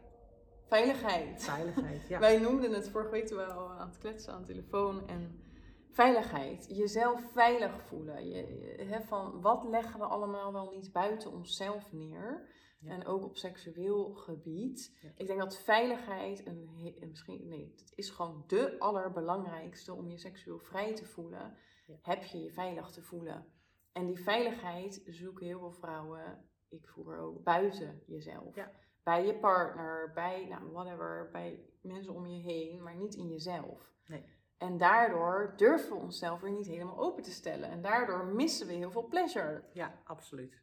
Veiligheid. 0.66 1.42
Veiligheid, 1.42 2.08
ja. 2.08 2.18
Wij 2.28 2.38
noemden 2.38 2.72
het 2.72 2.88
vorige 2.88 3.10
week 3.10 3.26
toen 3.26 3.38
we 3.38 3.44
al 3.44 3.70
aan 3.70 3.88
het 3.88 3.98
kletsen 3.98 4.32
aan 4.32 4.40
de 4.40 4.46
telefoon. 4.46 5.08
En 5.08 5.42
veiligheid. 5.90 6.66
Jezelf 6.76 7.20
veilig 7.32 7.82
voelen. 7.86 8.28
Je, 8.28 9.00
van 9.06 9.40
wat 9.40 9.64
leggen 9.64 10.00
we 10.00 10.06
allemaal 10.06 10.52
wel 10.52 10.70
niet 10.70 10.92
buiten 10.92 11.32
onszelf 11.32 11.92
neer. 11.92 12.48
Ja. 12.80 12.90
En 12.90 13.06
ook 13.06 13.24
op 13.24 13.36
seksueel 13.36 14.14
gebied. 14.14 14.98
Ja. 15.02 15.10
Ik 15.16 15.26
denk 15.26 15.38
dat 15.38 15.62
veiligheid, 15.62 16.46
een, 16.46 16.68
misschien, 17.08 17.48
nee, 17.48 17.74
het 17.76 17.92
is 17.94 18.10
gewoon 18.10 18.44
de 18.46 18.78
allerbelangrijkste 18.78 19.94
om 19.94 20.08
je 20.08 20.18
seksueel 20.18 20.58
vrij 20.58 20.94
te 20.94 21.04
voelen. 21.04 21.56
Ja. 21.86 21.94
Heb 22.02 22.22
je 22.22 22.38
je 22.38 22.52
veilig 22.52 22.90
te 22.90 23.02
voelen. 23.02 23.46
En 23.92 24.06
die 24.06 24.22
veiligheid 24.22 25.02
zoeken 25.06 25.46
heel 25.46 25.58
veel 25.58 25.72
vrouwen, 25.72 26.44
ik 26.68 26.88
voel 26.88 27.10
er 27.10 27.18
ook, 27.18 27.42
buiten 27.42 28.02
jezelf. 28.06 28.54
Bij 29.02 29.26
je 29.26 29.38
partner, 29.38 30.12
bij, 30.14 30.46
nou, 30.48 30.70
whatever, 30.70 31.28
bij 31.32 31.64
mensen 31.82 32.14
om 32.14 32.26
je 32.26 32.42
heen, 32.42 32.82
maar 32.82 32.96
niet 32.96 33.14
in 33.14 33.28
jezelf. 33.28 33.92
Nee. 34.06 34.24
En 34.58 34.78
daardoor 34.78 35.52
durven 35.56 35.96
we 35.96 36.02
onszelf 36.02 36.40
weer 36.40 36.52
niet 36.52 36.66
helemaal 36.66 36.98
open 36.98 37.22
te 37.22 37.30
stellen. 37.30 37.70
En 37.70 37.82
daardoor 37.82 38.26
missen 38.26 38.66
we 38.66 38.72
heel 38.72 38.90
veel 38.90 39.06
pleasure. 39.06 39.64
Ja, 39.72 40.00
absoluut. 40.04 40.62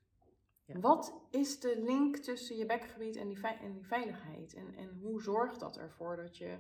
Ja. 0.68 0.80
Wat 0.80 1.28
is 1.32 1.60
de 1.60 1.82
link 1.82 2.18
tussen 2.18 2.56
je 2.58 2.66
bekgebied 2.66 3.16
en 3.16 3.28
die, 3.28 3.40
vei- 3.40 3.60
en 3.62 3.74
die 3.74 3.88
veiligheid? 3.88 4.54
En, 4.54 4.76
en 4.76 4.90
hoe 5.02 5.22
zorgt 5.22 5.60
dat 5.60 5.78
ervoor 5.78 6.16
dat 6.16 6.38
je, 6.38 6.58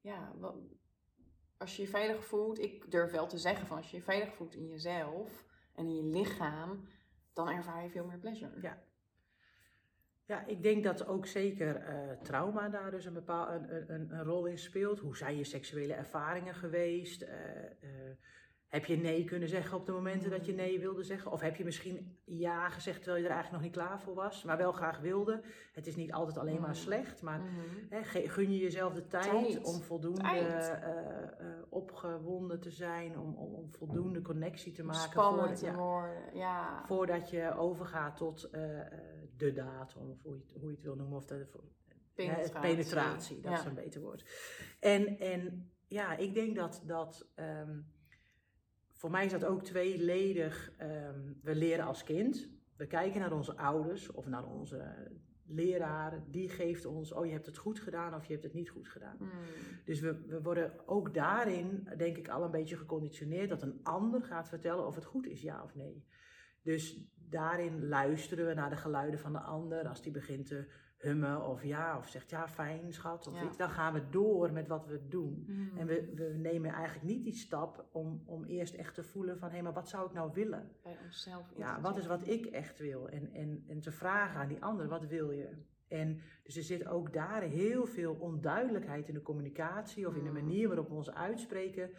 ja, 0.00 0.32
wat, 0.38 0.56
als 1.56 1.76
je 1.76 1.82
je 1.82 1.88
veilig 1.88 2.24
voelt, 2.24 2.58
ik 2.58 2.90
durf 2.90 3.10
wel 3.10 3.26
te 3.26 3.38
zeggen 3.38 3.66
van 3.66 3.76
als 3.76 3.90
je 3.90 3.96
je 3.96 4.02
veilig 4.02 4.34
voelt 4.34 4.54
in 4.54 4.66
jezelf 4.66 5.44
en 5.74 5.86
in 5.86 5.94
je 5.96 6.02
lichaam, 6.18 6.88
dan 7.32 7.48
ervaar 7.48 7.82
je 7.82 7.90
veel 7.90 8.04
meer 8.04 8.18
pleasure. 8.18 8.60
Ja. 8.60 8.82
Ja, 10.24 10.46
ik 10.46 10.62
denk 10.62 10.84
dat 10.84 11.06
ook 11.06 11.26
zeker 11.26 11.76
eh, 11.76 12.16
trauma 12.20 12.68
daar 12.68 12.90
dus 12.90 13.04
een, 13.04 13.12
bepaal, 13.12 13.50
een, 13.52 13.74
een- 13.76 13.92
een, 13.94 14.10
een 14.10 14.24
rol 14.24 14.46
in 14.46 14.58
speelt. 14.58 14.98
Hoe 14.98 15.16
zijn 15.16 15.36
je 15.36 15.44
seksuele 15.44 15.94
ervaringen 15.94 16.54
geweest? 16.54 17.22
Eh, 17.22 17.64
eh, 17.64 18.16
heb 18.72 18.84
je 18.84 18.96
nee 18.96 19.24
kunnen 19.24 19.48
zeggen 19.48 19.76
op 19.78 19.86
de 19.86 19.92
momenten 19.92 20.30
dat 20.30 20.46
je 20.46 20.52
nee 20.52 20.80
wilde 20.80 21.02
zeggen? 21.02 21.30
Of 21.32 21.40
heb 21.40 21.56
je 21.56 21.64
misschien 21.64 22.18
ja 22.24 22.68
gezegd 22.68 23.02
terwijl 23.02 23.22
je 23.22 23.28
er 23.28 23.34
eigenlijk 23.34 23.62
nog 23.64 23.72
niet 23.72 23.82
klaar 23.82 24.00
voor 24.00 24.14
was, 24.14 24.44
maar 24.44 24.56
wel 24.56 24.72
graag 24.72 24.98
wilde? 25.00 25.42
Het 25.72 25.86
is 25.86 25.96
niet 25.96 26.12
altijd 26.12 26.38
alleen 26.38 26.60
maar 26.60 26.68
Mm. 26.68 26.74
slecht, 26.74 27.22
maar 27.22 27.40
Mhm. 27.40 27.58
hè, 27.88 28.02
gun 28.28 28.52
je 28.52 28.58
jezelf 28.58 28.94
de 28.94 29.06
tijd, 29.06 29.24
Tijd. 29.30 29.64
om 29.64 29.82
voldoende 29.82 30.20
Tijd. 30.20 30.42
eh, 30.68 31.22
eh, 31.22 31.62
opgewonden 31.68 32.60
te 32.60 32.70
zijn, 32.70 33.18
om, 33.18 33.34
om, 33.34 33.54
om 33.54 33.72
voldoende 33.72 34.22
connectie 34.22 34.72
te 34.72 34.82
maken. 34.84 35.00
Spannend 35.10 35.38
voordat- 35.40 35.58
te 35.58 35.66
ja, 35.66 35.76
worden, 35.76 36.34
ja. 36.36 36.82
Voordat 36.86 37.30
je 37.30 37.54
overgaat 37.56 38.16
tot 38.16 38.44
eh, 38.50 38.60
de 39.36 39.52
datum, 39.52 40.10
of 40.10 40.22
hoe 40.22 40.34
je, 40.36 40.40
het, 40.42 40.52
hoe 40.60 40.68
je 40.70 40.74
het 40.74 40.84
wil 40.84 40.96
noemen. 40.96 41.16
Of 41.16 41.24
de, 41.24 41.46
Penetratie. 42.14 42.60
Penetratie, 42.60 43.40
dat 43.40 43.52
Ja. 43.52 43.58
is 43.58 43.64
een 43.64 43.74
beter 43.74 44.00
woord. 44.00 44.24
En, 44.80 45.18
en 45.18 45.70
ja, 45.88 46.16
ik 46.16 46.34
denk 46.34 46.56
dat, 46.56 46.82
dat 46.86 47.28
ehm, 47.34 47.78
voor 49.02 49.10
mij 49.10 49.24
is 49.24 49.30
dat 49.30 49.44
ook 49.44 49.64
tweeledig. 49.64 50.72
ehm, 50.76 51.20
we 51.42 51.54
leren 51.54 51.84
als 51.84 52.04
kind, 52.04 52.48
we 52.76 52.86
kijken 52.86 53.20
naar 53.20 53.32
onze 53.32 53.56
ouders 53.56 54.10
of 54.10 54.26
naar 54.26 54.44
onze 54.44 55.10
leraar, 55.46 56.22
die 56.30 56.48
geeft 56.48 56.84
ons, 56.84 57.12
oh 57.12 57.26
je 57.26 57.32
hebt 57.32 57.46
het 57.46 57.56
goed 57.56 57.80
gedaan 57.80 58.14
of 58.14 58.24
je 58.24 58.32
hebt 58.32 58.44
het 58.44 58.54
niet 58.54 58.70
goed 58.70 58.88
gedaan. 58.88 59.16
Mm. 59.18 59.28
Dus 59.84 60.00
we, 60.00 60.26
we 60.26 60.42
worden 60.42 60.88
ook 60.88 61.14
daarin, 61.14 61.88
denk 61.96 62.16
ik, 62.16 62.28
al 62.28 62.44
een 62.44 62.50
beetje 62.50 62.76
geconditioneerd 62.76 63.48
dat 63.48 63.62
een 63.62 63.80
ander 63.82 64.22
gaat 64.22 64.48
vertellen 64.48 64.86
of 64.86 64.94
het 64.94 65.04
goed 65.04 65.26
is, 65.26 65.42
ja 65.42 65.62
of 65.62 65.74
nee. 65.74 66.06
Dus 66.62 67.10
daarin 67.14 67.88
luisteren 67.88 68.46
we 68.46 68.54
naar 68.54 68.70
de 68.70 68.76
geluiden 68.76 69.20
van 69.20 69.32
de 69.32 69.40
ander. 69.40 69.88
Als 69.88 70.02
die 70.02 70.12
begint 70.12 70.46
te 70.46 70.66
hummen 71.02 71.46
of 71.48 71.64
ja, 71.64 71.96
of 71.98 72.08
zegt 72.08 72.30
ja, 72.30 72.48
fijn 72.48 72.92
schat, 72.92 73.26
of 73.26 73.34
Ja. 73.34 73.44
iets, 73.44 73.56
dan 73.56 73.70
gaan 73.70 73.92
we 73.92 74.08
door 74.10 74.52
met 74.52 74.68
wat 74.68 74.86
we 74.86 75.08
doen. 75.08 75.44
Mm. 75.48 75.70
En 75.78 75.86
we, 75.86 76.12
we 76.14 76.34
nemen 76.36 76.72
eigenlijk 76.72 77.04
niet 77.04 77.24
die 77.24 77.34
stap 77.34 77.84
om, 77.92 78.22
om 78.26 78.44
eerst 78.44 78.74
echt 78.74 78.94
te 78.94 79.02
voelen 79.02 79.38
van 79.38 79.50
hé, 79.50 79.62
maar 79.62 79.72
wat 79.72 79.88
zou 79.88 80.06
ik 80.06 80.12
nou 80.12 80.30
willen? 80.34 80.70
Bij 80.82 80.98
onszelf. 81.04 81.52
Ja, 81.56 81.80
wat 81.80 81.96
is 81.96 82.06
wat 82.06 82.26
ik 82.28 82.46
echt 82.46 82.78
wil? 82.78 83.08
En, 83.08 83.32
en, 83.32 83.64
en 83.68 83.80
te 83.80 83.92
vragen 83.92 84.40
aan 84.40 84.48
die 84.48 84.62
ander, 84.62 84.88
wat 84.88 85.06
wil 85.06 85.30
je? 85.30 85.48
En 85.88 86.20
dus 86.42 86.56
er 86.56 86.62
zit 86.62 86.86
ook 86.86 87.12
daar 87.12 87.42
heel 87.42 87.86
veel 87.86 88.14
onduidelijkheid 88.14 89.08
in 89.08 89.14
de 89.14 89.22
communicatie 89.22 90.06
of 90.08 90.14
in 90.16 90.24
de 90.24 90.28
Mm. 90.30 90.34
manier 90.34 90.66
waarop 90.68 90.88
we 90.88 90.94
ons 90.94 91.10
uitspreken. 91.14 91.90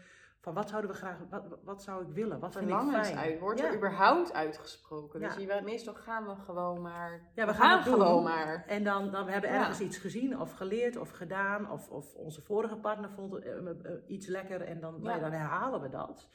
Van 0.44 0.54
wat 0.54 0.70
zouden 0.70 0.92
we 0.92 0.98
graag, 0.98 1.18
wat, 1.30 1.44
wat 1.64 1.84
zou 1.84 2.02
ik 2.08 2.14
willen? 2.14 2.40
Wat 2.40 2.56
vind 2.56 2.70
ik 2.70 2.76
fijn? 2.76 3.18
uit. 3.18 3.40
Wordt 3.40 3.60
ja. 3.60 3.68
er 3.68 3.76
überhaupt 3.76 4.34
uitgesproken? 4.34 5.20
Ja. 5.20 5.28
Dus 5.28 5.44
je, 5.44 5.62
meestal 5.64 5.94
gaan 5.94 6.26
we 6.26 6.36
gewoon 6.36 6.82
maar. 6.82 7.22
Ja, 7.36 7.46
we 7.46 7.54
gaan 7.54 7.78
het 7.78 7.86
doen. 7.86 7.94
gewoon 7.94 8.24
maar. 8.24 8.64
En 8.68 8.84
dan, 8.84 9.12
dan 9.12 9.26
we 9.26 9.32
hebben 9.32 9.50
Ja. 9.50 9.60
ergens 9.60 9.80
iets 9.80 9.98
gezien 9.98 10.40
of 10.40 10.52
geleerd 10.54 10.98
of 10.98 11.10
gedaan. 11.12 11.72
Of, 11.72 11.90
of 11.90 12.14
onze 12.16 12.42
vorige 12.42 12.76
partner 12.76 13.10
vond 13.10 13.36
eh, 13.36 13.52
eh, 13.58 13.68
eh, 13.68 13.92
iets 14.08 14.28
lekker 14.28 14.62
en 14.62 14.80
dan, 14.80 15.02
nou 15.02 15.20
dan 15.20 15.32
herhalen 15.32 15.82
we 15.82 15.90
dat. 15.90 16.30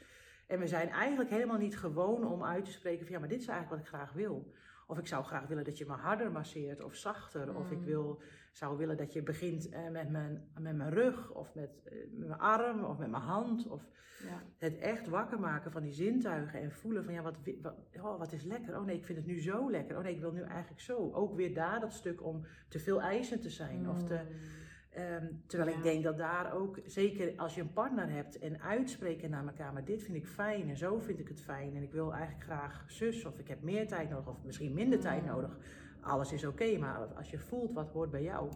En 0.47 0.59
we 0.59 0.67
zijn 0.67 0.89
eigenlijk 0.89 1.29
helemaal 1.29 1.57
niet 1.57 1.77
gewoon 1.77 2.27
om 2.27 2.43
uit 2.43 2.65
te 2.65 2.71
spreken 2.71 3.03
van 3.05 3.13
ja, 3.13 3.19
maar 3.19 3.29
dit 3.29 3.41
is 3.41 3.47
eigenlijk 3.47 3.81
wat 3.81 3.91
ik 3.91 3.99
graag 3.99 4.13
wil. 4.13 4.51
Of 4.87 4.97
ik 4.97 5.07
zou 5.07 5.23
graag 5.23 5.47
willen 5.47 5.63
dat 5.63 5.77
je 5.77 5.85
me 5.85 5.93
harder 5.93 6.31
masseert 6.31 6.81
of 6.83 6.95
zachter. 6.95 7.55
Of 7.55 7.71
ik 7.71 7.79
Mm. 7.79 7.85
wil, 7.85 8.21
zou 8.59 8.77
willen 8.77 8.97
dat 8.97 9.13
je 9.13 9.23
begint 9.23 9.69
eh, 9.69 9.89
met, 9.91 10.09
mijn, 10.09 10.41
met 10.59 10.75
mijn 10.75 10.89
rug 10.93 11.31
of 11.33 11.55
met, 11.55 11.69
eh, 11.83 11.93
met 12.11 12.27
mijn 12.27 12.39
arm 12.39 12.83
of 12.83 12.97
met 12.97 13.09
mijn 13.09 13.23
hand. 13.23 13.67
Of 13.67 13.81
Ja. 14.23 14.41
het 14.57 14.77
echt 14.77 15.07
wakker 15.07 15.39
maken 15.39 15.71
van 15.71 15.81
die 15.81 15.91
zintuigen 15.93 16.59
en 16.61 16.71
voelen 16.71 17.03
van 17.03 17.13
ja, 17.13 17.21
wat, 17.21 17.35
wat, 17.61 17.75
oh, 18.01 18.17
wat 18.19 18.31
is 18.33 18.43
lekker. 18.43 18.77
Oh 18.79 18.85
nee, 18.85 18.95
ik 18.95 19.05
vind 19.05 19.17
het 19.17 19.27
nu 19.27 19.41
zo 19.41 19.71
lekker. 19.71 19.97
Oh 19.97 20.03
nee, 20.03 20.13
ik 20.13 20.19
wil 20.19 20.31
nu 20.31 20.41
eigenlijk 20.41 20.81
zo. 20.81 21.11
Ook 21.13 21.35
weer 21.35 21.53
daar 21.53 21.79
dat 21.79 21.93
stuk 21.93 22.23
om 22.23 22.45
te 22.69 22.79
veel 22.79 23.01
eisend 23.01 23.41
te 23.41 23.49
zijn. 23.49 23.89
Of 23.89 24.03
te, 24.03 24.13
Mm. 24.13 24.57
Ehm, 24.89 25.25
terwijl 25.47 25.71
Ja. 25.71 25.77
ik 25.77 25.83
denk 25.83 26.03
dat 26.03 26.17
daar 26.17 26.53
ook, 26.53 26.79
zeker 26.85 27.33
als 27.37 27.55
je 27.55 27.61
een 27.61 27.73
partner 27.73 28.09
hebt 28.09 28.39
en 28.39 28.61
uitspreken 28.61 29.29
naar 29.29 29.45
elkaar, 29.45 29.73
maar 29.73 29.85
dit 29.85 30.03
vind 30.03 30.17
ik 30.17 30.27
fijn 30.27 30.69
en 30.69 30.77
zo 30.77 30.99
vind 30.99 31.19
ik 31.19 31.27
het 31.27 31.41
fijn 31.41 31.75
en 31.75 31.83
ik 31.83 31.91
wil 31.91 32.13
eigenlijk 32.13 32.43
graag 32.43 32.83
zus 32.87 33.25
of 33.25 33.39
ik 33.39 33.47
heb 33.47 33.61
meer 33.61 33.87
tijd 33.87 34.09
nodig 34.09 34.27
of 34.27 34.43
misschien 34.43 34.73
minder 34.73 34.99
tijd 34.99 35.21
Mm. 35.21 35.27
nodig. 35.27 35.57
Alles 36.01 36.31
is 36.31 36.45
oké, 36.45 36.77
maar 36.77 36.97
als 36.97 37.29
je 37.29 37.39
voelt 37.39 37.73
wat 37.73 37.89
hoort 37.89 38.11
bij 38.11 38.23
jou. 38.23 38.51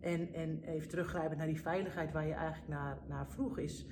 En, 0.00 0.32
en 0.32 0.62
even 0.62 0.88
teruggrijpend 0.88 1.38
naar 1.38 1.46
die 1.46 1.60
veiligheid 1.60 2.12
waar 2.12 2.26
je 2.26 2.34
eigenlijk 2.34 2.68
naar, 2.68 2.98
naar 3.08 3.28
vroeg 3.28 3.58
is. 3.58 3.86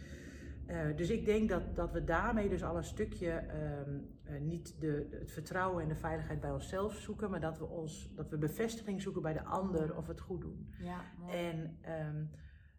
Eh, 0.66 0.96
dus 0.96 1.10
ik 1.10 1.24
denk 1.24 1.48
dat, 1.48 1.76
dat 1.76 1.92
we 1.92 2.04
daarmee 2.04 2.48
dus 2.48 2.64
al 2.64 2.76
een 2.76 2.84
stukje 2.84 3.30
ehm, 3.30 3.98
eh, 4.24 4.40
niet 4.40 4.80
de, 4.80 5.08
het 5.10 5.32
vertrouwen 5.32 5.82
en 5.82 5.88
de 5.88 5.96
veiligheid 5.96 6.40
bij 6.40 6.50
onszelf 6.50 6.94
zoeken, 6.94 7.30
maar 7.30 7.40
dat 7.40 7.58
we, 7.58 7.66
ons, 7.66 8.14
dat 8.14 8.30
we 8.30 8.38
bevestiging 8.38 9.02
zoeken 9.02 9.22
bij 9.22 9.32
de 9.32 9.44
ander 9.44 9.96
of 9.96 10.06
we 10.06 10.12
het 10.12 10.20
goed 10.20 10.40
doen. 10.40 10.74
Ja, 10.78 11.00
mooi. 11.18 11.32
En 11.32 11.78
ehm, 11.80 12.24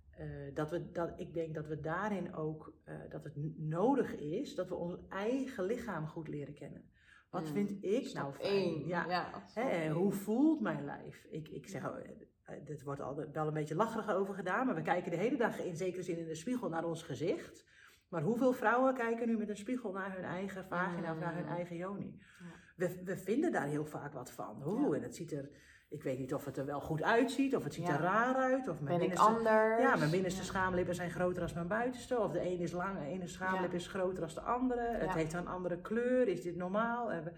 eh, 0.10 0.56
dat 0.56 0.70
we, 0.70 0.92
dat, 0.92 1.14
ik 1.20 1.34
denk 1.34 1.54
dat 1.54 1.68
we 1.68 1.80
daarin 1.80 2.34
ook, 2.34 2.74
dat 3.10 3.24
het 3.24 3.36
nodig 3.58 4.16
is 4.16 4.56
dat 4.56 4.70
we 4.70 4.76
ons 4.76 4.98
eigen 5.10 5.64
lichaam 5.64 6.08
goed 6.08 6.28
leren 6.28 6.54
kennen. 6.54 6.84
Wat 7.30 7.42
Mm. 7.42 7.48
vind 7.54 7.84
ik 7.84 8.08
Stap 8.08 8.22
nou 8.24 8.34
fijn? 8.36 8.52
één. 8.54 8.88
Ja. 8.88 9.06
ja 9.08 9.44
Hè, 9.54 9.90
hoe 9.92 10.12
voelt 10.12 10.62
mijn 10.62 10.86
lijf? 10.86 11.26
Ik, 11.30 11.48
ik 11.50 11.68
zeg, 11.68 11.88
oh, 11.90 11.98
eh, 12.44 12.66
dit 12.66 12.84
wordt 12.84 13.02
al 13.02 13.16
wel 13.32 13.48
een 13.48 13.54
beetje 13.54 13.76
lacherig 13.76 14.10
over 14.10 14.34
gedaan, 14.34 14.66
maar 14.66 14.76
we 14.76 14.82
kijken 14.82 15.12
de 15.12 15.18
hele 15.18 15.38
dag 15.38 15.60
in 15.60 15.76
zekere 15.76 16.04
zin 16.04 16.18
in 16.18 16.26
de 16.28 16.36
spiegel 16.36 16.70
naar 16.70 16.86
ons 16.86 17.04
gezicht. 17.04 17.66
Maar 18.10 18.22
hoeveel 18.22 18.54
vrouwen 18.54 18.94
kijken 18.94 19.28
nu 19.28 19.38
met 19.38 19.50
een 19.50 19.58
spiegel 19.58 19.92
naar 19.92 20.16
hun 20.16 20.24
eigen 20.24 20.66
vagina 20.66 21.12
of 21.14 21.20
naar 21.20 21.34
hun 21.36 21.44
Mm. 21.46 21.50
eigen 21.52 21.76
joni? 21.76 22.20
Ja. 22.40 22.46
We, 22.76 23.02
we 23.04 23.18
vinden 23.18 23.52
daar 23.52 23.68
heel 23.68 23.86
vaak 23.86 24.14
wat 24.14 24.32
van. 24.32 24.64
Ja. 24.90 24.96
en 24.96 25.02
het 25.02 25.16
ziet 25.16 25.32
er, 25.32 25.50
ik 25.90 26.04
weet 26.04 26.20
niet 26.20 26.34
of 26.34 26.46
het 26.46 26.58
er 26.58 26.66
wel 26.66 26.80
goed 26.82 27.04
uitziet, 27.04 27.56
of 27.56 27.64
het 27.64 27.74
ziet 27.74 27.88
Ja. 27.88 27.94
er 27.94 28.02
raar 28.02 28.36
uit. 28.36 28.68
Of 28.68 28.80
mijn 28.80 28.86
Ben 28.86 28.94
ik 28.94 29.00
binnenste, 29.00 29.28
anders? 29.28 29.82
ja, 29.82 29.96
mijn 29.96 30.12
binnenste 30.12 30.40
Ja. 30.42 30.46
schaamlippen 30.48 30.96
zijn 30.96 31.12
groter 31.12 31.42
dan 31.44 31.54
mijn 31.54 31.68
buitenste. 31.68 32.20
Of 32.20 32.32
de 32.32 32.40
ene 32.40 32.64
is 32.64 32.72
lang, 32.72 33.00
de 33.00 33.06
ene 33.06 33.28
schaamlip 33.28 33.74
is 33.74 33.88
groter 33.88 34.24
dan 34.24 34.34
de 34.34 34.42
andere. 34.42 34.82
Het 34.98 35.14
heeft 35.14 35.34
een 35.34 35.48
andere 35.48 35.82
kleur. 35.82 36.28
Is 36.28 36.42
dit 36.42 36.56
normaal? 36.56 37.12
En 37.12 37.24
we- 37.24 37.32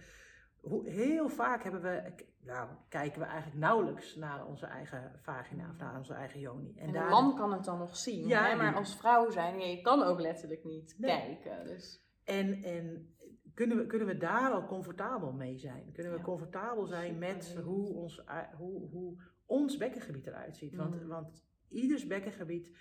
hoe, 0.61 0.89
heel 0.89 1.29
vaak 1.29 1.63
hebben 1.63 1.81
we, 1.81 2.01
nou, 2.43 2.67
kijken 2.89 3.19
we 3.21 3.25
eigenlijk 3.27 3.57
nauwelijks 3.59 4.15
naar 4.15 4.45
onze 4.45 4.65
eigen 4.65 5.11
vagina 5.21 5.69
of 5.69 5.77
naar 5.77 5.97
onze 5.97 6.13
eigen 6.13 6.39
joni. 6.39 6.73
En, 6.77 6.91
de 6.91 6.99
man 7.09 7.35
kan 7.35 7.53
het 7.53 7.63
dan 7.65 7.77
nog 7.77 7.95
zien, 7.97 8.27
Ja, 8.27 8.47
hè? 8.49 8.55
maar 8.55 8.75
als 8.75 8.95
vrouw 8.97 9.29
zijn, 9.29 9.59
je 9.59 9.81
kan 9.81 10.03
ook 10.03 10.19
letterlijk 10.19 10.63
niet 10.63 10.95
Nee. 10.97 11.09
kijken. 11.41 11.65
Dus, 11.67 12.03
En, 12.23 12.63
en 12.63 13.13
kunnen, 13.59 13.77
we, 13.77 13.85
kunnen 13.85 14.07
we 14.07 14.17
daar 14.17 14.51
al 14.51 14.65
comfortabel 14.65 15.31
mee 15.31 15.57
zijn? 15.57 15.91
Kunnen 15.91 16.11
we 16.11 16.17
Ja. 16.17 16.23
comfortabel 16.23 16.85
zijn 16.85 17.13
Super 17.13 17.19
met 17.33 17.55
hoe 17.63 17.93
ons, 17.93 18.25
ui- 18.25 18.49
hoe, 18.57 18.89
hoe 18.89 19.21
ons 19.45 19.77
bekkengebied 19.77 20.27
eruit 20.27 20.57
ziet? 20.57 20.75
Want, 20.75 21.01
Mm. 21.01 21.07
want 21.07 21.45
ieders 21.69 22.07
bekkengebied, 22.07 22.71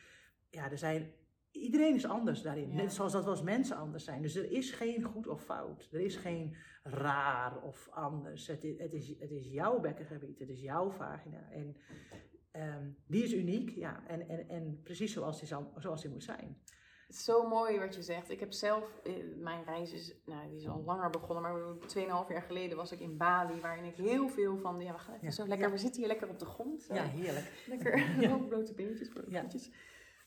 ja, 0.51 0.70
er 0.70 0.79
zijn, 0.79 1.12
iedereen 1.51 1.95
is 1.95 2.07
anders 2.07 2.43
daarin. 2.43 2.68
Ja. 2.70 2.74
Net 2.74 2.93
zoals 2.93 3.12
dat 3.12 3.24
we 3.24 3.31
als 3.31 3.43
mensen 3.43 3.76
anders 3.76 4.05
zijn. 4.05 4.22
Dus 4.22 4.35
er 4.35 4.51
is 4.51 4.70
geen 4.70 5.03
goed 5.03 5.26
of 5.26 5.43
fout. 5.45 5.89
Er 5.93 6.01
is 6.01 6.16
geen 6.16 6.57
raar 6.83 7.62
of 7.62 7.89
anders. 7.91 8.47
Het 8.47 8.64
is, 8.64 8.79
het 8.79 8.93
is, 8.93 9.09
het 9.18 9.31
is 9.31 9.47
jouw 9.47 9.81
bekkengebied, 9.81 10.39
het 10.39 10.49
is 10.49 10.61
jouw 10.61 10.91
vagina. 10.91 11.51
En 11.51 11.76
ehm, 12.51 12.91
die 13.07 13.22
is 13.22 13.35
uniek, 13.35 13.70
ja. 13.70 14.07
En, 14.07 14.29
en, 14.29 14.49
en 14.49 14.81
precies 14.83 15.12
zoals 15.12 15.39
die, 15.39 15.49
zal, 15.49 15.72
zoals 15.79 16.03
die 16.03 16.11
moet 16.11 16.24
zijn. 16.24 16.59
Het 17.09 17.17
is 17.17 17.25
zo 17.25 17.49
mooi 17.49 17.79
wat 17.79 17.95
je 17.95 18.03
zegt. 18.03 18.31
Ik 18.31 18.41
heb 18.41 18.53
zelf, 18.53 19.01
eh, 19.05 19.13
mijn 19.37 19.65
reis 19.65 19.93
is, 19.93 20.15
nou, 20.27 20.49
die 20.49 20.59
is 20.59 20.69
al 20.69 20.83
langer 20.87 21.11
begonnen, 21.11 21.43
maar 21.43 21.87
2,5 21.87 22.29
jaar 22.29 22.43
geleden 22.43 22.77
was 22.77 22.93
ik 22.93 23.01
in 23.01 23.17
Bali, 23.17 23.61
waarin 23.61 23.85
ik 23.85 23.97
heel 23.97 24.29
veel 24.29 24.57
van, 24.59 24.81
ja, 24.81 24.93
we 24.93 24.99
gaan 24.99 25.15
even 25.15 25.27
Ja. 25.27 25.33
zo 25.33 25.47
lekker, 25.47 25.67
Ja. 25.67 25.73
we 25.73 25.79
zitten 25.79 25.99
hier 26.01 26.09
lekker 26.11 26.29
op 26.29 26.39
de 26.39 26.45
grond. 26.45 26.87
Ja, 26.93 27.03
heerlijk. 27.03 27.65
Lekker 27.67 27.99
Ja. 28.21 28.37
blote 28.49 28.75
beentjes 28.75 29.11
Ja. 29.29 29.41
voetjes. 29.41 29.71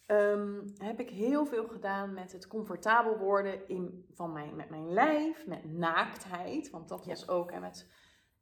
Ehm, 0.06 0.60
heb 0.78 1.00
ik 1.00 1.10
heel 1.10 1.46
veel 1.46 1.68
gedaan 1.68 2.14
met 2.14 2.32
het 2.32 2.48
comfortabel 2.48 3.18
worden 3.18 3.68
in, 3.68 4.06
van 4.14 4.32
mijn, 4.34 4.56
met 4.56 4.70
mijn 4.70 4.94
lijf, 4.94 5.48
met 5.48 5.64
naaktheid. 5.74 6.70
Want 6.70 6.90
dat 6.90 7.06
was 7.06 7.28
ook, 7.28 7.52
en 7.52 7.62
met, 7.62 7.88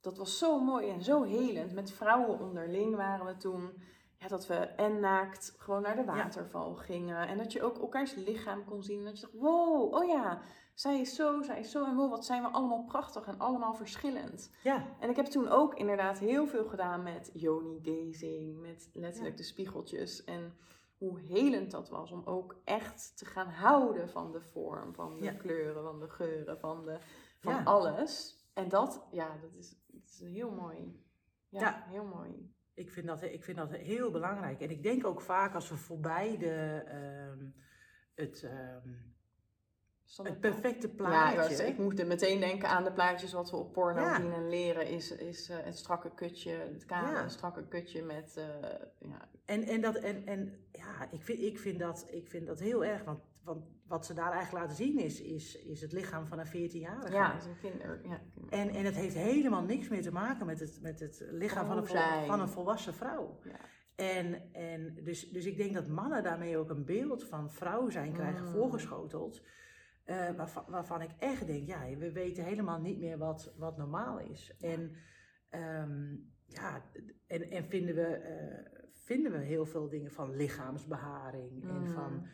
dat 0.02 0.18
was 0.18 0.38
zo 0.38 0.60
mooi 0.64 0.90
en 0.90 1.02
zo 1.04 1.24
helend. 1.24 1.74
Met 1.74 1.92
vrouwen 1.92 2.40
onderling 2.40 2.96
waren 2.96 3.26
we 3.26 3.38
toen, 3.38 3.82
ja, 4.20 4.28
dat 4.28 4.48
we 4.48 4.56
en 4.56 5.00
naakt 5.00 5.56
gewoon 5.58 5.82
naar 5.82 5.96
de 5.96 6.06
waterval 6.06 6.76
gingen. 6.76 7.28
En 7.28 7.38
dat 7.38 7.52
je 7.52 7.62
ook 7.64 7.78
elkaars 7.80 8.16
lichaam 8.16 8.66
kon 8.66 8.84
zien. 8.84 9.00
En 9.00 9.06
dat 9.06 9.20
je 9.20 9.22
dacht, 9.22 9.34
wow, 9.34 9.94
oh 9.94 10.06
ja, 10.08 10.42
zij 10.74 11.00
is 11.00 11.16
zo, 11.16 11.42
zij 11.42 11.60
is 11.60 11.72
zo. 11.72 11.86
En 11.86 11.96
wow, 11.96 12.10
wat 12.10 12.26
zijn 12.26 12.42
we 12.42 12.48
allemaal 12.48 12.84
prachtig 12.84 13.28
en 13.28 13.40
allemaal 13.40 13.74
verschillend. 13.76 14.52
Ja, 14.64 14.86
En 15.00 15.10
ik 15.10 15.16
heb 15.16 15.26
toen 15.26 15.48
ook 15.50 15.76
inderdaad 15.76 16.20
heel 16.20 16.48
veel 16.48 16.66
gedaan 16.66 17.04
met 17.04 17.30
yoni 17.34 17.80
gazing, 17.84 18.60
met 18.62 18.90
letterlijk 18.94 19.38
de 19.38 19.44
spiegeltjes. 19.44 20.24
En 20.24 20.54
hoe 20.98 21.20
helend 21.20 21.72
dat 21.72 21.90
was 21.90 22.12
om 22.12 22.22
ook 22.26 22.56
echt 22.64 23.18
te 23.18 23.26
gaan 23.26 23.48
houden 23.50 24.10
van 24.10 24.32
de 24.32 24.42
vorm, 24.42 24.94
van 24.94 25.18
de 25.18 25.24
Ja. 25.24 25.34
kleuren, 25.34 25.84
van 25.84 26.00
de 26.00 26.10
geuren, 26.10 26.60
van, 26.60 26.86
de, 26.86 27.00
van 27.40 27.66
alles. 27.66 28.38
En 28.54 28.70
dat, 28.70 29.08
ja, 29.12 29.38
dat 29.42 29.54
is, 29.54 29.76
dat 29.88 30.02
is 30.04 30.20
heel 30.20 30.52
mooi. 30.52 31.04
Ja. 31.50 31.84
heel 31.88 32.06
mooi. 32.06 32.54
Ik 32.80 32.90
vind, 32.92 33.08
dat, 33.08 33.22
ik 33.24 33.44
vind 33.44 33.58
dat 33.58 33.72
heel 33.72 34.12
belangrijk. 34.12 34.62
En 34.62 34.70
ik 34.70 34.84
denk 34.84 35.06
ook 35.06 35.22
vaak 35.22 35.54
als 35.56 35.70
we 35.70 35.76
voorbij 35.78 36.38
de, 36.38 36.82
ehm, 36.86 37.46
het, 38.16 38.44
ehm, 38.44 38.88
het 40.24 40.40
perfecte 40.40 40.88
Ja, 40.88 40.94
plaatje. 40.94 41.42
ik, 41.42 41.58
was- 41.58 41.60
ik 41.68 41.78
moet 41.78 42.00
er 42.00 42.08
meteen 42.08 42.40
denken 42.40 42.70
aan 42.70 42.84
de 42.84 42.92
plaatjes 42.92 43.34
wat 43.34 43.52
we 43.52 43.58
op 43.58 43.74
porno 43.74 44.02
Ja. 44.02 44.16
zien 44.16 44.34
en 44.34 44.50
leren. 44.50 44.88
Is, 44.88 45.12
is 45.12 45.50
eh, 45.50 45.58
het 45.62 45.78
strakke 45.78 46.14
kutje, 46.14 46.52
het 46.52 46.86
kale 46.86 47.12
Ja. 47.12 47.28
strakke 47.28 47.68
kutje 47.68 48.04
met, 48.04 48.38
eh, 48.38 48.46
ja, 49.00 49.30
En, 49.46 49.64
en, 49.64 49.82
dat, 49.82 49.96
en, 49.96 50.26
en 50.28 50.66
ja, 50.72 51.08
ik 51.12 51.24
vind, 51.24 51.40
ik, 51.42 51.60
vind 51.60 51.80
dat, 51.80 52.08
ik 52.12 52.28
vind 52.28 52.48
dat 52.48 52.60
heel 52.60 52.86
erg. 52.86 53.04
Want, 53.04 53.20
want 53.44 53.66
wat 53.88 54.06
ze 54.06 54.14
daar 54.14 54.32
eigenlijk 54.32 54.64
laten 54.66 54.86
zien 54.86 55.00
is, 55.00 55.22
is, 55.22 55.56
is 55.56 55.82
het 55.82 55.92
lichaam 55.92 56.28
van 56.28 56.40
een 56.40 56.48
14-jarige. 56.48 57.12
ja, 57.14 57.38
is 57.38 57.46
een 57.46 57.60
kinder, 57.62 58.00
ja, 58.04 58.22
kinder- 58.34 58.52
En, 58.52 58.70
en 58.70 58.86
het 58.86 58.96
heeft 58.96 59.16
helemaal 59.16 59.64
niks 59.64 59.88
meer 59.90 60.02
te 60.02 60.12
maken 60.12 60.46
met 60.46 60.60
het, 60.60 60.80
met 60.82 61.00
het 61.00 61.26
lichaam 61.32 61.68
van 61.68 61.78
een, 61.78 61.86
vol- 61.86 62.26
van 62.26 62.40
een 62.40 62.50
volwassen 62.50 62.94
vrouw. 62.94 63.40
ja. 63.44 63.60
En, 63.96 64.54
en 64.54 64.98
dus, 65.04 65.30
dus 65.32 65.46
ik 65.46 65.58
denk 65.58 65.74
dat 65.74 65.88
mannen 65.88 66.24
daarmee 66.24 66.58
ook 66.58 66.70
een 66.70 66.86
beeld 66.86 67.24
van 67.24 67.52
vrouw 67.52 67.90
zijn 67.90 68.14
krijgen 68.14 68.46
Mm. 68.46 68.52
voorgeschoteld. 68.52 69.42
eh, 70.04 70.30
waarvan, 70.36 70.64
waarvan 70.68 71.02
ik 71.02 71.12
echt 71.20 71.48
denk, 71.48 71.68
ja, 71.68 71.96
we 71.98 72.12
weten 72.12 72.44
helemaal 72.44 72.80
niet 72.82 73.00
meer 73.00 73.18
wat, 73.18 73.54
wat 73.58 73.78
normaal 73.78 74.20
is. 74.20 74.56
En, 74.60 74.96
ehm, 75.50 76.16
ja, 76.46 76.84
en, 77.28 77.50
en 77.52 77.66
vinden, 77.66 77.96
we, 77.96 78.02
eh, 78.06 78.82
vinden 78.94 79.32
we 79.32 79.38
heel 79.38 79.66
veel 79.66 79.90
dingen 79.90 80.12
van 80.12 80.36
lichaamsbeharing 80.36 81.64
en 81.70 81.80
Mm. 81.80 81.88
van 81.88 82.26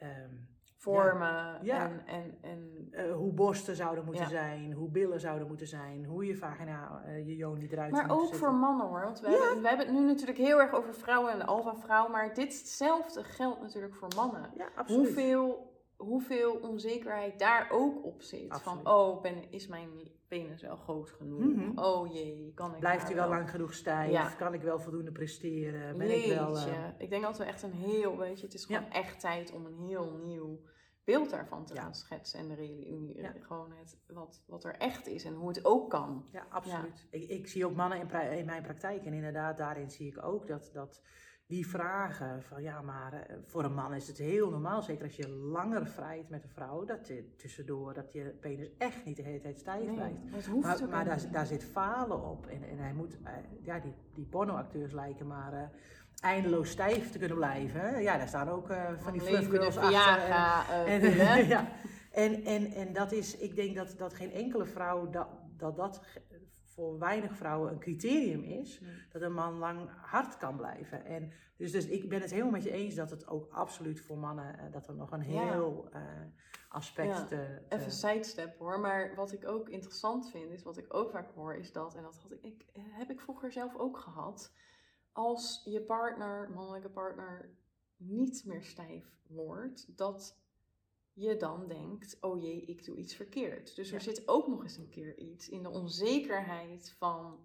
ehm, 0.00 0.30
vormen 0.76 1.58
Ja. 1.62 1.84
en, 1.84 2.02
en, 2.06 2.38
en 2.40 2.88
eh, 2.90 3.12
hoe 3.14 3.32
borsten 3.32 3.76
zouden 3.76 4.04
moeten 4.04 4.22
Ja. 4.24 4.28
zijn, 4.30 4.72
hoe 4.72 4.88
billen 4.90 5.20
zouden 5.20 5.46
moeten 5.48 5.66
zijn, 5.66 6.04
hoe 6.04 6.26
je 6.26 6.36
vagina, 6.36 7.02
eh, 7.04 7.26
je 7.26 7.36
joni 7.36 7.68
eruit 7.70 7.90
maar 7.92 8.06
moet 8.06 8.12
ook 8.16 8.20
zitten. 8.20 8.38
voor 8.38 8.54
mannen 8.54 8.86
hoor. 8.86 9.02
Want 9.02 9.20
we, 9.20 9.28
hebben, 9.28 9.62
we 9.62 9.68
hebben 9.68 9.86
het 9.86 9.94
nu 9.96 10.04
natuurlijk 10.06 10.38
heel 10.38 10.60
erg 10.60 10.72
over 10.72 10.94
vrouwen 10.94 11.32
en 11.32 11.38
de 11.38 11.44
alfa-vrouw. 11.44 12.08
Maar 12.08 12.34
ditzelfde 12.34 13.24
geldt 13.24 13.60
natuurlijk 13.60 13.94
voor 13.94 14.08
mannen. 14.16 14.50
Ja, 14.56 14.68
absoluut. 14.74 15.04
Hoeveel, 15.06 15.69
hoeveel 16.00 16.52
onzekerheid 16.54 17.38
daar 17.38 17.68
ook 17.70 18.04
op 18.04 18.22
zit. 18.22 18.50
Absoluut. 18.50 18.82
Van, 18.82 18.92
oh, 18.94 19.22
ben, 19.22 19.50
is 19.52 19.66
mijn 19.66 19.88
penis 20.28 20.62
wel 20.62 20.76
groot 20.76 21.10
genoeg? 21.10 21.40
Mhm. 21.54 21.78
Oh 21.78 22.12
jee, 22.12 22.52
kan 22.54 22.72
ik 22.74 22.80
Blijft 22.80 23.06
hij 23.06 23.14
wel 23.14 23.28
lang 23.28 23.50
genoeg 23.50 23.74
stijf? 23.74 24.10
Ja. 24.10 24.28
Kan 24.30 24.54
ik 24.54 24.62
wel 24.62 24.78
voldoende 24.80 25.12
presteren? 25.12 25.98
Ben 25.98 26.24
ik 26.24 26.32
wel... 26.32 26.56
Eh, 26.56 26.84
Ik 26.98 27.10
denk 27.10 27.22
dat 27.22 27.38
we 27.38 27.44
echt 27.44 27.62
een 27.62 27.72
heel, 27.72 28.18
weet 28.18 28.38
je, 28.40 28.44
het 28.44 28.54
is 28.54 28.64
gewoon 28.64 28.90
echt 28.90 29.20
tijd 29.20 29.52
om 29.52 29.66
een 29.66 29.78
heel 29.78 30.10
nieuw 30.24 30.60
beeld 31.04 31.30
daarvan 31.30 31.64
te 31.64 31.74
Ja. 31.74 31.80
gaan 31.82 31.94
schetsen. 31.94 32.38
En 32.40 32.48
de 32.48 32.54
reali- 32.54 33.12
Ja. 33.20 33.32
gewoon 33.40 33.72
het, 33.72 33.98
wat, 34.06 34.44
wat 34.46 34.64
er 34.64 34.74
echt 34.76 35.06
is 35.06 35.24
en 35.24 35.34
hoe 35.34 35.48
het 35.48 35.64
ook 35.64 35.90
kan. 35.90 36.28
Ja, 36.32 36.46
absoluut. 36.50 37.06
Ik, 37.10 37.28
ik 37.28 37.48
zie 37.48 37.66
ook 37.66 37.74
mannen 37.74 37.98
in, 38.00 38.38
in 38.38 38.46
mijn 38.46 38.62
praktijk 38.62 39.04
en 39.04 39.12
inderdaad 39.12 39.56
daarin 39.56 39.90
zie 39.90 40.06
ik 40.06 40.24
ook 40.24 40.46
dat, 40.46 40.70
dat 40.72 41.02
die 41.50 41.66
vragen 41.68 42.42
van 42.42 42.62
ja, 42.62 42.82
maar 42.82 43.12
eh, 43.12 43.36
voor 43.46 43.64
een 43.64 43.74
man 43.74 43.94
is 43.94 44.06
het 44.08 44.18
heel 44.18 44.50
normaal, 44.50 44.82
zeker 44.82 45.04
als 45.04 45.16
je 45.16 45.28
langer 45.28 45.86
vrijt 45.86 46.28
met 46.28 46.42
een 46.42 46.50
vrouw, 46.50 46.84
dat 46.84 47.06
je 47.06 47.34
tussendoor, 47.36 47.94
dat 47.94 48.12
je 48.12 48.22
penis 48.40 48.70
echt 48.78 49.04
niet 49.04 49.16
de 49.16 49.22
hele 49.22 49.40
tijd 49.40 49.58
stijf 49.60 49.86
Nee, 49.86 49.94
blijft. 49.94 50.48
Maar, 50.90 51.04
daar, 51.04 51.20
daar 51.30 51.46
zit 51.46 51.64
falen 51.64 52.24
op 52.30 52.46
en, 52.46 52.62
en 52.68 52.78
hij 52.78 52.92
moet, 52.92 53.16
eh, 53.24 53.32
ja, 53.60 53.78
die, 53.78 53.92
die 54.14 54.24
pornoacteurs 54.24 54.92
lijken 54.92 55.26
maar 55.26 55.52
eh, 55.52 55.62
eindeloos 56.20 56.70
stijf 56.70 57.10
te 57.10 57.18
kunnen 57.18 57.36
blijven. 57.36 58.02
Ja, 58.02 58.16
daar 58.18 58.28
staan 58.28 58.48
ook 58.48 58.66
van 58.96 59.12
die 59.12 59.20
fluffknuls 59.20 59.76
achter. 59.76 60.22
en- 60.86 61.00
en, 61.02 61.02
en, 62.24 62.44
en, 62.44 62.72
en 62.72 62.92
dat 62.92 63.12
is, 63.12 63.36
ik 63.36 63.56
denk 63.56 63.76
dat, 63.76 63.94
dat 63.98 64.14
geen 64.14 64.32
enkele 64.32 64.64
vrouw, 64.64 65.10
dat 65.10 65.28
dat, 65.60 65.76
dat 65.76 66.00
voor 66.80 66.98
weinig 66.98 67.36
vrouwen 67.36 67.72
een 67.72 67.78
criterium 67.78 68.42
is, 68.42 68.80
Nee. 68.80 68.90
dat 69.12 69.22
een 69.22 69.32
man 69.32 69.58
lang 69.58 69.88
hard 69.96 70.36
kan 70.36 70.56
blijven. 70.56 71.04
En 71.04 71.32
dus, 71.56 71.72
dus 71.72 71.86
ik 71.86 72.08
ben 72.08 72.20
het 72.20 72.30
helemaal 72.30 72.50
met 72.50 72.62
je 72.62 72.70
eens 72.70 72.94
dat 72.94 73.10
het 73.10 73.26
ook 73.28 73.48
absoluut 73.52 74.00
voor 74.00 74.18
mannen, 74.18 74.58
eh, 74.58 74.72
dat 74.72 74.88
er 74.88 74.94
nog 74.94 75.10
een 75.12 75.30
Ja. 75.32 75.52
heel 75.52 75.88
eh, 75.92 76.02
aspect 76.68 77.08
Ja. 77.18 77.24
te, 77.24 77.62
te- 77.68 77.74
Even 77.76 77.90
sidestep 77.92 78.58
hoor, 78.58 78.80
maar 78.80 79.14
wat 79.14 79.32
ik 79.32 79.46
ook 79.48 79.68
interessant 79.68 80.30
vind, 80.30 80.50
is 80.50 80.62
wat 80.62 80.76
ik 80.76 80.94
ook 80.94 81.10
vaak 81.10 81.30
hoor, 81.34 81.54
is 81.54 81.72
dat, 81.72 81.94
en 81.94 82.02
dat 82.02 82.16
had 82.22 82.32
ik, 82.32 82.42
ik, 82.42 82.64
heb 82.72 83.10
ik 83.10 83.20
vroeger 83.20 83.52
zelf 83.52 83.76
ook 83.76 83.98
gehad, 83.98 84.52
als 85.12 85.62
je 85.64 85.80
partner, 85.82 86.50
mannelijke 86.54 86.90
partner, 86.90 87.50
niet 87.96 88.44
meer 88.44 88.62
stijf 88.62 89.04
wordt, 89.28 89.96
dat 89.96 90.39
je 91.12 91.36
dan 91.36 91.68
denkt, 91.68 92.16
oh 92.20 92.42
jee, 92.42 92.64
ik 92.64 92.84
doe 92.84 92.96
iets 92.96 93.14
verkeerd. 93.14 93.76
Dus 93.76 93.92
er 93.92 94.00
zit 94.00 94.28
ook 94.28 94.46
nog 94.48 94.62
eens 94.62 94.76
een 94.76 94.88
keer 94.88 95.18
iets 95.18 95.48
in 95.48 95.62
de 95.62 95.70
onzekerheid 95.70 96.94
van 96.98 97.38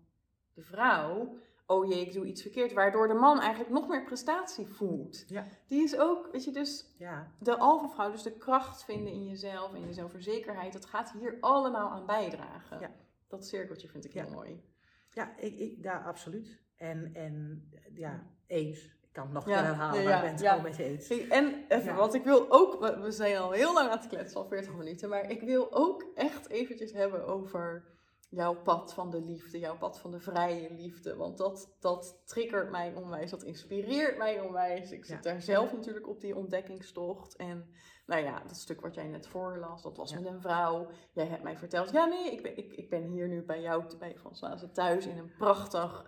de 0.53 0.61
vrouw, 0.61 1.37
oh 1.65 1.87
jee, 1.87 2.01
ik 2.01 2.13
doe 2.13 2.25
iets 2.25 2.41
verkeerd, 2.41 2.73
waardoor 2.73 3.07
de 3.07 3.13
man 3.13 3.39
eigenlijk 3.39 3.73
nog 3.73 3.87
meer 3.87 4.03
prestatie 4.03 4.67
voelt. 4.67 5.23
Ja. 5.27 5.47
Die 5.67 5.83
is 5.83 5.97
ook, 5.97 6.31
weet 6.31 6.43
je, 6.43 6.51
dus 6.51 6.93
ja, 6.97 7.31
de 7.39 7.57
alfa-vrouw, 7.57 8.11
dus 8.11 8.23
de 8.23 8.37
kracht 8.37 8.83
vinden 8.83 9.13
in 9.13 9.25
jezelf 9.25 9.73
en 9.73 9.87
je 9.87 9.93
zelfverzekerheid, 9.93 10.73
dat 10.73 10.85
gaat 10.85 11.11
hier 11.11 11.37
allemaal 11.39 11.89
aan 11.89 12.05
bijdragen. 12.05 12.79
Ja. 12.79 12.91
Dat 13.27 13.45
cirkeltje 13.45 13.87
vind 13.87 14.05
ik 14.05 14.13
heel 14.13 14.29
mooi. 14.29 14.63
ja, 15.11 15.37
ik, 15.37 15.59
ik, 15.59 15.83
ja, 15.83 16.03
absoluut. 16.03 16.63
En, 16.75 17.13
en 17.13 17.67
ja, 17.93 18.27
eens. 18.47 18.95
Ik 19.15 19.21
kan 19.21 19.35
het 19.35 19.45
nog 19.45 19.55
Ja, 19.55 19.63
herhalen, 19.63 20.01
ja, 20.01 20.07
maar 20.09 20.15
ik 20.15 20.21
ben 20.21 20.31
het 20.31 20.39
ja. 20.41 20.61
met 20.61 20.75
je 20.75 20.83
eens. 20.83 21.29
En 21.29 21.65
even, 21.67 21.95
want 21.95 22.13
ik 22.13 22.23
wil 22.23 22.45
ook, 22.51 22.79
we 23.01 23.11
zijn 23.11 23.37
al 23.37 23.51
heel 23.51 23.73
lang 23.73 23.89
aan 23.89 23.97
het 23.97 24.07
kletsen, 24.07 24.39
al 24.41 24.47
40 24.47 24.73
minuten, 24.73 25.09
maar 25.09 25.29
ik 25.29 25.41
wil 25.41 25.67
ook 25.73 26.05
echt 26.15 26.49
eventjes 26.49 26.91
hebben 26.91 27.25
over 27.25 27.83
jouw 28.29 28.61
pad 28.61 28.93
van 28.93 29.09
de 29.11 29.21
liefde, 29.21 29.59
jouw 29.59 29.77
pad 29.77 29.99
van 29.99 30.11
de 30.11 30.19
vrije 30.19 30.73
liefde. 30.73 31.15
Want 31.15 31.37
dat, 31.37 31.75
dat 31.79 32.21
triggert 32.25 32.71
mij 32.71 32.93
onwijs, 32.95 33.29
dat 33.29 33.43
inspireert 33.43 34.17
mij 34.17 34.39
onwijs. 34.39 34.91
Ik 34.91 35.05
zit 35.05 35.23
Ja. 35.23 35.31
daar 35.31 35.41
zelf 35.41 35.73
natuurlijk 35.73 36.07
op 36.07 36.21
die 36.21 36.35
ontdekkingstocht. 36.35 37.35
En 37.35 37.69
nou 38.05 38.23
ja, 38.23 38.41
dat 38.47 38.57
stuk 38.57 38.81
wat 38.81 38.95
jij 38.95 39.07
net 39.07 39.27
voorlas, 39.27 39.81
dat 39.81 39.97
was 39.97 40.11
Ja. 40.11 40.19
met 40.19 40.25
een 40.33 40.41
vrouw. 40.41 40.87
Jij 41.13 41.25
hebt 41.25 41.43
mij 41.43 41.57
verteld, 41.57 41.91
ja 41.91 42.05
nee, 42.05 42.31
ik 42.31 42.43
ben, 42.43 42.57
ik, 42.57 42.73
ik 42.73 42.89
ben 42.89 43.03
hier 43.03 43.27
nu 43.27 43.43
bij 43.43 43.61
jou, 43.61 43.97
bij 43.99 44.17
Van 44.17 44.35
Slazen 44.35 44.73
thuis 44.73 45.05
in 45.05 45.17
een 45.17 45.31
prachtig, 45.37 46.05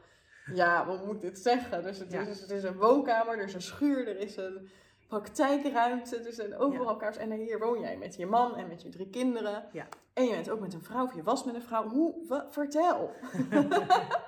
ja, 0.54 0.86
hoe 0.86 1.06
moet 1.06 1.16
ik 1.16 1.22
dit 1.22 1.40
zeggen? 1.40 1.84
Dus 1.84 2.00
het, 2.00 2.12
Ja. 2.12 2.22
is, 2.22 2.42
het 2.42 2.50
is 2.50 2.64
een 2.64 2.78
woonkamer, 2.78 3.38
er 3.38 3.44
is 3.44 3.54
een 3.54 3.62
schuur, 3.62 4.08
er 4.08 4.20
is 4.20 4.38
een... 4.38 4.70
praktijkruimte. 5.08 6.22
Dus 6.22 6.38
en 6.38 6.58
overal 6.58 7.02
Ja. 7.02 7.12
En 7.12 7.32
hier 7.32 7.60
woon 7.60 7.80
jij 7.80 7.98
met 7.98 8.16
je 8.16 8.26
man 8.26 8.56
en 8.56 8.68
met 8.68 8.82
je 8.82 8.90
drie 8.90 9.10
kinderen. 9.10 9.66
Ja. 9.72 9.88
En 10.14 10.24
je 10.24 10.32
bent 10.32 10.50
ook 10.50 10.60
met 10.60 10.74
een 10.74 10.84
vrouw, 10.84 11.04
of 11.04 11.16
je 11.16 11.24
was 11.24 11.44
met 11.44 11.56
een 11.56 11.62
vrouw. 11.62 11.90
Hoe, 11.90 12.46
vertel. 12.50 13.12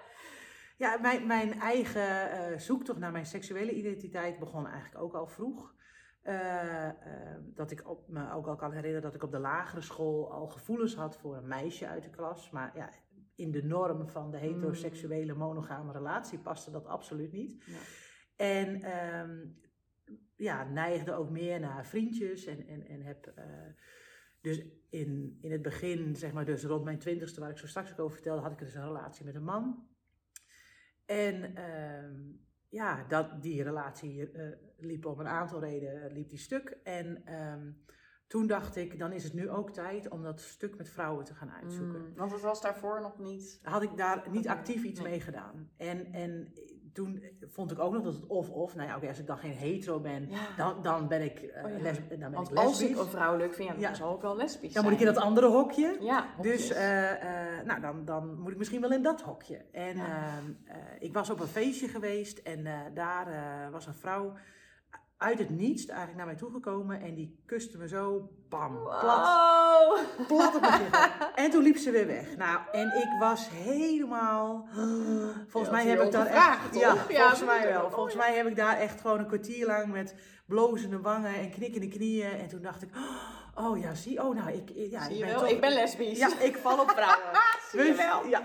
Ja, 0.79 0.97
mijn, 1.01 1.27
mijn 1.27 1.59
eigen 1.59 2.31
eh, 2.31 2.57
zoektocht 2.57 2.99
naar 2.99 3.11
mijn 3.11 3.25
seksuele 3.25 3.71
identiteit 3.71 4.39
begon 4.39 4.67
eigenlijk 4.67 5.03
ook 5.03 5.13
al 5.13 5.27
vroeg. 5.27 5.73
Eh, 6.21 6.85
eh, 6.87 6.93
dat 7.41 7.71
ik 7.71 7.89
op, 7.89 8.07
me 8.07 8.33
ook 8.33 8.47
al 8.47 8.55
kan 8.55 8.71
herinneren 8.71 9.01
dat 9.01 9.15
ik 9.15 9.23
op 9.23 9.31
de 9.31 9.39
lagere 9.39 9.81
school 9.81 10.31
al 10.33 10.47
gevoelens 10.47 10.95
had 10.95 11.17
voor 11.17 11.35
een 11.35 11.47
meisje 11.47 11.87
uit 11.87 12.03
de 12.03 12.09
klas. 12.09 12.49
Maar 12.51 12.71
ja, 12.75 12.89
in 13.39 13.51
de 13.51 13.63
norm 13.63 14.07
van 14.07 14.31
de 14.31 14.37
heteroseksuele 14.37 15.33
monogame 15.33 15.91
relatie 15.91 16.39
paste 16.39 16.71
dat 16.71 16.85
absoluut 16.85 17.31
niet. 17.31 17.63
Ja. 17.65 17.79
En 18.35 18.81
ehm, 18.81 19.45
ja, 20.35 20.63
neigde 20.63 21.13
ook 21.13 21.29
meer 21.29 21.59
naar 21.59 21.85
vriendjes 21.85 22.45
en, 22.45 22.67
en, 22.67 22.87
en 22.87 23.01
heb... 23.01 23.25
eh, 23.35 23.45
dus 24.41 24.61
in, 24.89 25.37
in 25.41 25.51
het 25.51 25.61
begin, 25.61 26.15
zeg 26.15 26.33
maar 26.33 26.45
dus 26.45 26.63
rond 26.63 26.83
mijn 26.83 26.99
twintigste, 26.99 27.39
waar 27.39 27.49
ik 27.49 27.57
zo 27.57 27.67
straks 27.67 27.91
ook 27.91 27.99
over 27.99 28.13
vertelde, 28.13 28.41
had 28.41 28.51
ik 28.51 28.57
dus 28.57 28.75
een 28.75 28.85
relatie 28.85 29.25
met 29.25 29.35
een 29.35 29.43
man. 29.43 29.87
En 31.05 31.55
ehm, 31.55 32.15
ja, 32.69 33.03
dat, 33.07 33.41
die 33.41 33.63
relatie 33.63 34.31
eh, 34.31 34.57
liep 34.77 35.05
om 35.05 35.19
een 35.19 35.27
aantal 35.27 35.59
redenen 35.59 36.11
liep 36.11 36.29
die 36.29 36.39
stuk. 36.39 36.77
En 36.83 37.25
ehm, 37.25 37.71
toen 38.29 38.47
dacht 38.47 38.75
ik, 38.75 38.99
dan 38.99 39.11
is 39.11 39.23
het 39.23 39.33
nu 39.33 39.49
ook 39.49 39.69
tijd 39.69 40.09
om 40.09 40.23
dat 40.23 40.41
stuk 40.41 40.77
met 40.77 40.89
vrouwen 40.89 41.25
te 41.25 41.33
gaan 41.33 41.51
uitzoeken. 41.51 41.99
Mm, 42.01 42.13
want 42.15 42.31
het 42.31 42.41
was 42.41 42.61
daarvoor 42.61 43.01
nog 43.01 43.19
niet. 43.19 43.59
Had 43.63 43.81
ik 43.81 43.97
daar 43.97 44.23
niet 44.31 44.47
actief 44.47 44.83
iets 44.83 44.99
nee. 44.99 45.09
mee 45.09 45.19
gedaan. 45.19 45.69
En, 45.77 46.13
en 46.13 46.53
toen 46.93 47.23
vond 47.47 47.71
ik 47.71 47.79
ook 47.79 47.93
nog 47.93 48.03
dat 48.03 48.13
het 48.13 48.25
of-of, 48.27 48.75
nou 48.75 48.87
ja, 48.89 48.95
oké, 48.95 49.07
als 49.07 49.19
ik 49.19 49.27
dan 49.27 49.37
geen 49.37 49.51
hetero 49.51 49.99
ben, 49.99 50.29
Ja. 50.29 50.55
dan, 50.57 50.81
dan 50.81 51.07
ben 51.07 51.21
ik, 51.21 51.53
Oh 51.63 51.71
ja. 51.71 51.81
les, 51.81 51.97
dan 52.09 52.17
ben 52.19 52.31
Want 52.31 52.51
ik 52.51 52.57
als 52.57 52.81
ik 52.81 52.87
lesbisch. 52.87 53.05
een 53.05 53.11
vrouw 53.11 53.37
leuk 53.37 53.53
vind, 53.53 53.67
ja, 53.67 53.73
dan 53.73 53.83
Ja. 53.83 53.93
zal 53.93 54.15
ik 54.15 54.21
wel 54.21 54.35
lesbisch 54.35 54.73
Dan 54.73 54.83
moet 54.83 54.93
ik 54.93 54.99
in 54.99 55.05
dat 55.05 55.17
andere 55.17 55.47
hokje. 55.47 55.97
Ja, 55.99 56.27
Dus 56.41 56.69
eh, 56.69 57.57
eh, 57.57 57.65
nou, 57.65 57.81
dan, 57.81 58.05
dan 58.05 58.39
moet 58.39 58.51
ik 58.51 58.57
misschien 58.57 58.81
wel 58.81 58.91
in 58.91 59.03
dat 59.03 59.21
hokje. 59.21 59.65
En 59.71 59.97
ehm, 59.97 60.45
eh, 60.65 60.75
ik 60.99 61.13
was 61.13 61.29
op 61.29 61.39
een 61.39 61.47
feestje 61.47 61.87
geweest 61.87 62.37
en 62.37 62.67
daar 62.93 63.27
was 63.71 63.85
een 63.87 63.93
vrouw 63.93 64.33
uit 65.19 65.39
het 65.39 65.49
niets 65.49 65.85
eigenlijk 65.85 66.17
naar 66.17 66.25
mij 66.25 66.35
toegekomen 66.35 67.01
en 67.01 67.15
die 67.15 67.39
kuste 67.45 67.77
me 67.77 67.87
zo, 67.87 68.29
bam, 68.49 68.77
plat, 68.83 69.01
Wow. 69.01 69.99
plat 70.27 70.55
op 70.55 70.61
mijn 70.61 70.73
gezicht. 70.73 71.17
En 71.35 71.49
toen 71.51 71.63
liep 71.63 71.77
ze 71.77 71.91
weer 71.91 72.07
weg. 72.07 72.37
Nou, 72.37 72.59
en 72.71 72.87
ik 72.87 73.19
was 73.19 73.49
helemaal. 73.49 74.67
Volgens 75.47 75.71
Ja, 75.71 75.71
mij 75.71 75.87
heb 75.87 76.01
ik 76.01 76.11
daar 76.11 76.25
echt. 76.25 76.75
Ja, 76.75 76.93
Ja, 77.09 77.19
volgens 77.19 77.43
mij 77.43 77.67
wel. 77.73 77.91
Volgens 77.91 78.13
Oh, 78.15 78.19
ja. 78.21 78.27
mij 78.27 78.37
heb 78.37 78.47
ik 78.47 78.55
daar 78.55 78.77
echt 78.77 79.01
gewoon 79.01 79.19
een 79.19 79.27
kwartier 79.27 79.65
lang 79.65 79.91
met 79.91 80.15
blozende 80.45 80.99
wangen 81.01 81.35
en 81.35 81.49
knikkende 81.49 81.87
knieën. 81.87 82.31
En 82.39 82.47
toen 82.47 82.61
dacht 82.61 82.81
ik, 82.81 82.89
oh 83.65 83.79
ja, 83.79 83.93
zie, 83.93 84.23
oh 84.23 84.35
nou, 84.35 84.51
ik, 84.51 84.69
ja, 84.75 85.03
Zie 85.03 85.11
ik 85.11 85.17
je 85.17 85.23
ben 85.25 85.33
wel? 85.33 85.39
toch. 85.39 85.49
Ik 85.49 85.61
ben 85.61 85.73
lesbisch. 85.73 86.17
Ja, 86.17 86.39
ik 86.39 86.57
val 86.57 86.79
op 86.79 86.89
vrouwen. 86.91 87.25
Zie 87.71 87.83
je 87.83 87.93
wel? 87.93 88.25
Ja. 88.25 88.41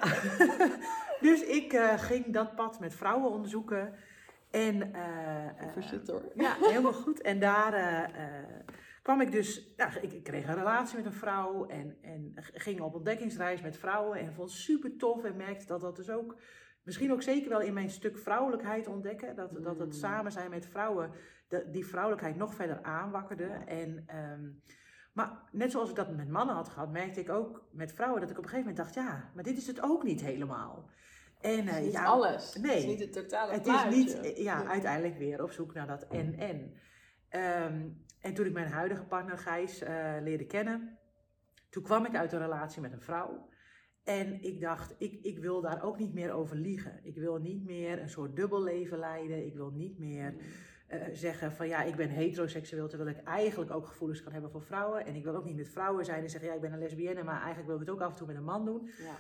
dus 1.29 1.43
ik 1.43 1.73
eh, 1.73 1.93
ging 1.97 2.33
dat 2.33 2.55
pad 2.55 2.81
met 2.81 2.95
vrouwen 2.95 3.31
onderzoeken. 3.31 3.95
En 4.55 4.93
eh, 4.93 5.47
eh, 5.47 6.07
hoor. 6.07 6.33
ja, 6.35 6.57
helemaal 6.71 6.93
goed. 6.93 7.21
En 7.21 7.41
daar 7.41 7.73
eh, 7.73 8.67
kwam 9.03 9.21
ik 9.21 9.33
dus, 9.33 9.73
ja, 9.77 10.01
ik, 10.01 10.13
ik 10.13 10.23
kreeg 10.23 10.49
een 10.49 10.55
relatie 10.55 10.97
met 10.97 11.07
een 11.07 11.13
vrouw 11.13 11.67
en, 11.67 11.97
en 12.03 12.33
ging 12.37 12.81
op 12.81 12.95
ontdekkingsreis 12.95 13.63
met 13.63 13.77
vrouwen 13.77 14.19
en 14.19 14.35
vond 14.35 14.51
het 14.51 14.59
super 14.59 14.97
tof 14.97 15.25
en 15.25 15.37
merkte 15.37 15.67
dat 15.67 15.81
dat 15.81 15.97
dus 15.97 16.11
ook, 16.11 16.37
misschien 16.83 17.13
ook 17.13 17.23
zeker 17.23 17.49
wel 17.49 17.61
in 17.61 17.75
mijn 17.75 17.91
stuk 17.91 18.19
vrouwelijkheid 18.19 18.87
ontdekken, 18.87 19.37
dat, 19.37 19.51
dat 19.63 19.79
het 19.79 19.89
Mm. 19.89 19.93
samen 19.93 20.33
zijn 20.33 20.51
met 20.51 20.67
vrouwen 20.67 21.11
de, 21.49 21.71
die 21.71 21.87
vrouwelijkheid 21.87 22.37
nog 22.37 22.55
verder 22.55 22.83
aanwakkerde. 22.83 23.47
Ja. 23.47 23.67
En, 23.67 24.03
ehm, 24.07 24.51
maar 25.13 25.43
net 25.53 25.71
zoals 25.71 25.91
ik 25.91 25.97
dat 25.97 26.17
met 26.17 26.29
mannen 26.29 26.55
had 26.55 26.69
gehad, 26.69 26.93
merkte 26.93 27.21
ik 27.21 27.31
ook 27.31 27.69
met 27.73 27.93
vrouwen 27.93 28.21
dat 28.21 28.31
ik 28.31 28.39
op 28.39 28.45
een 28.45 28.51
gegeven 28.51 28.71
moment 28.71 28.95
dacht, 28.95 29.07
ja, 29.07 29.31
maar 29.35 29.45
dit 29.45 29.57
is 29.57 29.67
het 29.67 29.83
ook 29.83 30.03
niet 30.03 30.21
helemaal. 30.21 30.91
En 31.45 31.67
Het 31.67 31.69
eh, 31.69 31.79
is 31.79 31.85
niet 31.85 31.93
ja, 31.93 32.05
alles. 32.05 32.55
nee. 32.55 32.71
Het 32.71 32.81
is 32.81 32.87
niet 32.87 33.01
het 33.01 33.13
totale 33.13 33.53
het 33.53 33.63
plaatje. 33.63 33.89
is 33.89 33.95
niet, 33.97 34.21
eh, 34.21 34.43
ja, 34.45 34.59
Nee. 34.59 34.69
uiteindelijk 34.69 35.19
weer 35.19 35.43
op 35.43 35.51
zoek 35.51 35.75
naar 35.75 35.87
dat 35.87 36.07
en-en. 36.07 36.73
Ehm, 37.29 37.89
en 38.21 38.35
toen 38.35 38.47
ik 38.47 38.53
mijn 38.53 38.71
huidige 38.71 39.05
partner 39.05 39.39
Gijs 39.39 39.81
eh, 39.83 40.15
leerde 40.23 40.47
kennen, 40.47 40.99
toen 41.71 41.83
kwam 41.83 42.05
ik 42.05 42.15
uit 42.17 42.33
een 42.33 42.39
relatie 42.39 42.81
met 42.83 42.93
een 42.93 43.01
vrouw. 43.01 43.49
En 44.05 44.43
ik 44.43 44.61
dacht, 44.61 44.95
ik, 44.99 45.19
ik 45.23 45.39
wil 45.39 45.61
daar 45.61 45.83
ook 45.83 45.99
niet 45.99 46.15
meer 46.15 46.33
over 46.33 46.57
liegen. 46.57 47.01
Ik 47.03 47.17
wil 47.17 47.37
niet 47.39 47.65
meer 47.65 48.01
een 48.01 48.09
soort 48.09 48.37
dubbelleven 48.37 48.99
leiden. 48.99 49.47
Ik 49.47 49.55
wil 49.55 49.71
niet 49.71 49.99
meer 49.99 50.35
eh, 50.87 51.01
zeggen 51.13 51.53
van 51.53 51.69
ja, 51.69 51.83
ik 51.83 51.97
ben 51.97 52.09
heteroseksueel, 52.09 52.89
terwijl 52.89 53.11
ik 53.11 53.23
eigenlijk 53.23 53.71
ook 53.71 53.87
gevoelens 53.87 54.23
kan 54.23 54.33
hebben 54.33 54.51
voor 54.51 54.63
vrouwen. 54.63 55.07
En 55.07 55.15
ik 55.15 55.25
wil 55.25 55.37
ook 55.37 55.45
niet 55.45 55.57
met 55.57 55.69
vrouwen 55.69 56.05
zijn 56.05 56.23
en 56.23 56.31
zeggen 56.31 56.49
ja, 56.49 56.55
ik 56.55 56.61
ben 56.61 56.73
een 56.73 56.79
lesbienne, 56.79 57.23
maar 57.23 57.37
eigenlijk 57.39 57.67
wil 57.67 57.75
ik 57.75 57.81
het 57.81 57.91
ook 57.91 58.01
af 58.01 58.11
en 58.11 58.17
toe 58.17 58.27
met 58.27 58.37
een 58.37 58.45
man 58.45 58.65
doen. 58.65 58.91
Ja. 58.99 59.15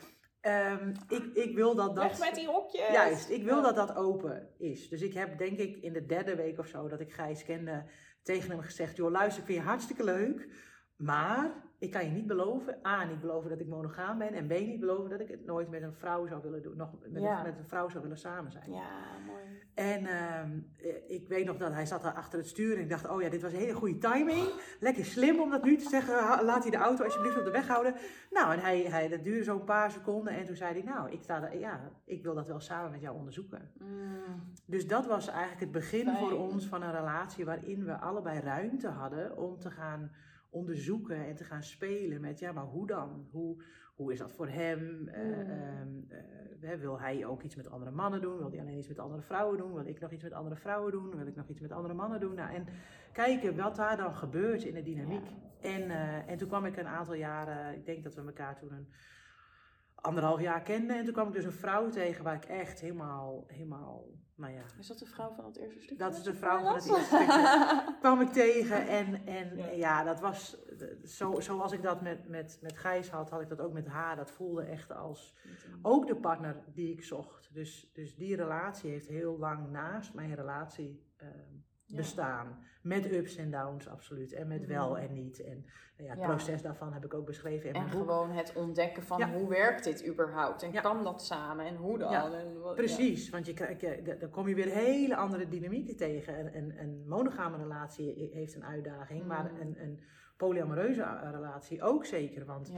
Ehm, 0.45 0.93
ik, 1.09 1.25
ik 1.35 1.55
wil 1.55 1.75
dat 1.75 1.95
dat... 1.95 2.05
Weg 2.05 2.19
met 2.19 2.35
die 2.35 2.47
hokjes. 2.47 2.89
Juist, 2.89 3.29
ik 3.29 3.45
wil 3.45 3.63
dat 3.63 3.75
dat 3.75 3.97
open 3.97 4.49
is. 4.59 4.89
Dus 4.89 5.03
ik 5.03 5.15
heb 5.15 5.39
denk 5.39 5.59
ik 5.59 5.77
in 5.77 5.93
de 5.93 6.07
derde 6.07 6.37
week 6.37 6.59
of 6.59 6.67
zo 6.67 6.89
dat 6.89 7.01
ik 7.01 7.13
Gijs 7.13 7.45
kende 7.45 7.85
tegen 8.23 8.51
hem 8.51 8.61
gezegd: 8.61 8.97
joh, 8.97 9.11
luister, 9.11 9.41
ik 9.41 9.47
vind 9.47 9.59
je 9.59 9.65
hartstikke 9.65 10.05
leuk, 10.05 10.49
maar 10.97 11.51
ik 11.79 11.91
kan 11.91 12.05
je 12.05 12.11
niet 12.11 12.27
beloven, 12.27 12.79
A, 12.87 13.05
niet 13.05 13.21
beloven 13.21 13.51
dat 13.51 13.61
ik 13.61 13.67
monogaam 13.67 14.19
ben 14.19 14.33
en 14.35 14.47
B, 14.47 14.51
niet 14.51 14.81
beloven 14.81 15.11
dat 15.11 15.21
ik 15.21 15.29
het 15.29 15.45
nooit 15.47 15.69
met 15.71 15.83
een 15.83 15.93
vrouw 15.95 16.27
zou 16.27 16.43
willen 16.43 16.63
doen, 16.63 16.77
nog 16.77 16.91
met, 17.09 17.23
Ja. 17.23 17.39
een, 17.39 17.43
met 17.45 17.59
een 17.59 17.67
vrouw 17.69 17.89
zou 17.89 18.03
willen 18.03 18.19
samen 18.19 18.53
zijn. 18.53 18.73
Ja, 18.73 19.19
mooi. 19.27 19.43
En 19.75 20.07
ehm, 20.07 20.59
eh, 20.77 21.11
ik 21.11 21.29
weet 21.29 21.47
nog 21.47 21.57
dat 21.57 21.73
hij 21.73 21.87
zat 21.87 22.03
daar 22.03 22.13
achter 22.15 22.39
het 22.39 22.49
stuur 22.49 22.77
en 22.77 22.83
ik 22.83 22.89
dacht, 22.89 23.09
oh 23.09 23.23
ja, 23.23 23.29
dit 23.29 23.43
was 23.43 23.53
een 23.53 23.59
hele 23.59 23.73
goede 23.75 23.99
timing. 23.99 24.49
Lekker 24.81 25.05
slim 25.05 25.41
om 25.41 25.51
dat 25.51 25.65
nu 25.65 25.77
te 25.77 25.89
zeggen, 25.89 26.45
laat 26.45 26.63
hij 26.63 26.71
de 26.71 26.77
auto 26.77 27.05
alsjeblieft 27.05 27.39
op 27.39 27.45
de 27.45 27.51
weg 27.51 27.69
houden. 27.69 27.95
Nou, 28.31 28.53
en 28.53 28.59
hij, 28.61 28.81
hij, 28.83 29.09
dat 29.09 29.25
duurde 29.25 29.45
zo'n 29.45 29.65
paar 29.65 29.91
seconden 29.91 30.33
en 30.33 30.45
toen 30.45 30.57
zei 30.57 30.73
hij, 30.73 30.83
nou, 30.93 31.11
ik, 31.11 31.23
sta 31.23 31.41
daar, 31.41 31.59
ja, 31.59 31.91
ik 32.05 32.23
wil 32.23 32.35
dat 32.35 32.47
wel 32.47 32.61
samen 32.61 32.91
met 32.91 33.01
jou 33.01 33.17
onderzoeken. 33.17 33.71
Mm. 33.79 34.53
Dus 34.67 34.87
dat 34.87 35.07
was 35.07 35.29
eigenlijk 35.29 35.61
het 35.61 35.73
begin 35.73 36.05
Fijn. 36.05 36.17
voor 36.17 36.39
ons 36.39 36.67
van 36.67 36.83
een 36.83 36.93
relatie 36.95 37.45
waarin 37.45 37.85
we 37.85 37.99
allebei 37.99 38.41
ruimte 38.41 38.89
hadden 38.89 39.37
om 39.37 39.59
te 39.59 39.71
gaan 39.71 40.11
onderzoeken 40.55 41.27
en 41.27 41.35
te 41.35 41.45
gaan 41.45 41.63
spelen 41.63 42.21
met, 42.21 42.39
ja, 42.39 42.53
maar 42.53 42.65
hoe 42.65 42.87
dan? 42.87 43.27
Hoe, 43.31 43.63
hoe 43.95 44.13
is 44.13 44.19
dat 44.19 44.33
voor 44.33 44.49
hem? 44.49 45.09
Eh, 45.09 45.23
Mm. 45.25 45.51
ehm, 45.51 46.21
eh, 46.73 46.79
wil 46.81 47.01
hij 47.01 47.27
ook 47.27 47.43
iets 47.43 47.57
met 47.57 47.71
andere 47.71 47.91
mannen 47.91 48.21
doen? 48.21 48.37
Wil 48.39 48.51
hij 48.51 48.61
alleen 48.61 48.79
iets 48.79 48.89
met 48.89 48.99
andere 48.99 49.23
vrouwen 49.23 49.59
doen? 49.59 49.75
Wil 49.75 49.87
ik 49.87 50.01
nog 50.01 50.11
iets 50.13 50.23
met 50.23 50.33
andere 50.33 50.57
vrouwen 50.57 50.93
doen? 50.93 51.17
Wil 51.17 51.27
ik 51.27 51.37
nog 51.37 51.49
iets 51.49 51.61
met 51.61 51.73
andere 51.73 51.95
mannen 51.95 52.21
doen? 52.21 52.35
Nou, 52.35 52.55
en 52.55 52.67
kijken 53.13 53.57
wat 53.57 53.77
daar 53.77 53.97
dan 53.97 54.15
gebeurt 54.15 54.63
in 54.65 54.75
de 54.75 54.83
dynamiek. 54.83 55.27
En, 55.61 55.91
eh, 55.91 56.29
en 56.31 56.37
toen 56.39 56.49
kwam 56.49 56.65
ik 56.65 56.77
een 56.77 56.87
aantal 56.87 57.15
jaren, 57.15 57.75
ik 57.75 57.87
denk 57.87 58.03
dat 58.05 58.15
we 58.15 58.23
elkaar 58.23 58.57
toen 58.57 58.73
een 58.73 58.89
anderhalf 60.05 60.41
jaar 60.41 60.63
kenden. 60.63 60.97
En 60.97 61.05
toen 61.05 61.13
kwam 61.13 61.29
ik 61.29 61.35
dus 61.35 61.45
een 61.45 61.53
vrouw 61.53 61.89
tegen 61.89 62.25
waar 62.25 62.35
ik 62.35 62.45
echt 62.45 62.81
helemaal, 62.81 63.45
helemaal, 63.47 64.05
nou 64.35 64.53
ja, 64.53 64.63
Is 64.79 64.87
dat 64.87 64.99
de 64.99 65.07
vrouw 65.07 65.33
van 65.33 65.45
het 65.45 65.57
eerste 65.57 65.81
stuk? 65.81 65.99
dat 65.99 66.17
is 66.17 66.23
de 66.23 66.35
vrouw 66.35 66.63
van 66.63 66.75
het 66.75 66.89
eerste 66.89 67.05
stukje. 67.05 67.83
kwam 68.01 68.21
ik 68.21 68.29
tegen. 68.29 68.89
En, 68.89 69.27
en 69.27 69.57
Ja. 69.57 69.71
ja. 69.71 70.03
dat 70.03 70.21
was 70.21 70.57
zo, 71.05 71.41
zoals 71.41 71.73
ik 71.73 71.83
dat 71.83 72.01
met, 72.01 72.29
met, 72.29 72.59
met 72.61 72.79
Gijs 72.79 73.11
had, 73.11 73.31
had 73.31 73.41
ik 73.41 73.49
dat 73.49 73.61
ook 73.61 73.73
met 73.73 73.87
haar. 73.87 74.17
Dat 74.17 74.31
voelde 74.31 74.63
echt 74.63 74.93
als 74.93 75.37
ook 75.83 76.07
de 76.07 76.17
partner 76.17 76.65
die 76.75 76.93
ik 76.93 77.05
zocht. 77.05 77.55
Dus, 77.55 77.91
dus 77.93 78.17
die 78.17 78.37
relatie 78.37 78.91
heeft 78.91 79.09
heel 79.09 79.39
lang 79.39 79.71
naast 79.71 80.15
mijn 80.15 80.35
relatie 80.35 81.03
eh, 81.87 81.91
Ja. 81.91 81.97
bestaan. 81.97 82.59
Met 82.83 83.13
ups 83.13 83.37
en 83.37 83.51
downs, 83.51 83.89
absoluut. 83.89 84.33
En 84.33 84.49
met 84.49 84.67
wel 84.67 84.91
Mhm. 84.91 85.01
en 85.01 85.13
niet. 85.13 85.43
En 85.45 85.65
nou 85.97 86.09
ja, 86.09 86.11
het 86.11 86.19
Ja. 86.21 86.27
proces 86.27 86.63
daarvan 86.63 86.93
heb 86.93 87.05
ik 87.05 87.15
ook 87.15 87.27
beschreven 87.27 87.69
in 87.69 87.75
En 87.75 87.81
mijn 87.83 87.93
boek. 87.97 88.01
gewoon 88.09 88.31
het 88.31 88.53
ontdekken 88.57 89.03
van 89.03 89.19
Ja. 89.19 89.33
hoe 89.33 89.49
werkt 89.49 89.85
dit 89.85 90.07
überhaupt? 90.07 90.63
En 90.63 90.73
kan 90.83 91.05
dat 91.05 91.23
samen? 91.25 91.67
En 91.67 91.77
hoe 91.77 91.99
dan? 91.99 92.11
Ja, 92.11 92.33
En 92.33 92.61
wat, 92.61 92.75
Precies, 92.75 93.31
want 93.31 93.47
je 93.47 93.53
krijgt, 93.55 93.81
je- 93.81 94.17
dan 94.19 94.31
kom 94.31 94.49
je 94.49 94.55
weer 94.55 94.69
hele 94.73 95.17
andere 95.17 95.49
dynamieken 95.49 95.97
tegen. 95.97 96.39
Een, 96.39 96.57
een, 96.57 96.79
een 96.79 97.05
monogame 97.09 97.57
relatie 97.57 98.31
heeft 98.33 98.55
een 98.55 98.65
uitdaging, 98.65 99.25
maar 99.27 99.51
Mm. 99.53 99.61
een, 99.61 99.83
een 99.83 100.01
polyamoreuze 100.37 101.05
a- 101.05 101.31
relatie 101.31 101.83
ook 101.83 102.05
zeker. 102.05 102.45
Want 102.45 102.73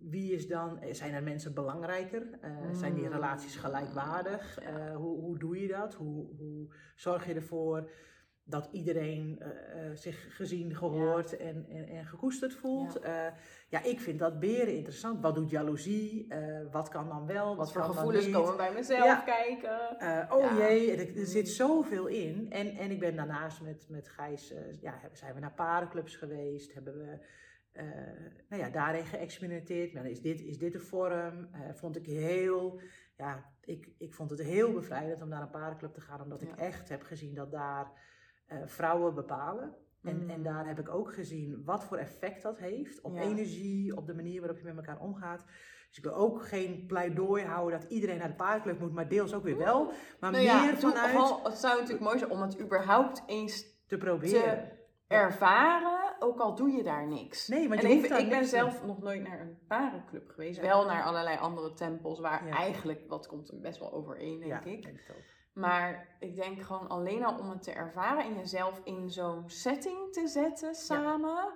wie 0.00 0.32
is 0.32 0.48
dan, 0.48 0.78
eh, 0.80 0.92
zijn 0.94 1.14
er 1.14 1.22
mensen 1.22 1.54
belangrijker? 1.54 2.38
Eh, 2.40 2.50
Zijn 2.72 2.94
die 2.94 3.06
Mm. 3.06 3.12
relaties 3.12 3.56
gelijkwaardig? 3.56 4.58
Eh, 4.58 4.96
hoe, 4.96 5.20
hoe 5.20 5.38
doe 5.38 5.60
je 5.60 5.68
dat? 5.68 5.94
Hoe, 5.94 6.36
hoe 6.36 6.74
zorg 6.96 7.26
je 7.26 7.34
ervoor 7.34 7.90
dat 8.44 8.68
iedereen 8.72 9.38
eh, 9.40 9.48
eh, 9.86 9.96
zich 9.96 10.36
gezien, 10.36 10.74
gehoord 10.76 11.36
en, 11.36 11.66
en, 11.68 11.88
en 11.88 12.06
gekoesterd 12.06 12.54
voelt? 12.54 12.98
Ja. 13.02 13.34
ja, 13.68 13.82
ik 13.82 14.00
vind 14.00 14.18
dat 14.18 14.40
beren 14.40 14.76
interessant. 14.76 15.20
Wat 15.20 15.34
doet 15.34 15.50
jaloezie? 15.50 16.26
Eh, 16.28 16.60
wat 16.70 16.88
kan 16.88 17.08
dan 17.08 17.26
wel? 17.26 17.46
Wat, 17.46 17.56
Wat 17.56 17.72
voor 17.72 17.80
kan 17.80 17.90
dan 17.90 17.98
gevoelens 17.98 18.30
komen 18.30 18.56
bij 18.56 18.72
mezelf 18.72 19.04
Ja. 19.04 19.16
kijken? 19.16 19.98
Eh, 19.98 20.34
oh 20.36 20.56
jee, 20.56 20.96
er, 20.96 21.16
er 21.20 21.26
zit 21.26 21.48
zoveel 21.48 22.06
in. 22.06 22.46
En, 22.50 22.76
en 22.76 22.90
ik 22.90 23.00
ben 23.00 23.16
daarnaast 23.16 23.60
met, 23.60 23.86
met 23.88 24.08
Gijs, 24.08 24.52
eh, 24.52 24.80
ja, 24.80 25.00
zijn 25.12 25.34
we 25.34 25.40
naar 25.40 25.54
parenclubs 25.54 26.16
geweest, 26.16 26.74
hebben 26.74 26.98
we 26.98 27.18
eh, 27.72 27.84
nou 28.48 28.62
ja, 28.62 28.70
daarin 28.70 29.06
geëxperimenteerd. 29.06 29.92
Maar 29.92 30.06
is 30.06 30.20
dit, 30.20 30.40
is 30.40 30.58
dit 30.58 30.72
de 30.72 30.78
vorm? 30.80 31.48
Eh, 31.52 31.60
vond 31.72 31.96
ik 31.96 32.06
heel, 32.06 32.80
ja, 33.16 33.52
ik, 33.64 33.88
ik 33.98 34.14
vond 34.14 34.30
het 34.30 34.42
heel 34.42 34.72
bevrijdend 34.72 35.22
om 35.22 35.28
naar 35.28 35.42
een 35.42 35.50
parenclub 35.50 35.94
te 35.94 36.00
gaan, 36.00 36.20
omdat 36.20 36.42
ik 36.42 36.56
echt 36.56 36.88
heb 36.88 37.02
gezien 37.02 37.34
dat 37.34 37.50
daar 37.50 37.92
eh, 38.52 38.66
vrouwen 38.66 39.14
bepalen. 39.14 39.74
En, 40.02 40.22
Mm. 40.22 40.30
en 40.30 40.42
daar 40.42 40.66
heb 40.66 40.78
ik 40.78 40.88
ook 40.94 41.14
gezien 41.14 41.62
wat 41.64 41.84
voor 41.84 41.96
effect 41.96 42.42
dat 42.42 42.58
heeft 42.58 43.00
op 43.00 43.14
Ja. 43.14 43.20
energie, 43.20 43.96
op 43.96 44.06
de 44.06 44.14
manier 44.14 44.40
waarop 44.40 44.58
je 44.58 44.64
met 44.64 44.76
elkaar 44.76 45.00
omgaat. 45.00 45.44
Dus 45.88 45.96
ik 45.98 46.04
wil 46.04 46.14
ook 46.14 46.46
geen 46.46 46.84
pleidooi 46.86 47.44
houden 47.44 47.80
dat 47.80 47.90
iedereen 47.90 48.18
naar 48.18 48.28
de 48.28 48.34
paardenclub 48.34 48.78
moet, 48.80 48.92
maar 48.92 49.08
deels 49.08 49.34
ook 49.34 49.42
weer 49.42 49.58
wel. 49.58 49.92
Maar 50.20 50.30
Nou 50.30 50.42
ja, 50.44 50.64
meer 50.64 50.76
vanuit 50.76 51.42
het 51.42 51.58
zou 51.58 51.74
natuurlijk 51.74 52.04
mooi 52.04 52.18
zijn 52.18 52.30
om 52.30 52.40
het 52.42 52.60
überhaupt 52.60 53.22
eens 53.26 53.84
te 53.86 53.96
proberen. 53.96 54.68
te 54.68 54.80
ervaren, 55.14 56.14
ook 56.18 56.38
al 56.38 56.54
doe 56.54 56.70
je 56.70 56.82
daar 56.82 57.06
niks. 57.06 57.48
Nee, 57.48 57.68
want 57.68 57.82
je 57.82 57.88
ik, 57.88 58.28
ben 58.28 58.44
zelf 58.44 58.84
nog 58.84 59.02
nooit 59.02 59.22
naar 59.22 59.40
een 59.40 59.58
parenclub 59.68 60.28
geweest. 60.30 60.56
Ja. 60.56 60.62
Wel 60.66 60.84
naar 60.86 61.02
allerlei 61.02 61.38
andere 61.38 61.72
tempels 61.72 62.20
waar 62.20 62.46
Ja. 62.46 62.52
eigenlijk, 62.56 63.04
wat 63.08 63.26
komt 63.26 63.48
er 63.50 63.60
best 63.60 63.78
wel 63.78 63.92
overeen, 63.92 64.38
denk 64.38 64.50
ja, 64.50 64.64
ik. 64.64 64.82
denk 64.82 65.00
ook. 65.10 65.22
Maar 65.52 66.16
ik 66.18 66.36
denk 66.36 66.62
gewoon 66.62 66.88
alleen 66.88 67.24
al 67.24 67.38
om 67.38 67.50
het 67.50 67.62
te 67.62 67.72
ervaren 67.72 68.24
en 68.24 68.34
jezelf 68.34 68.80
in 68.84 69.10
zo'n 69.10 69.42
setting 69.50 70.12
te 70.12 70.26
zetten 70.28 70.74
samen. 70.74 71.52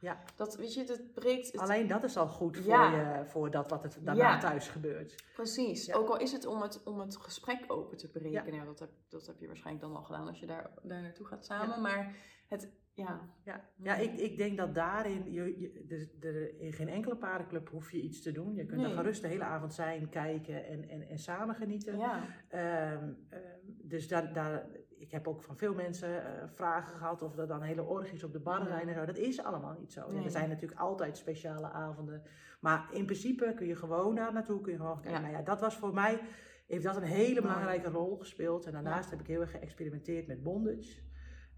Ja. 0.00 0.22
Dat, 0.36 0.56
weet 0.56 0.74
je, 0.74 0.84
dat 0.84 1.12
breekt 1.12 1.52
het 1.52 1.60
Alleen 1.60 1.86
dat 1.86 2.04
is 2.04 2.16
al 2.16 2.28
goed 2.28 2.56
voor, 2.56 2.66
Ja. 2.66 3.18
je, 3.18 3.26
voor 3.26 3.50
dat 3.50 3.70
wat 3.70 3.82
het 3.82 3.98
daarna 4.00 4.28
Ja. 4.32 4.38
thuis 4.38 4.68
gebeurt. 4.68 5.24
Precies. 5.34 5.92
Ook 5.94 6.08
al 6.08 6.18
is 6.18 6.32
het 6.32 6.46
om 6.46 6.62
het, 6.62 6.82
om 6.82 7.00
het 7.00 7.16
gesprek 7.16 7.64
open 7.66 7.96
te 7.96 8.08
breken. 8.08 8.44
Nou, 8.44 8.54
ja, 8.56 8.64
dat, 8.64 8.78
heb, 8.78 8.90
dat 9.08 9.26
heb 9.26 9.40
je 9.40 9.46
waarschijnlijk 9.46 9.84
dan 9.86 9.96
al 9.96 10.02
gedaan 10.02 10.28
als 10.28 10.40
je 10.40 10.46
daar, 10.46 10.70
daar 10.82 11.02
naartoe 11.02 11.26
gaat 11.26 11.44
samen. 11.44 11.80
Maar 11.80 12.16
het, 12.48 12.68
ja. 12.94 13.20
Ja, 13.44 13.68
ja 13.76 13.94
ik, 13.94 14.12
ik 14.18 14.36
denk 14.36 14.56
dat 14.56 14.74
daarin, 14.74 15.32
je, 15.32 15.60
je, 15.60 15.84
er- 16.20 16.28
er- 16.28 16.60
in 16.60 16.72
geen 16.72 16.88
enkele 16.88 17.16
paardenclub 17.16 17.68
hoef 17.68 17.90
je 17.90 18.00
iets 18.00 18.22
te 18.22 18.32
doen. 18.32 18.54
Je 18.54 18.64
kunt 18.66 18.80
Nee. 18.80 18.86
daar 18.88 18.96
gerust 18.96 19.22
de 19.22 19.28
hele 19.28 19.44
avond 19.44 19.74
zijn, 19.74 20.08
kijken 20.08 20.66
en, 20.66 20.88
en, 20.88 21.08
en 21.08 21.18
samen 21.18 21.54
genieten. 21.54 21.98
Ja. 21.98 22.24
Ehm, 22.48 23.12
ehm, 23.28 23.40
dus 23.64 24.08
daar, 24.08 24.32
daar, 24.32 24.66
ik 24.98 25.10
heb 25.10 25.28
ook 25.28 25.42
van 25.42 25.56
veel 25.56 25.74
mensen 25.74 26.24
eh, 26.24 26.48
vragen 26.48 26.96
gehad 26.96 27.22
of 27.22 27.38
er 27.38 27.46
dan 27.46 27.62
hele 27.62 27.82
orgies 27.84 28.24
op 28.24 28.32
de 28.32 28.40
bar 28.40 28.66
zijn 28.66 28.88
en 28.88 28.94
zo. 28.94 29.04
Dat 29.04 29.18
is 29.18 29.42
allemaal 29.44 29.76
niet 29.78 29.92
zo. 29.92 30.10
Nee. 30.12 30.24
er 30.24 30.30
zijn 30.30 30.48
natuurlijk 30.48 30.80
altijd 30.80 31.16
speciale 31.16 31.70
avonden. 31.70 32.22
Maar 32.60 32.88
in 32.92 33.04
principe 33.04 33.52
kun 33.56 33.66
je 33.66 33.76
gewoon 33.76 34.14
daar 34.14 34.32
naartoe, 34.32 34.60
kun 34.60 34.72
je 34.72 34.78
gewoon 34.78 35.00
kijken. 35.00 35.20
Ja. 35.20 35.26
Nou 35.26 35.32
ja, 35.32 35.42
dat 35.42 35.60
was 35.60 35.76
voor 35.76 35.94
mij, 35.94 36.20
heeft 36.66 36.84
dat 36.84 36.96
een 36.96 37.02
hele 37.02 37.40
belangrijke 37.40 37.90
rol 37.90 38.16
gespeeld. 38.16 38.66
En 38.66 38.72
daarnaast 38.72 39.04
Ja. 39.04 39.10
heb 39.10 39.20
ik 39.20 39.26
heel 39.26 39.40
erg 39.40 39.50
geëxperimenteerd 39.50 40.26
met 40.26 40.42
bondage. 40.42 41.00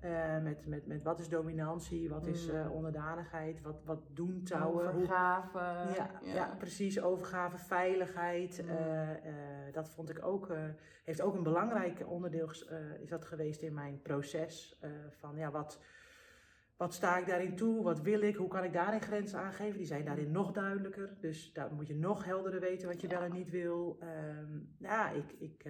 Eh, 0.04 0.38
met, 0.42 0.66
met, 0.66 0.86
met 0.86 1.02
wat 1.02 1.18
is 1.18 1.28
dominantie, 1.28 2.08
wat 2.08 2.26
is 2.26 2.46
Mm. 2.50 2.54
eh, 2.56 2.70
onderdanigheid, 2.72 3.62
wat, 3.62 3.82
wat 3.84 4.02
doen 4.12 4.42
touwen, 4.42 4.90
hoe, 4.90 5.02
Overgave. 5.02 5.58
ja, 5.96 6.10
ja. 6.22 6.54
precies. 6.58 7.00
Overgave, 7.02 7.58
veiligheid. 7.58 8.62
Mm. 8.62 8.68
eh, 8.70 9.72
dat 9.72 9.88
vond 9.90 10.10
ik 10.10 10.24
ook, 10.24 10.52
heeft 11.04 11.20
ook 11.20 11.34
een 11.34 11.42
belangrijk 11.42 12.04
onderdeel 12.08 12.50
is 13.00 13.08
dat 13.08 13.24
geweest 13.24 13.62
in 13.62 13.74
mijn 13.74 14.02
proces. 14.02 14.80
van 15.10 15.36
ja, 15.36 15.50
wat, 15.50 15.80
wat 16.76 16.94
sta 16.94 17.18
ik 17.18 17.26
daarin 17.26 17.56
toe? 17.56 17.82
Wat 17.82 18.00
wil 18.00 18.20
ik? 18.20 18.36
Hoe 18.36 18.48
kan 18.48 18.64
ik 18.64 18.72
daarin 18.72 19.00
grenzen 19.02 19.38
aangeven? 19.38 19.76
Die 19.78 19.86
zijn 19.86 20.04
daarin 20.04 20.30
nog 20.30 20.52
duidelijker. 20.52 21.16
Dus 21.20 21.52
daar 21.52 21.72
moet 21.74 21.86
je 21.86 21.94
nog 21.96 22.24
helderder 22.24 22.60
weten 22.60 22.88
wat 22.88 23.00
je 23.00 23.08
Ja. 23.08 23.14
wel 23.18 23.22
en 23.26 23.32
niet 23.32 23.50
wil. 23.50 23.96
Ehm, 24.00 24.58
ja, 24.78 25.10
ik, 25.10 25.32
ik 25.38 25.64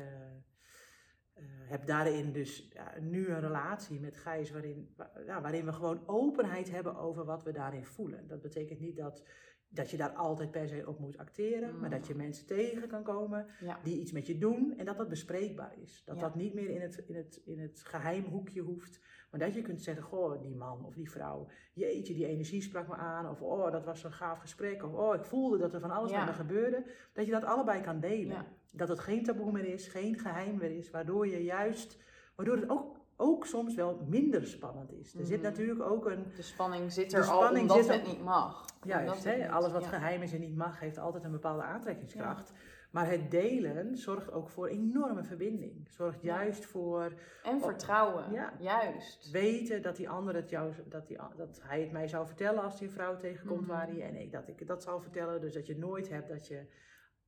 heb 1.69 1.87
daarin 1.87 2.33
dus 2.33 2.69
ja, 2.73 2.93
nu 3.01 3.29
een 3.29 3.41
relatie 3.41 4.01
met 4.01 4.17
Gijs 4.17 4.51
waarin, 4.51 4.93
wa- 4.97 5.11
ja, 5.27 5.41
waarin 5.41 5.65
we 5.65 5.73
gewoon 5.73 6.03
openheid 6.09 6.71
hebben 6.71 6.97
over 6.97 7.25
wat 7.25 7.43
we 7.43 7.53
daarin 7.53 7.85
voelen. 7.85 8.27
Dat 8.29 8.41
betekent 8.41 8.81
niet 8.81 8.97
dat, 8.97 9.23
dat 9.69 9.91
je 9.91 9.97
daar 9.97 10.13
altijd 10.13 10.51
per 10.51 10.69
se 10.69 10.87
op 10.89 10.99
moet 10.99 11.19
acteren, 11.19 11.79
maar 11.81 11.91
dat 11.91 12.07
je 12.07 12.13
Mm. 12.13 12.19
mensen 12.21 12.47
tegen 12.47 12.89
kan 12.89 13.03
komen 13.03 13.47
Ja. 13.61 13.79
die 13.83 14.01
iets 14.01 14.13
met 14.13 14.27
je 14.27 14.39
doen 14.39 14.75
en 14.79 14.85
dat 14.85 14.97
dat 14.97 15.09
bespreekbaar 15.09 15.79
is. 15.79 16.03
Dat 16.05 16.21
dat 16.21 16.35
niet 16.35 16.55
meer 16.55 16.71
in 16.71 16.81
het, 16.81 16.97
in, 16.97 17.15
het, 17.15 17.41
in 17.45 17.59
het 17.59 17.83
geheimhoekje 17.85 18.61
hoeft, 18.61 19.01
maar 19.31 19.41
dat 19.41 19.55
je 19.55 19.63
kunt 19.63 19.83
zeggen, 19.83 20.05
goh, 20.05 20.41
die 20.43 20.55
man 20.57 20.85
of 20.85 20.95
die 20.95 21.11
vrouw, 21.11 21.49
jeetje, 21.73 22.15
die 22.15 22.27
energie 22.27 22.63
sprak 22.63 22.89
me 22.89 22.95
aan, 22.95 23.29
of 23.31 23.43
oh, 23.43 23.71
dat 23.73 23.85
was 23.85 24.05
een 24.05 24.13
gaaf 24.13 24.39
gesprek, 24.39 24.83
of 24.83 24.93
oh, 24.93 25.15
ik 25.15 25.25
voelde 25.25 25.59
dat 25.59 25.75
er 25.75 25.81
van 25.81 25.91
alles 25.91 26.13
met 26.13 26.25
me 26.27 26.33
gebeurde, 26.33 26.85
dat 27.13 27.25
je 27.27 27.33
dat 27.33 27.45
allebei 27.45 27.81
kan 27.83 28.01
delen. 28.01 28.47
Dat 28.77 28.89
het 28.89 28.99
geen 28.99 29.23
taboe 29.25 29.53
meer 29.53 29.65
is, 29.67 29.89
geen 29.89 30.19
geheim 30.19 30.57
meer 30.57 30.71
is, 30.77 30.91
waardoor 30.91 31.29
je 31.29 31.43
juist, 31.45 31.99
waardoor 32.35 32.57
het 32.57 32.69
ook, 32.71 32.97
ook 33.17 33.47
soms 33.47 33.75
wel 33.75 34.01
minder 34.09 34.47
spannend 34.47 34.93
is. 34.93 35.15
Er 35.15 35.25
zit 35.27 35.37
Mhm. 35.41 35.47
natuurlijk 35.51 35.83
ook 35.83 36.07
een, 36.07 36.25
De 36.37 36.43
spanning 36.43 36.93
zit 36.93 37.13
er 37.13 37.19
al 37.25 37.25
spanning 37.43 37.71
omdat 37.71 37.85
zit 37.85 37.95
het 37.95 38.07
niet 38.07 38.23
mag. 38.25 38.65
Juist, 38.85 39.25
hè? 39.25 39.51
alles 39.51 39.73
wat 39.73 39.83
ja. 39.83 39.89
geheim 39.89 40.23
is 40.23 40.33
en 40.33 40.41
niet 40.41 40.57
mag, 40.57 40.81
heeft 40.81 40.99
altijd 40.99 41.25
een 41.25 41.31
bepaalde 41.31 41.63
aantrekkingskracht. 41.63 42.53
Maar 42.91 43.11
het 43.11 43.31
delen 43.31 43.97
zorgt 43.97 44.33
ook 44.33 44.49
voor 44.49 44.67
enorme 44.69 45.25
verbinding. 45.25 45.89
Zorgt 45.91 46.23
Ja. 46.23 46.35
juist 46.37 46.65
voor 46.65 47.13
En 47.43 47.61
vertrouwen. 47.61 48.33
Ja. 48.33 48.53
Juist. 48.59 49.31
weten 49.31 49.83
dat 49.83 49.97
die 49.97 50.09
ander 50.09 50.35
het 50.35 50.51
jou, 50.51 50.73
dat, 50.89 51.07
die, 51.07 51.19
dat 51.37 51.61
hij 51.63 51.81
het 51.81 51.93
mij 51.93 52.09
zou 52.09 52.27
vertellen 52.27 52.63
als 52.63 52.81
een 52.81 52.91
vrouw 52.91 53.17
tegenkomt 53.17 53.61
Mhm. 53.61 53.71
waar 53.71 53.87
hij 53.87 54.03
en 54.03 54.17
ik 54.17 54.33
dat 54.33 54.49
ik 54.49 54.67
dat 54.67 54.83
zal 54.83 55.01
vertellen. 55.01 55.41
Dus 55.41 55.55
dat 55.55 55.67
je 55.67 55.79
nooit 55.79 56.09
hebt 56.09 56.29
dat 56.29 56.47
je 56.47 56.67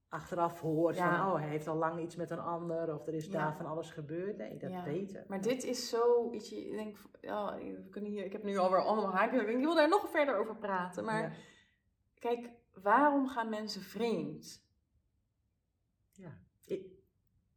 achteraf 0.08 0.60
hoort 0.60 0.96
Ja. 0.96 1.18
van 1.18 1.32
oh 1.32 1.38
hij 1.38 1.48
heeft 1.48 1.66
al 1.66 1.76
lang 1.76 2.00
iets 2.00 2.16
met 2.16 2.30
een 2.30 2.38
ander 2.40 2.94
of 2.94 3.06
er 3.06 3.14
is 3.14 3.26
Ja. 3.26 3.32
daar 3.32 3.56
van 3.56 3.66
alles 3.66 3.90
gebeurd. 3.90 4.36
Nee, 4.36 4.56
dat 4.56 4.70
Ja. 4.70 4.84
weten. 4.84 5.24
Maar 5.28 5.40
dit 5.40 5.64
is 5.64 5.88
zo, 5.88 6.30
weet 6.30 6.48
je, 6.48 6.66
ik 6.66 6.72
denk, 6.72 6.96
ja, 7.20 7.54
we 7.56 7.88
kunnen 7.90 8.10
hier, 8.10 8.24
ik 8.24 8.32
heb 8.32 8.42
nu 8.42 8.56
alweer 8.56 8.80
allemaal 8.84 9.14
haken. 9.14 9.40
Ik 9.40 9.46
denk, 9.46 9.58
ik 9.58 9.64
wil 9.64 9.74
daar 9.74 9.88
nog 9.88 10.10
verder 10.10 10.36
over 10.36 10.56
praten. 10.56 11.04
Maar 11.04 11.22
Ja. 11.22 11.30
kijk, 12.18 12.50
waarom 12.72 13.28
gaan 13.28 13.48
mensen 13.48 13.82
vreemd? 13.82 14.64
Ik, 16.64 16.86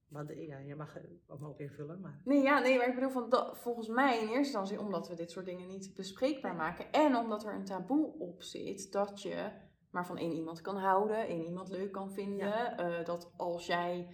want, 0.08 0.30
ja, 0.36 0.58
je 0.58 0.76
mag 0.76 0.94
hem 1.28 1.46
ook 1.46 1.60
invullen, 1.60 2.00
maar 2.02 2.22
Nee, 2.24 2.42
ja, 2.42 2.60
nee, 2.60 2.78
maar 2.78 2.88
ik 2.88 2.94
bedoel 2.96 3.10
van 3.10 3.30
dat, 3.30 3.58
volgens 3.58 3.88
mij 3.88 4.14
in 4.14 4.22
eerste 4.22 4.38
instantie 4.38 4.80
omdat 4.80 5.08
we 5.08 5.16
dit 5.16 5.32
soort 5.32 5.46
dingen 5.46 5.68
niet 5.68 5.94
bespreekbaar 5.96 6.56
maken. 6.56 6.92
En 6.92 7.16
omdat 7.16 7.46
er 7.46 7.54
een 7.54 7.66
taboe 7.66 8.14
op 8.20 8.42
zit 8.42 8.92
dat 8.92 9.22
je 9.22 9.52
maar 9.92 10.06
van 10.06 10.18
één 10.18 10.32
iemand 10.32 10.62
kan 10.62 10.78
houden, 10.78 11.28
één 11.28 11.44
iemand 11.46 11.70
leuk 11.70 11.92
kan 11.92 12.12
vinden. 12.12 12.78
eh, 12.78 13.06
dat 13.06 13.32
als 13.38 13.66
jij 13.66 14.08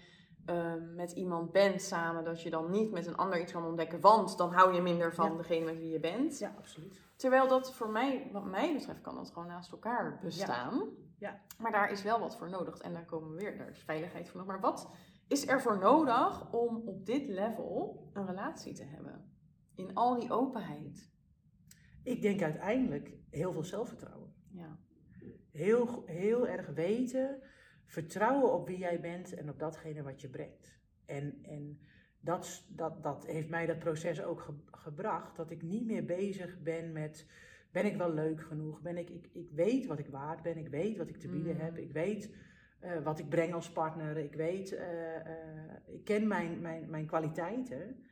eh, 0.45 0.73
met 0.95 1.11
iemand 1.11 1.51
bent 1.51 1.81
samen, 1.81 2.23
dat 2.23 2.41
je 2.41 2.49
dan 2.49 2.71
niet 2.71 2.91
met 2.91 3.05
een 3.07 3.15
ander 3.15 3.41
iets 3.41 3.51
kan 3.51 3.65
ontdekken, 3.65 3.99
want 4.01 4.37
dan 4.37 4.53
hou 4.53 4.73
je 4.73 4.81
minder 4.81 5.13
van 5.13 5.31
Ja. 5.31 5.37
degene 5.37 5.65
met 5.65 5.77
wie 5.77 5.89
je 5.89 5.99
bent. 5.99 6.37
ja, 6.39 6.53
absoluut. 6.57 7.01
Terwijl 7.15 7.47
dat 7.47 7.73
voor 7.73 7.89
mij, 7.89 8.29
wat 8.31 8.45
mij 8.45 8.73
betreft, 8.73 9.01
kan 9.01 9.15
dat 9.15 9.31
gewoon 9.31 9.47
naast 9.47 9.71
elkaar 9.71 10.19
bestaan. 10.21 10.89
Ja. 11.17 11.41
Maar 11.57 11.71
daar 11.71 11.91
is 11.91 12.03
wel 12.03 12.19
wat 12.19 12.37
voor 12.37 12.49
nodig. 12.49 12.77
En 12.79 12.93
daar 12.93 13.05
komen 13.05 13.29
we 13.29 13.35
weer, 13.35 13.57
daar 13.57 13.69
is 13.69 13.83
veiligheid 13.83 14.29
voor 14.29 14.39
nodig. 14.39 14.53
Maar 14.61 14.71
wat 14.71 14.89
is 15.27 15.47
er 15.47 15.61
voor 15.61 15.77
nodig 15.79 16.51
om 16.51 16.81
op 16.87 17.05
dit 17.05 17.27
level 17.27 18.09
een 18.13 18.25
relatie 18.25 18.73
te 18.73 18.83
hebben? 18.83 19.31
In 19.75 19.93
al 19.93 20.19
die 20.19 20.31
openheid. 20.31 21.11
Ik 22.03 22.21
denk 22.21 22.41
uiteindelijk 22.41 23.11
heel 23.29 23.51
veel 23.51 23.63
zelfvertrouwen. 23.63 24.33
Ja. 24.51 24.77
Heel, 25.55 26.03
heel 26.05 26.47
erg 26.47 26.67
weten, 26.67 27.41
vertrouwen 27.85 28.53
op 28.53 28.67
wie 28.67 28.77
jij 28.77 28.99
bent 28.99 29.33
en 29.33 29.49
op 29.49 29.59
datgene 29.59 30.03
wat 30.03 30.21
je 30.21 30.29
brengt. 30.29 30.79
En, 31.05 31.39
en 31.43 31.79
dat, 32.19 32.65
dat, 32.69 33.03
dat 33.03 33.25
heeft 33.25 33.49
mij 33.49 33.65
dat 33.65 33.79
proces 33.79 34.23
ook 34.23 34.41
ge- 34.41 34.53
gebracht, 34.71 35.35
dat 35.35 35.51
ik 35.51 35.61
niet 35.61 35.85
meer 35.85 36.05
bezig 36.05 36.59
ben 36.61 36.91
met, 36.91 37.27
ben 37.71 37.85
ik 37.85 37.95
wel 37.95 38.13
leuk 38.13 38.41
genoeg? 38.41 38.81
Ben 38.81 38.97
ik, 38.97 39.09
ik, 39.09 39.29
ik 39.33 39.49
weet 39.51 39.85
wat 39.85 39.99
ik 39.99 40.07
waard 40.07 40.41
ben, 40.41 40.57
ik 40.57 40.67
weet 40.67 40.97
wat 40.97 41.09
ik 41.09 41.17
te 41.17 41.29
bieden 41.29 41.53
Mm. 41.53 41.59
heb, 41.61 41.77
ik 41.77 41.91
weet 41.91 42.35
eh, 42.79 43.03
wat 43.03 43.19
ik 43.19 43.29
breng 43.29 43.53
als 43.53 43.71
partner, 43.71 44.17
ik 44.17 44.33
weet, 44.33 44.71
eh, 44.71 45.15
eh, 45.15 45.71
ik 45.85 46.03
ken 46.03 46.27
mijn, 46.27 46.61
mijn, 46.61 46.89
mijn 46.89 47.05
kwaliteiten. 47.05 48.03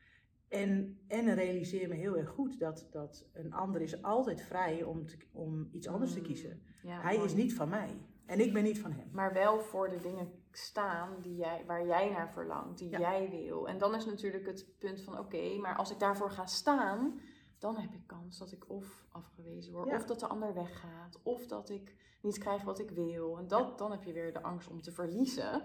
En, 0.47 0.99
en 1.07 1.35
realiseer 1.35 1.87
me 1.87 1.95
heel 1.95 2.17
erg 2.17 2.29
goed 2.29 2.59
dat, 2.59 2.87
dat 2.91 3.29
een 3.33 3.53
ander 3.53 3.81
is 3.81 4.01
altijd 4.01 4.41
vrij 4.41 4.83
om, 4.83 5.05
te, 5.05 5.17
om 5.31 5.69
iets 5.71 5.87
anders 5.87 6.13
te 6.13 6.19
Mm. 6.19 6.25
kiezen. 6.25 6.61
Ja, 6.83 7.01
Hij 7.01 7.15
mooi. 7.15 7.25
is 7.27 7.33
niet 7.33 7.53
van 7.53 7.69
mij 7.69 7.97
en 8.25 8.39
ik 8.39 8.53
ben 8.53 8.63
niet 8.63 8.79
van 8.79 8.91
hem. 8.91 9.09
Maar 9.11 9.33
wel 9.33 9.59
voor 9.59 9.89
de 9.89 9.99
dingen 9.99 10.31
staan 10.51 11.09
die 11.21 11.35
jij, 11.35 11.63
waar 11.67 11.85
jij 11.85 12.09
naar 12.09 12.31
verlangt, 12.31 12.77
die 12.77 12.89
Ja. 12.89 12.99
jij 12.99 13.29
wil. 13.29 13.67
En 13.67 13.77
dan 13.77 13.95
is 13.95 14.05
natuurlijk 14.05 14.45
het 14.45 14.65
punt 14.79 15.01
van: 15.01 15.19
oké, 15.19 15.57
maar 15.57 15.75
als 15.75 15.91
ik 15.91 15.99
daarvoor 15.99 16.31
ga 16.31 16.45
staan, 16.45 17.19
dan 17.59 17.77
heb 17.77 17.93
ik 17.93 18.07
kans 18.07 18.37
dat 18.37 18.51
ik 18.51 18.69
of 18.69 19.05
afgewezen 19.11 19.73
word, 19.73 19.87
Ja. 19.89 19.95
of 19.95 20.05
dat 20.05 20.19
de 20.19 20.27
ander 20.27 20.53
weggaat, 20.53 21.19
of 21.23 21.47
dat 21.47 21.69
ik 21.69 21.95
niet 22.21 22.37
krijg 22.37 22.63
wat 22.63 22.79
ik 22.79 22.89
wil. 22.89 23.37
En 23.37 23.47
dat, 23.47 23.77
dan 23.77 23.91
heb 23.91 24.03
je 24.03 24.13
weer 24.13 24.33
de 24.33 24.41
angst 24.41 24.69
om 24.69 24.81
te 24.81 24.91
verliezen. 24.91 25.63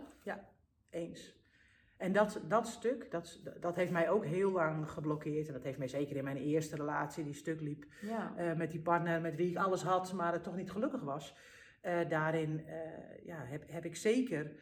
Eens. 0.90 1.36
En 1.98 2.12
dat, 2.12 2.40
dat 2.48 2.66
stuk, 2.66 3.10
dat, 3.10 3.40
dat 3.60 3.76
heeft 3.76 3.92
mij 3.92 4.10
ook 4.10 4.24
heel 4.24 4.50
lang 4.52 4.90
geblokkeerd. 4.90 5.46
En 5.46 5.52
dat 5.52 5.62
heeft 5.62 5.78
mij 5.78 5.88
zeker 5.88 6.16
in 6.16 6.24
mijn 6.24 6.36
eerste 6.36 6.76
relatie, 6.76 7.24
die 7.24 7.34
stuk 7.34 7.60
liep, 7.60 7.84
Ja. 8.00 8.32
eh, 8.36 8.56
met 8.56 8.70
die 8.70 8.80
partner 8.80 9.20
met 9.20 9.36
wie 9.36 9.50
ik 9.50 9.56
alles 9.56 9.82
had, 9.82 10.12
maar 10.12 10.32
het 10.32 10.42
toch 10.42 10.56
niet 10.56 10.70
gelukkig 10.70 11.00
was. 11.02 11.36
Eh, 11.80 12.08
daarin 12.08 12.66
eh, 12.66 13.24
ja, 13.26 13.44
heb, 13.44 13.64
heb 13.66 13.84
ik 13.84 13.96
zeker 13.96 14.52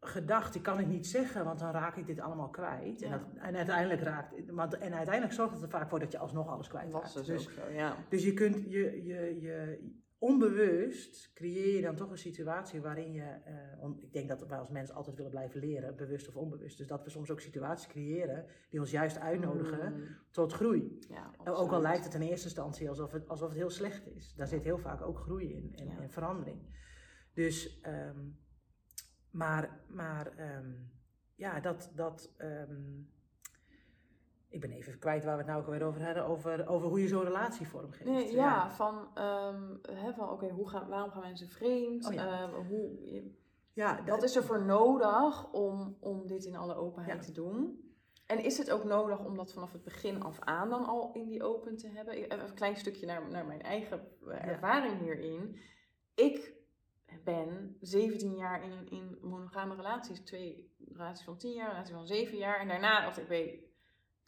gedacht, 0.00 0.54
ik 0.54 0.62
kan 0.62 0.78
het 0.78 0.86
niet 0.88 1.06
zeggen, 1.06 1.44
want 1.44 1.58
dan 1.58 1.70
raak 1.70 1.96
ik 1.96 2.06
dit 2.06 2.20
allemaal 2.20 2.48
kwijt. 2.50 3.02
En, 3.02 3.10
dat, 3.10 3.20
en, 3.34 3.56
uiteindelijk 3.56 4.00
raakt, 4.02 4.50
want, 4.50 4.78
en 4.78 4.94
uiteindelijk 4.94 5.34
zorgt 5.34 5.54
het 5.54 5.62
er 5.62 5.68
vaak 5.68 5.88
voor 5.88 5.98
dat 5.98 6.12
je 6.12 6.18
alsnog 6.18 6.48
alles 6.48 6.68
kwijt 6.68 6.92
was 6.92 7.02
raakt. 7.02 7.14
dus, 7.14 7.26
Dus, 7.26 7.46
ook 7.46 7.52
zo, 7.64 7.72
ja. 7.72 7.96
dus 8.08 8.24
je 8.24 8.34
kunt, 8.34 8.54
je, 8.70 9.04
je, 9.04 9.40
je, 9.40 9.78
onbewust 10.18 11.32
creëer 11.32 11.74
je 11.76 11.82
dan 11.82 11.96
toch 11.96 12.10
een 12.10 12.18
situatie 12.18 12.80
waarin 12.80 13.12
je, 13.12 13.22
eh, 13.22 13.82
om- 13.82 13.98
ik 14.00 14.12
denk 14.12 14.28
dat 14.28 14.46
wij 14.46 14.58
als 14.58 14.68
mensen 14.70 14.94
altijd 14.94 15.16
willen 15.16 15.30
blijven 15.30 15.60
leren, 15.60 15.96
bewust 15.96 16.28
of 16.28 16.36
onbewust. 16.36 16.78
Dus 16.78 16.86
dat 16.86 17.04
we 17.04 17.10
soms 17.10 17.30
ook 17.30 17.40
situaties 17.40 17.86
creëren 17.86 18.46
die 18.70 18.80
ons 18.80 18.90
juist 18.90 19.18
uitnodigen 19.18 19.92
Mm, 19.92 20.08
tot 20.30 20.52
groei. 20.52 20.98
ja, 21.08 21.30
Ook 21.44 21.72
al 21.72 21.80
lijkt 21.80 22.04
het 22.04 22.14
in 22.14 22.20
eerste 22.22 22.44
instantie 22.46 22.88
alsof 22.88 23.12
het, 23.12 23.28
alsof 23.28 23.48
het 23.48 23.56
heel 23.58 23.70
slecht 23.70 24.06
is. 24.06 24.34
Daar 24.34 24.46
zit 24.48 24.64
heel 24.64 24.78
vaak 24.78 25.02
ook 25.02 25.18
groei 25.18 25.52
in 25.54 25.74
en, 25.74 25.86
Ja. 25.86 25.98
en 26.00 26.10
verandering. 26.10 26.58
Dus, 27.34 27.80
ehm, 27.80 28.28
maar, 29.30 29.80
maar 29.88 30.36
ehm, 30.36 30.72
ja, 31.34 31.60
dat, 31.60 31.92
dat 31.94 32.34
ehm, 32.36 32.82
ik 34.48 34.60
ben 34.60 34.70
even 34.70 34.98
kwijt 34.98 35.24
waar 35.24 35.32
we 35.32 35.38
het 35.38 35.46
nou 35.50 35.60
ook 35.60 35.66
alweer 35.66 35.86
over 35.86 36.04
hadden, 36.04 36.26
over, 36.26 36.68
over 36.68 36.88
hoe 36.88 37.00
je 37.00 37.08
zo'n 37.08 37.24
relatie 37.24 37.68
vormgeeft. 37.68 38.10
Nee, 38.10 38.32
ja, 38.32 38.70
van, 38.70 39.08
ehm, 39.14 39.76
hè, 39.82 40.12
van 40.12 40.30
oké, 40.30 40.48
hoe 40.48 40.68
gaan, 40.68 40.88
waarom 40.88 41.10
gaan 41.10 41.22
mensen 41.22 41.48
vreemd? 41.48 42.06
Oh 42.06 42.12
ja. 42.12 42.42
Ehm, 42.42 42.54
hoe, 42.54 42.90
ja, 43.72 44.04
wat 44.04 44.22
is 44.22 44.36
er 44.36 44.44
voor 44.44 44.64
nodig 44.64 45.52
om, 45.52 45.96
om 46.00 46.26
dit 46.26 46.44
in 46.44 46.56
alle 46.56 46.74
openheid 46.74 47.18
Ja. 47.20 47.24
te 47.26 47.32
doen? 47.32 47.84
En 48.26 48.44
is 48.44 48.58
het 48.58 48.70
ook 48.70 48.84
nodig 48.84 49.24
om 49.24 49.36
dat 49.36 49.52
vanaf 49.52 49.72
het 49.72 49.82
begin 49.84 50.22
af 50.22 50.40
aan 50.40 50.68
dan 50.70 50.84
al 50.84 51.10
in 51.12 51.28
die 51.28 51.42
open 51.42 51.76
te 51.76 51.88
hebben? 51.88 52.14
Even 52.14 52.40
een 52.48 52.54
klein 52.54 52.76
stukje 52.76 53.06
naar, 53.06 53.30
naar 53.30 53.46
mijn 53.46 53.62
eigen 53.62 54.08
ervaring 54.26 54.98
hierin. 55.00 55.58
Ik 56.14 56.54
ben 57.24 57.76
17 57.80 58.36
jaar 58.36 58.62
in, 58.64 58.88
in 58.90 59.18
monogame 59.22 59.74
relaties. 59.74 60.20
Twee 60.20 60.74
relaties 60.92 61.24
van 61.24 61.36
10 61.38 61.52
jaar, 61.52 61.66
een 61.66 61.72
relatie 61.72 61.94
van 61.94 62.06
7 62.06 62.38
jaar. 62.38 62.60
En 62.60 62.68
daarna 62.68 63.00
dacht 63.04 63.18
ik, 63.18 63.28
weet, 63.28 63.64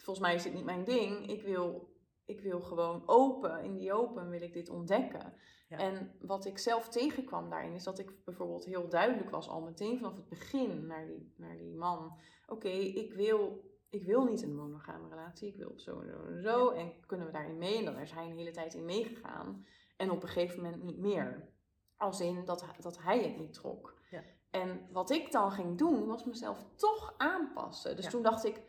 volgens 0.03 0.27
mij 0.27 0.35
is 0.35 0.43
dit 0.43 0.55
niet 0.55 0.65
mijn 0.65 0.85
ding. 0.85 1.31
Ik 1.31 1.43
wil, 1.43 1.95
ik 2.25 2.41
wil 2.41 2.61
gewoon 2.61 3.03
open, 3.07 3.65
in 3.65 3.77
die 3.77 3.93
open 3.93 4.29
wil 4.29 4.43
ik 4.43 4.53
dit 4.53 4.69
ontdekken. 4.69 5.33
Ja. 5.69 5.77
En 5.79 6.13
wat 6.21 6.45
ik 6.45 6.59
zelf 6.59 6.89
tegenkwam 6.89 7.51
daarin, 7.51 7.73
is 7.75 7.85
dat 7.85 7.99
ik 7.99 8.25
bijvoorbeeld 8.25 8.65
heel 8.65 8.89
duidelijk 8.89 9.31
was, 9.31 9.49
al 9.49 9.61
meteen 9.61 9.97
vanaf 9.99 10.17
het 10.17 10.29
begin 10.29 10.87
naar 10.87 11.07
die, 11.07 11.33
naar 11.37 11.57
die 11.57 11.75
man. 11.75 12.19
Oké, 12.47 12.69
ik, 12.69 13.13
wil, 13.13 13.65
ik 13.91 14.05
wil 14.05 14.25
niet 14.25 14.43
een 14.43 14.55
monogame 14.55 15.09
relatie, 15.09 15.49
ik 15.49 15.57
wil 15.57 15.73
zo 15.77 16.01
en 16.01 16.09
zo 16.09 16.25
en 16.25 16.43
zo. 16.43 16.71
En 16.71 16.93
kunnen 17.07 17.27
we 17.27 17.33
daarin 17.33 17.59
mee? 17.59 17.79
En 17.79 17.85
dan 17.85 17.97
is 17.99 18.13
hij 18.13 18.25
een 18.31 18.37
hele 18.37 18.51
tijd 18.51 18.75
in 18.75 18.85
meegegaan. 18.85 19.67
En 19.97 20.11
op 20.11 20.23
een 20.23 20.29
gegeven 20.29 20.63
moment 20.63 20.83
niet 20.83 20.99
meer. 20.99 21.49
Als 21.97 22.21
in 22.21 22.45
dat, 22.45 22.65
dat 22.81 22.99
hij 23.03 23.23
het 23.23 23.37
niet 23.39 23.53
trok. 23.53 24.01
Ja. 24.11 24.23
En 24.51 24.89
wat 24.93 25.11
ik 25.11 25.33
dan 25.33 25.51
ging 25.51 25.79
doen, 25.79 26.07
was 26.07 26.25
mezelf 26.25 26.65
toch 26.75 27.15
aanpassen. 27.17 27.97
Dus 27.97 28.05
Ja. 28.05 28.11
toen 28.11 28.23
dacht 28.23 28.45
ik, 28.45 28.63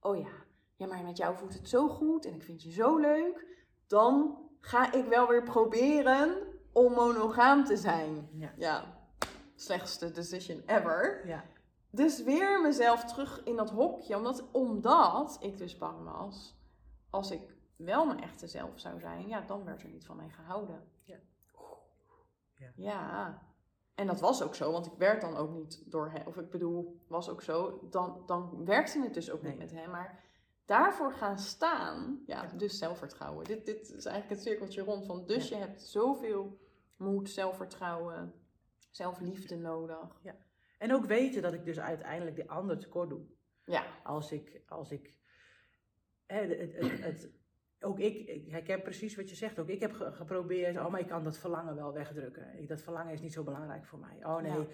oh 0.00 0.16
ja, 0.16 0.30
ja, 0.78 0.86
maar 0.86 1.02
met 1.04 1.16
jou 1.16 1.36
voelt 1.36 1.54
het 1.54 1.68
zo 1.68 1.88
goed 1.88 2.24
en 2.24 2.34
ik 2.34 2.42
vind 2.42 2.62
je 2.62 2.70
zo 2.70 2.96
leuk. 2.96 3.46
Dan 3.86 4.38
ga 4.60 4.92
ik 4.92 5.04
wel 5.04 5.28
weer 5.28 5.42
proberen 5.42 6.36
om 6.72 6.92
monogaam 6.92 7.64
te 7.64 7.76
zijn. 7.76 8.28
Ja. 8.32 8.52
Ja, 8.56 8.98
slechtste 9.54 10.10
decision 10.10 10.62
ever. 10.66 11.26
Ja. 11.26 11.44
Dus 11.90 12.22
weer 12.22 12.60
mezelf 12.60 13.04
terug 13.04 13.42
in 13.44 13.56
dat 13.56 13.70
hokje, 13.70 14.16
omdat, 14.16 14.50
omdat 14.52 15.36
ik 15.40 15.56
dus 15.58 15.78
bang 15.78 16.04
was, 16.04 16.56
als 17.10 17.30
ik 17.30 17.56
wel 17.76 18.06
mijn 18.06 18.22
echte 18.22 18.46
zelf 18.46 18.80
zou 18.80 19.00
zijn, 19.00 19.28
ja, 19.28 19.40
dan 19.40 19.64
werd 19.64 19.82
er 19.82 19.88
niet 19.88 20.06
van 20.06 20.16
mij 20.16 20.28
gehouden. 20.28 20.88
Ja. 21.04 21.18
Ja. 22.54 22.72
Ja. 22.76 23.42
En 23.94 24.06
dat 24.06 24.20
was 24.20 24.42
ook 24.42 24.54
zo, 24.54 24.72
want 24.72 24.86
ik 24.86 24.92
werd 24.98 25.20
dan 25.20 25.36
ook 25.36 25.50
niet 25.50 25.82
door 25.90 26.10
hem, 26.10 26.26
of 26.26 26.36
ik 26.36 26.50
bedoel, 26.50 27.00
was 27.08 27.28
ook 27.28 27.42
zo, 27.42 27.78
dan, 27.90 28.22
dan 28.26 28.64
werkte 28.64 29.02
het 29.02 29.14
dus 29.14 29.30
ook 29.30 29.42
Nee. 29.42 29.50
niet 29.50 29.60
met 29.60 29.70
hem. 29.70 29.90
Maar 29.90 30.24
daarvoor 30.68 31.12
gaan 31.12 31.38
staan, 31.38 32.22
ja, 32.26 32.42
Ja. 32.42 32.48
dus 32.56 32.78
zelfvertrouwen. 32.78 33.44
Dit, 33.44 33.66
dit 33.66 33.80
is 33.80 34.04
eigenlijk 34.04 34.28
het 34.28 34.42
cirkeltje 34.42 34.82
rond 34.82 35.06
van, 35.06 35.26
dus 35.26 35.48
je 35.48 35.54
hebt 35.56 35.82
zoveel 35.82 36.60
moed, 36.96 37.30
zelfvertrouwen, 37.30 38.32
zelfliefde 38.90 39.56
nodig. 39.56 40.22
En 40.78 40.94
ook 40.94 41.04
weten 41.04 41.42
dat 41.42 41.52
ik 41.52 41.64
dus 41.64 41.78
uiteindelijk 41.80 42.36
de 42.36 42.48
ander 42.48 42.78
tekort 42.78 43.08
doe. 43.08 43.20
Ja, 43.64 43.86
Als 44.04 44.32
ik, 44.32 44.60
als 44.66 44.90
ik, 44.90 45.14
hè, 46.26 46.40
het, 46.40 46.72
het, 46.74 47.00
het- 47.00 47.30
ook 47.80 47.98
ik, 47.98 48.28
ik 48.28 48.50
herken 48.50 48.82
precies 48.82 49.16
wat 49.16 49.28
je 49.30 49.36
zegt. 49.36 49.58
Ook 49.58 49.68
ik 49.68 49.80
heb 49.80 49.92
ge- 49.92 50.12
geprobeerd, 50.12 50.76
oh, 50.76 50.88
maar 50.90 51.00
ik 51.00 51.06
kan 51.06 51.22
dat 51.22 51.38
verlangen 51.38 51.74
wel 51.76 51.92
wegdrukken. 51.92 52.58
Ik, 52.58 52.68
dat 52.68 52.80
verlangen 52.82 53.12
is 53.12 53.20
niet 53.20 53.32
zo 53.32 53.42
belangrijk 53.42 53.84
voor 53.86 53.98
mij. 53.98 54.16
Oh 54.22 54.36
nee, 54.40 54.52
Ja. 54.52 54.64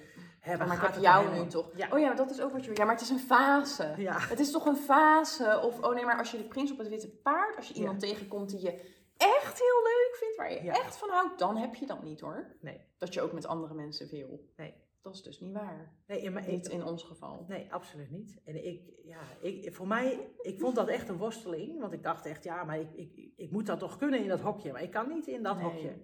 hè, 0.40 0.56
maar 0.56 0.66
ik 0.66 0.72
gaat 0.72 0.80
heb 0.82 0.92
het 0.94 1.02
jou 1.02 1.38
nu 1.42 1.46
toch. 1.46 1.70
Ja. 1.76 1.88
Oh 1.92 1.98
ja, 1.98 2.06
maar 2.06 2.16
dat 2.16 2.30
is 2.30 2.40
ook 2.40 2.52
wat 2.52 2.64
je. 2.64 2.70
Ja, 2.74 2.84
maar 2.84 2.94
het 2.94 3.02
is 3.02 3.10
een 3.10 3.18
fase. 3.18 3.94
Ja, 3.96 4.18
Het 4.18 4.38
is 4.40 4.50
toch 4.50 4.66
een 4.66 4.76
fase? 4.76 5.60
Of, 5.64 5.80
oh 5.82 5.94
nee, 5.94 6.04
maar 6.04 6.18
als 6.18 6.30
je 6.30 6.36
de 6.36 6.44
prins 6.44 6.72
op 6.72 6.78
het 6.78 6.88
witte 6.88 7.08
paard, 7.08 7.56
als 7.56 7.68
je 7.68 7.74
iemand 7.74 8.00
tegenkomt 8.00 8.50
die 8.50 8.60
je 8.60 8.70
echt 9.16 9.58
heel 9.58 9.82
leuk 9.82 10.16
vindt, 10.18 10.36
waar 10.36 10.52
je 10.52 10.70
echt 10.70 10.96
van 10.96 11.08
houdt, 11.10 11.38
dan 11.38 11.56
heb 11.56 11.74
je 11.74 11.86
dat 11.86 12.02
niet 12.02 12.20
hoor. 12.20 12.56
nee, 12.60 12.80
Dat 12.98 13.14
je 13.14 13.20
ook 13.20 13.32
met 13.32 13.46
andere 13.46 13.74
mensen 13.74 14.08
wil. 14.10 14.48
nee. 14.56 14.74
Dat 15.04 15.14
is 15.14 15.22
dus 15.22 15.40
niet 15.40 15.52
waar. 15.52 15.92
Nee, 16.06 16.30
maar 16.30 16.46
Niet 16.48 16.66
ik, 16.66 16.72
in 16.72 16.84
ons 16.84 17.02
geval. 17.02 17.44
nee, 17.48 17.72
absoluut 17.72 18.10
niet. 18.10 18.40
En 18.44 18.66
ik, 18.66 18.82
ja, 19.04 19.20
ik, 19.40 19.74
voor 19.74 19.86
mij, 19.86 20.32
ik 20.40 20.60
vond 20.60 20.74
dat 20.74 20.88
echt 20.88 21.08
een 21.08 21.16
worsteling. 21.16 21.80
Want 21.80 21.92
ik 21.92 22.02
dacht 22.02 22.26
echt, 22.26 22.44
ja, 22.44 22.64
maar 22.64 22.80
ik, 22.80 22.92
ik, 22.92 23.32
ik 23.36 23.50
moet 23.50 23.66
dat 23.66 23.78
toch 23.78 23.96
kunnen 23.96 24.20
in 24.22 24.28
dat 24.28 24.40
hokje. 24.40 24.72
Maar 24.72 24.82
ik 24.82 24.90
kan 24.90 25.08
niet 25.08 25.26
in 25.26 25.42
dat 25.42 25.56
Nee. 25.56 25.64
hokje. 25.64 25.94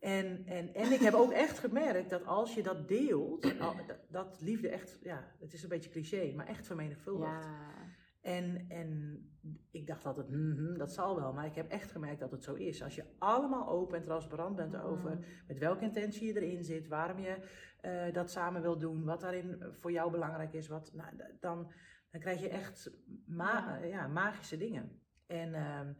En, 0.00 0.42
en, 0.46 0.74
en 0.74 0.92
ik 0.92 1.00
heb 1.00 1.14
ook 1.14 1.32
echt 1.32 1.58
gemerkt 1.58 2.10
dat 2.10 2.26
als 2.26 2.54
je 2.54 2.62
dat 2.62 2.88
deelt, 2.88 3.54
dat 4.10 4.40
liefde 4.40 4.68
echt, 4.68 4.98
ja, 5.02 5.34
het 5.40 5.52
is 5.52 5.62
een 5.62 5.68
beetje 5.68 5.90
cliché, 5.90 6.32
maar 6.36 6.46
echt 6.46 6.66
vermenigvuldigt. 6.66 7.44
Ja. 7.44 7.74
En, 8.20 8.64
en 8.68 9.20
ik 9.70 9.86
dacht 9.86 10.06
altijd, 10.06 10.28
mhm, 10.30 10.78
dat 10.78 10.92
zal 10.92 11.16
wel. 11.16 11.32
Maar 11.32 11.46
ik 11.46 11.54
heb 11.54 11.70
echt 11.70 11.90
gemerkt 11.90 12.20
dat 12.20 12.30
het 12.30 12.44
zo 12.44 12.54
is. 12.54 12.82
Als 12.82 12.94
je 12.94 13.04
allemaal 13.18 13.68
open 13.68 13.96
en 13.98 14.04
transparant 14.04 14.56
bent 14.56 14.76
over 14.80 15.10
Mm. 15.14 15.24
met 15.46 15.58
welke 15.58 15.84
intentie 15.84 16.26
je 16.34 16.40
erin 16.42 16.64
zit, 16.64 16.88
waarom 16.88 17.18
je 17.18 17.36
eh, 17.80 18.12
dat 18.12 18.30
samen 18.30 18.62
wil 18.62 18.78
doen, 18.78 19.04
wat 19.04 19.20
daarin 19.20 19.62
voor 19.70 19.92
jou 19.92 20.10
belangrijk 20.10 20.52
is, 20.52 20.68
wat, 20.68 20.92
nou, 20.94 21.10
dan, 21.40 21.72
dan 22.10 22.20
krijg 22.20 22.40
je 22.40 22.48
echt 22.48 22.90
ma- 23.26 23.78
Ja. 23.80 23.84
ja, 23.86 24.06
magische 24.06 24.56
dingen. 24.56 25.00
En, 25.26 25.54
ehm, 25.54 25.92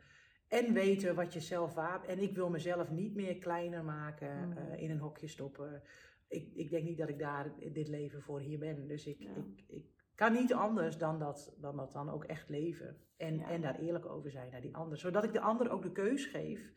en 0.49 0.73
weten 0.73 1.15
wat 1.15 1.33
je 1.33 1.41
zelf 1.41 1.75
waar. 1.75 2.05
En 2.05 2.19
ik 2.19 2.35
wil 2.35 2.51
mezelf 2.51 2.91
niet 2.91 3.15
meer 3.15 3.39
kleiner 3.39 3.85
maken, 3.85 4.47
Mm. 4.49 4.53
eh, 4.57 4.83
in 4.83 4.91
een 4.91 4.99
hokje 4.99 5.29
stoppen. 5.29 5.83
Ik, 6.29 6.53
ik 6.55 6.71
denk 6.71 6.85
niet 6.85 6.99
dat 6.99 7.09
ik 7.09 7.19
daar 7.19 7.53
dit 7.73 7.89
leven 7.89 8.23
voor 8.23 8.41
hier 8.41 8.59
ben. 8.59 8.87
Dus 8.87 9.07
ik, 9.07 9.23
Ja. 9.23 9.31
ik, 9.37 9.65
ik 9.67 9.98
kan 10.19 10.33
niet 10.33 10.55
anders 10.55 10.99
dan 10.99 11.19
dat, 11.19 11.55
dan 11.61 11.77
dat 11.77 11.93
dan 11.93 12.11
ook 12.11 12.25
echt 12.25 12.49
leven. 12.49 12.97
En, 13.17 13.37
Ja. 13.39 13.49
en 13.51 13.61
daar 13.61 13.79
eerlijk 13.79 14.07
over 14.07 14.31
zijn 14.31 14.51
naar 14.51 14.61
die 14.61 14.77
ander. 14.77 14.99
Zodat 14.99 15.25
ik 15.25 15.33
de 15.33 15.41
ander 15.41 15.71
ook 15.71 15.83
de 15.83 15.93
keus 15.93 16.27
geef. 16.27 16.73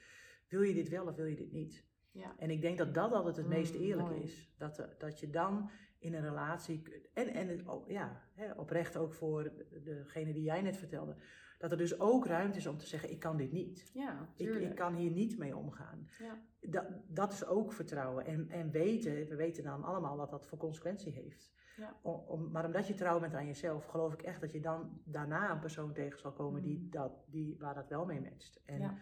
Wil 0.48 0.62
je 0.62 0.74
dit 0.74 0.90
wel 0.90 1.06
of 1.08 1.16
wil 1.16 1.26
je 1.26 1.36
dit 1.36 1.52
niet? 1.52 1.86
Ja. 2.12 2.34
En 2.38 2.50
ik 2.50 2.62
denk 2.62 2.78
dat 2.78 2.94
dat 2.94 3.12
altijd 3.12 3.36
het 3.36 3.46
Mm, 3.46 3.52
meest 3.52 3.74
eerlijk 3.76 4.10
mooi. 4.10 4.22
is. 4.22 4.54
Dat, 4.58 4.80
eh, 4.80 4.86
dat 4.98 5.20
je 5.20 5.30
dan 5.30 5.70
in 6.00 6.14
een 6.14 6.22
relatie, 6.24 6.82
en, 7.14 7.28
en 7.28 7.66
ja, 7.88 8.22
hè, 8.34 8.52
oprecht 8.54 8.98
ook 8.98 9.14
voor 9.14 9.44
de- 9.44 9.82
degene 9.84 10.34
die 10.34 10.44
jij 10.44 10.62
net 10.62 10.78
vertelde, 10.78 11.16
dat 11.60 11.72
er 11.72 11.78
dus 11.78 12.00
ook 12.00 12.26
ruimte 12.26 12.58
is 12.58 12.68
om 12.68 12.78
te 12.78 12.88
zeggen, 12.88 13.12
ik 13.12 13.20
kan 13.20 13.38
dit 13.38 13.52
niet. 13.52 13.90
Ja, 13.94 14.30
Ik, 14.36 14.56
ik 14.56 14.76
kan 14.76 14.96
hier 14.96 15.12
niet 15.12 15.38
mee 15.38 15.56
omgaan. 15.58 16.10
Ja. 16.20 16.42
Dat, 16.60 16.86
dat 17.08 17.32
is 17.34 17.46
ook 17.46 17.74
vertrouwen. 17.74 18.26
En, 18.26 18.50
en 18.50 18.72
weten, 18.72 19.28
we 19.28 19.36
weten 19.36 19.64
dan 19.64 19.84
allemaal 19.84 20.18
wat 20.18 20.30
dat 20.30 20.48
voor 20.48 20.58
consequentie 20.58 21.12
heeft. 21.14 21.52
Ja. 21.82 21.96
Om, 22.02 22.14
om- 22.28 22.52
maar 22.52 22.66
omdat 22.66 22.88
je 22.88 22.94
trouw 22.94 23.20
bent 23.20 23.34
aan 23.34 23.46
jezelf, 23.46 23.86
geloof 23.86 24.14
ik 24.14 24.22
echt 24.22 24.42
dat 24.42 24.52
je 24.52 24.60
dan 24.60 25.02
daarna 25.06 25.52
een 25.52 25.60
persoon 25.60 25.94
tegen 25.94 26.20
zal 26.20 26.32
komen 26.34 26.62
die 26.62 26.80
Mm. 26.80 26.90
dat, 26.90 27.12
die, 27.28 27.56
waar 27.60 27.74
dat 27.76 27.88
wel 27.88 28.06
mee 28.06 28.22
matcht. 28.22 28.62
En 28.66 28.80
Ja. 28.80 28.98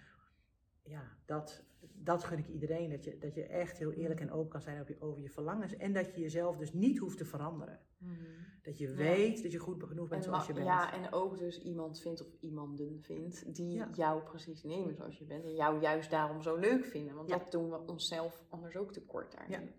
ja, 0.84 1.04
dat, 1.26 1.64
dat 1.94 2.24
gun 2.24 2.38
ik 2.38 2.48
iedereen. 2.48 2.90
Dat 2.90 3.04
je, 3.04 3.18
dat 3.18 3.36
je 3.36 3.44
echt 3.44 3.78
heel 3.78 3.92
eerlijk 3.92 4.20
en 4.20 4.32
open 4.32 4.50
kan 4.50 4.62
zijn 4.62 4.82
over 4.82 4.94
je, 4.94 5.02
over 5.02 5.22
je 5.22 5.30
verlangens. 5.30 5.76
En 5.76 5.94
dat 5.94 6.16
je 6.16 6.22
jezelf 6.22 6.58
dus 6.58 6.74
niet 6.74 6.98
hoeft 6.98 7.18
te 7.18 7.26
veranderen. 7.26 7.80
Mhm. 7.98 8.14
Dat 8.62 8.78
je 8.78 8.88
Ja. 8.88 8.94
weet 8.96 9.44
dat 9.44 9.52
je 9.52 9.58
goed 9.60 9.84
genoeg 9.84 10.08
bent 10.08 10.24
En, 10.26 10.30
zoals 10.30 10.48
je 10.48 10.54
bent. 10.54 10.66
ja, 10.66 10.94
en 10.94 11.14
ook 11.14 11.38
dus 11.38 11.62
iemand 11.62 12.00
vindt 12.02 12.22
of 12.22 12.34
iemanden 12.40 13.02
vindt 13.02 13.56
die 13.56 13.74
Ja. 13.76 13.90
jou 13.94 14.24
precies 14.24 14.64
nemen 14.64 14.96
zoals 14.96 15.18
je 15.18 15.26
bent. 15.26 15.44
En 15.44 15.56
jou 15.56 15.82
juist 15.82 16.10
daarom 16.10 16.42
zo 16.42 16.56
leuk 16.56 16.86
vinden. 16.86 17.16
Want 17.16 17.30
Ja. 17.30 17.38
dat 17.38 17.52
doen 17.52 17.70
we 17.70 17.86
onszelf 17.86 18.44
anders 18.50 18.76
ook 18.78 18.92
tekort 18.94 19.32
daarin. 19.32 19.70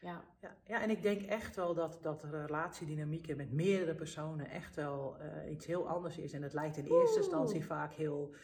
Ja. 0.00 0.24
Ja, 0.40 0.56
ja, 0.66 0.82
en 0.82 0.90
ik 0.90 1.02
denk 1.02 1.22
echt 1.22 1.56
wel 1.56 1.74
dat, 1.74 1.98
dat 2.02 2.22
relatiedynamieken 2.24 3.36
met 3.36 3.52
meerdere 3.52 3.94
personen 3.94 4.50
echt 4.50 4.74
wel 4.76 5.16
eh, 5.18 5.50
iets 5.50 5.66
heel 5.66 5.88
anders 5.88 6.18
is. 6.18 6.32
En 6.32 6.42
het 6.42 6.52
lijkt 6.52 6.76
in 6.76 6.84
eerste 6.84 7.14
Oeh. 7.16 7.16
instantie 7.16 7.64
vaak 7.64 7.92
heel 7.92 8.34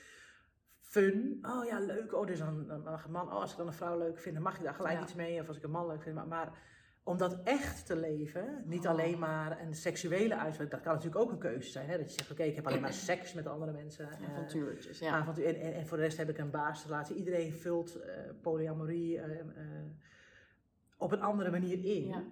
fun. 0.81 1.39
Oh 1.43 1.65
ja, 1.65 1.79
leuk. 1.79 2.15
Oh, 2.15 2.27
dus 2.27 2.39
dan, 2.39 2.67
dan 2.67 2.83
mag 2.83 3.05
een 3.05 3.11
man. 3.11 3.27
Oh, 3.27 3.33
als 3.41 3.51
ik 3.51 3.57
dan 3.57 3.67
een 3.67 3.73
vrouw 3.73 3.99
leuk 3.99 4.19
vind, 4.19 4.35
dan 4.35 4.45
mag 4.45 4.57
ik 4.57 4.63
daar 4.63 4.75
gelijk 4.75 4.97
Ja. 4.97 5.03
iets 5.03 5.15
mee. 5.15 5.41
Of 5.41 5.49
als 5.49 5.57
ik 5.57 5.63
een 5.63 5.71
man 5.71 5.87
leuk 5.87 6.03
vind. 6.03 6.15
Maar, 6.15 6.27
maar 6.27 6.59
om 7.03 7.17
dat 7.19 7.41
echt 7.43 7.87
te 7.87 7.97
leven, 7.97 8.63
niet 8.67 8.85
Oh. 8.85 8.91
alleen 8.91 9.19
maar 9.19 9.61
een 9.61 9.75
seksuele 9.75 10.37
uitspraak. 10.37 10.71
Dat 10.71 10.81
kan 10.81 10.93
natuurlijk 10.95 11.23
ook 11.23 11.31
een 11.33 11.39
keuze 11.39 11.71
zijn. 11.71 11.89
Hè? 11.89 11.97
Dat 11.99 12.09
je 12.09 12.19
zegt, 12.19 12.31
oké, 12.31 12.43
ik 12.43 12.55
heb 12.55 12.67
alleen 12.67 12.81
maar 12.81 12.93
seks 13.11 13.33
met 13.35 13.47
andere 13.47 13.73
mensen. 13.73 14.11
eh, 14.11 14.29
Avontuurtjes, 14.33 14.99
ja. 14.99 15.11
avontuur. 15.13 15.47
En, 15.47 15.57
en, 15.61 15.75
en 15.75 15.87
voor 15.87 15.97
de 15.97 16.03
rest 16.03 16.17
heb 16.17 16.29
ik 16.29 16.39
een 16.39 16.51
baasrelatie. 16.51 17.17
Iedereen 17.17 17.53
vult 17.53 18.01
eh, 18.01 18.15
polyamorie 18.43 19.21
op 20.97 21.13
een 21.13 21.23
andere 21.23 21.51
manier 21.51 21.85
in. 21.85 22.07
Ja. 22.07 22.23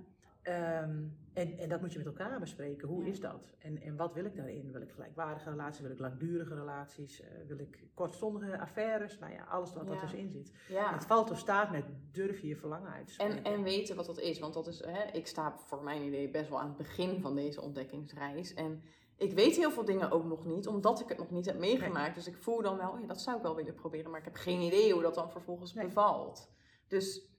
Ehm, 0.42 1.04
En, 1.34 1.58
en 1.58 1.68
dat 1.68 1.80
moet 1.80 1.92
je 1.92 1.98
met 1.98 2.06
elkaar 2.06 2.40
bespreken. 2.40 2.88
Hoe 2.88 3.02
Ja. 3.02 3.08
is 3.10 3.20
dat? 3.20 3.52
En, 3.58 3.80
en 3.82 3.96
wat 3.96 4.14
wil 4.14 4.24
ik 4.24 4.36
daarin? 4.36 4.72
Wil 4.72 4.80
ik 4.80 4.90
gelijkwaardige 4.92 5.50
relaties? 5.50 5.80
Wil 5.82 5.90
ik 5.90 5.98
langdurige 5.98 6.54
relaties? 6.54 7.20
Eh, 7.20 7.28
wil 7.46 7.58
ik 7.58 7.84
kortstondige 7.94 8.58
affaires? 8.58 9.18
Nou 9.18 9.32
ja, 9.32 9.44
alles 9.44 9.72
wat 9.74 9.86
Ja. 9.88 9.96
tussenin 10.00 10.30
zit. 10.30 10.52
Ja. 10.68 10.92
Het 10.92 11.04
valt 11.06 11.30
of 11.30 11.38
staat 11.38 11.70
met 11.70 11.84
durf 12.10 12.40
je 12.40 12.46
je 12.48 12.56
verlangen 12.56 12.90
uit 12.92 13.06
te 13.06 13.12
spreken. 13.12 13.44
En, 13.44 13.52
en 13.52 13.62
weten 13.62 13.96
wat 13.96 14.06
dat 14.06 14.18
is. 14.18 14.38
Want 14.38 14.54
dat 14.54 14.66
is, 14.66 14.84
hè, 14.84 15.02
ik 15.12 15.26
sta 15.26 15.58
voor 15.58 15.82
mijn 15.82 16.02
idee 16.02 16.30
best 16.30 16.48
wel 16.50 16.60
aan 16.60 16.68
het 16.68 16.76
begin 16.76 17.20
van 17.20 17.34
deze 17.34 17.60
ontdekkingsreis. 17.60 18.54
En 18.54 18.82
ik 19.16 19.32
weet 19.32 19.56
heel 19.56 19.70
veel 19.70 19.84
dingen 19.84 20.10
ook 20.10 20.24
nog 20.24 20.44
niet, 20.46 20.66
omdat 20.66 21.00
ik 21.00 21.08
het 21.08 21.18
nog 21.18 21.30
niet 21.30 21.46
heb 21.46 21.58
meegemaakt. 21.58 22.14
Dus 22.14 22.26
ik 22.26 22.36
voel 22.36 22.62
dan 22.62 22.76
wel, 22.76 22.90
oh 22.90 23.00
ja, 23.00 23.06
dat 23.06 23.20
zou 23.20 23.36
ik 23.36 23.42
wel 23.42 23.56
willen 23.56 23.74
proberen. 23.74 24.10
Maar 24.10 24.18
ik 24.20 24.24
heb 24.26 24.36
geen 24.36 24.60
idee 24.60 24.92
hoe 24.92 25.02
dat 25.02 25.14
dan 25.14 25.30
vervolgens 25.30 25.74
Nee. 25.74 25.84
bevalt. 25.84 26.50
Dus 26.88 27.31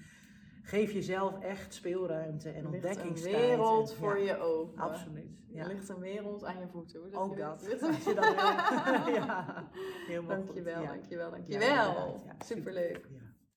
geef 0.61 0.91
jezelf 0.91 1.39
echt 1.39 1.73
speelruimte 1.73 2.49
en 2.49 2.55
Er 2.65 2.69
ligt 2.71 2.83
een 2.83 2.89
ontdekkingstijd. 2.89 3.35
wereld 3.47 3.93
voor 3.93 4.17
ja, 4.19 4.23
je 4.35 4.41
ogen. 4.41 4.77
Absoluut. 4.79 5.25
Ja. 5.47 5.61
Er 5.61 5.67
ligt 5.67 5.89
een 5.89 5.99
wereld 5.99 6.43
aan 6.45 6.59
je 6.59 6.67
voeten. 6.67 6.99
Hoe 6.99 7.09
zeg 7.09 7.19
Ook 7.19 7.37
dat. 7.37 7.81
Als 7.81 8.03
je 8.03 8.13
dat 8.13 8.25
ja, 9.17 9.67
helemaal 10.07 10.35
goed. 10.37 10.45
Dankjewel, 10.45 10.81
Ja. 10.81 10.87
dankjewel, 10.87 11.31
dankjewel. 11.31 11.67
inderdaad. 11.69 12.23
Ja, 12.25 12.45
Superleuk. 12.45 13.07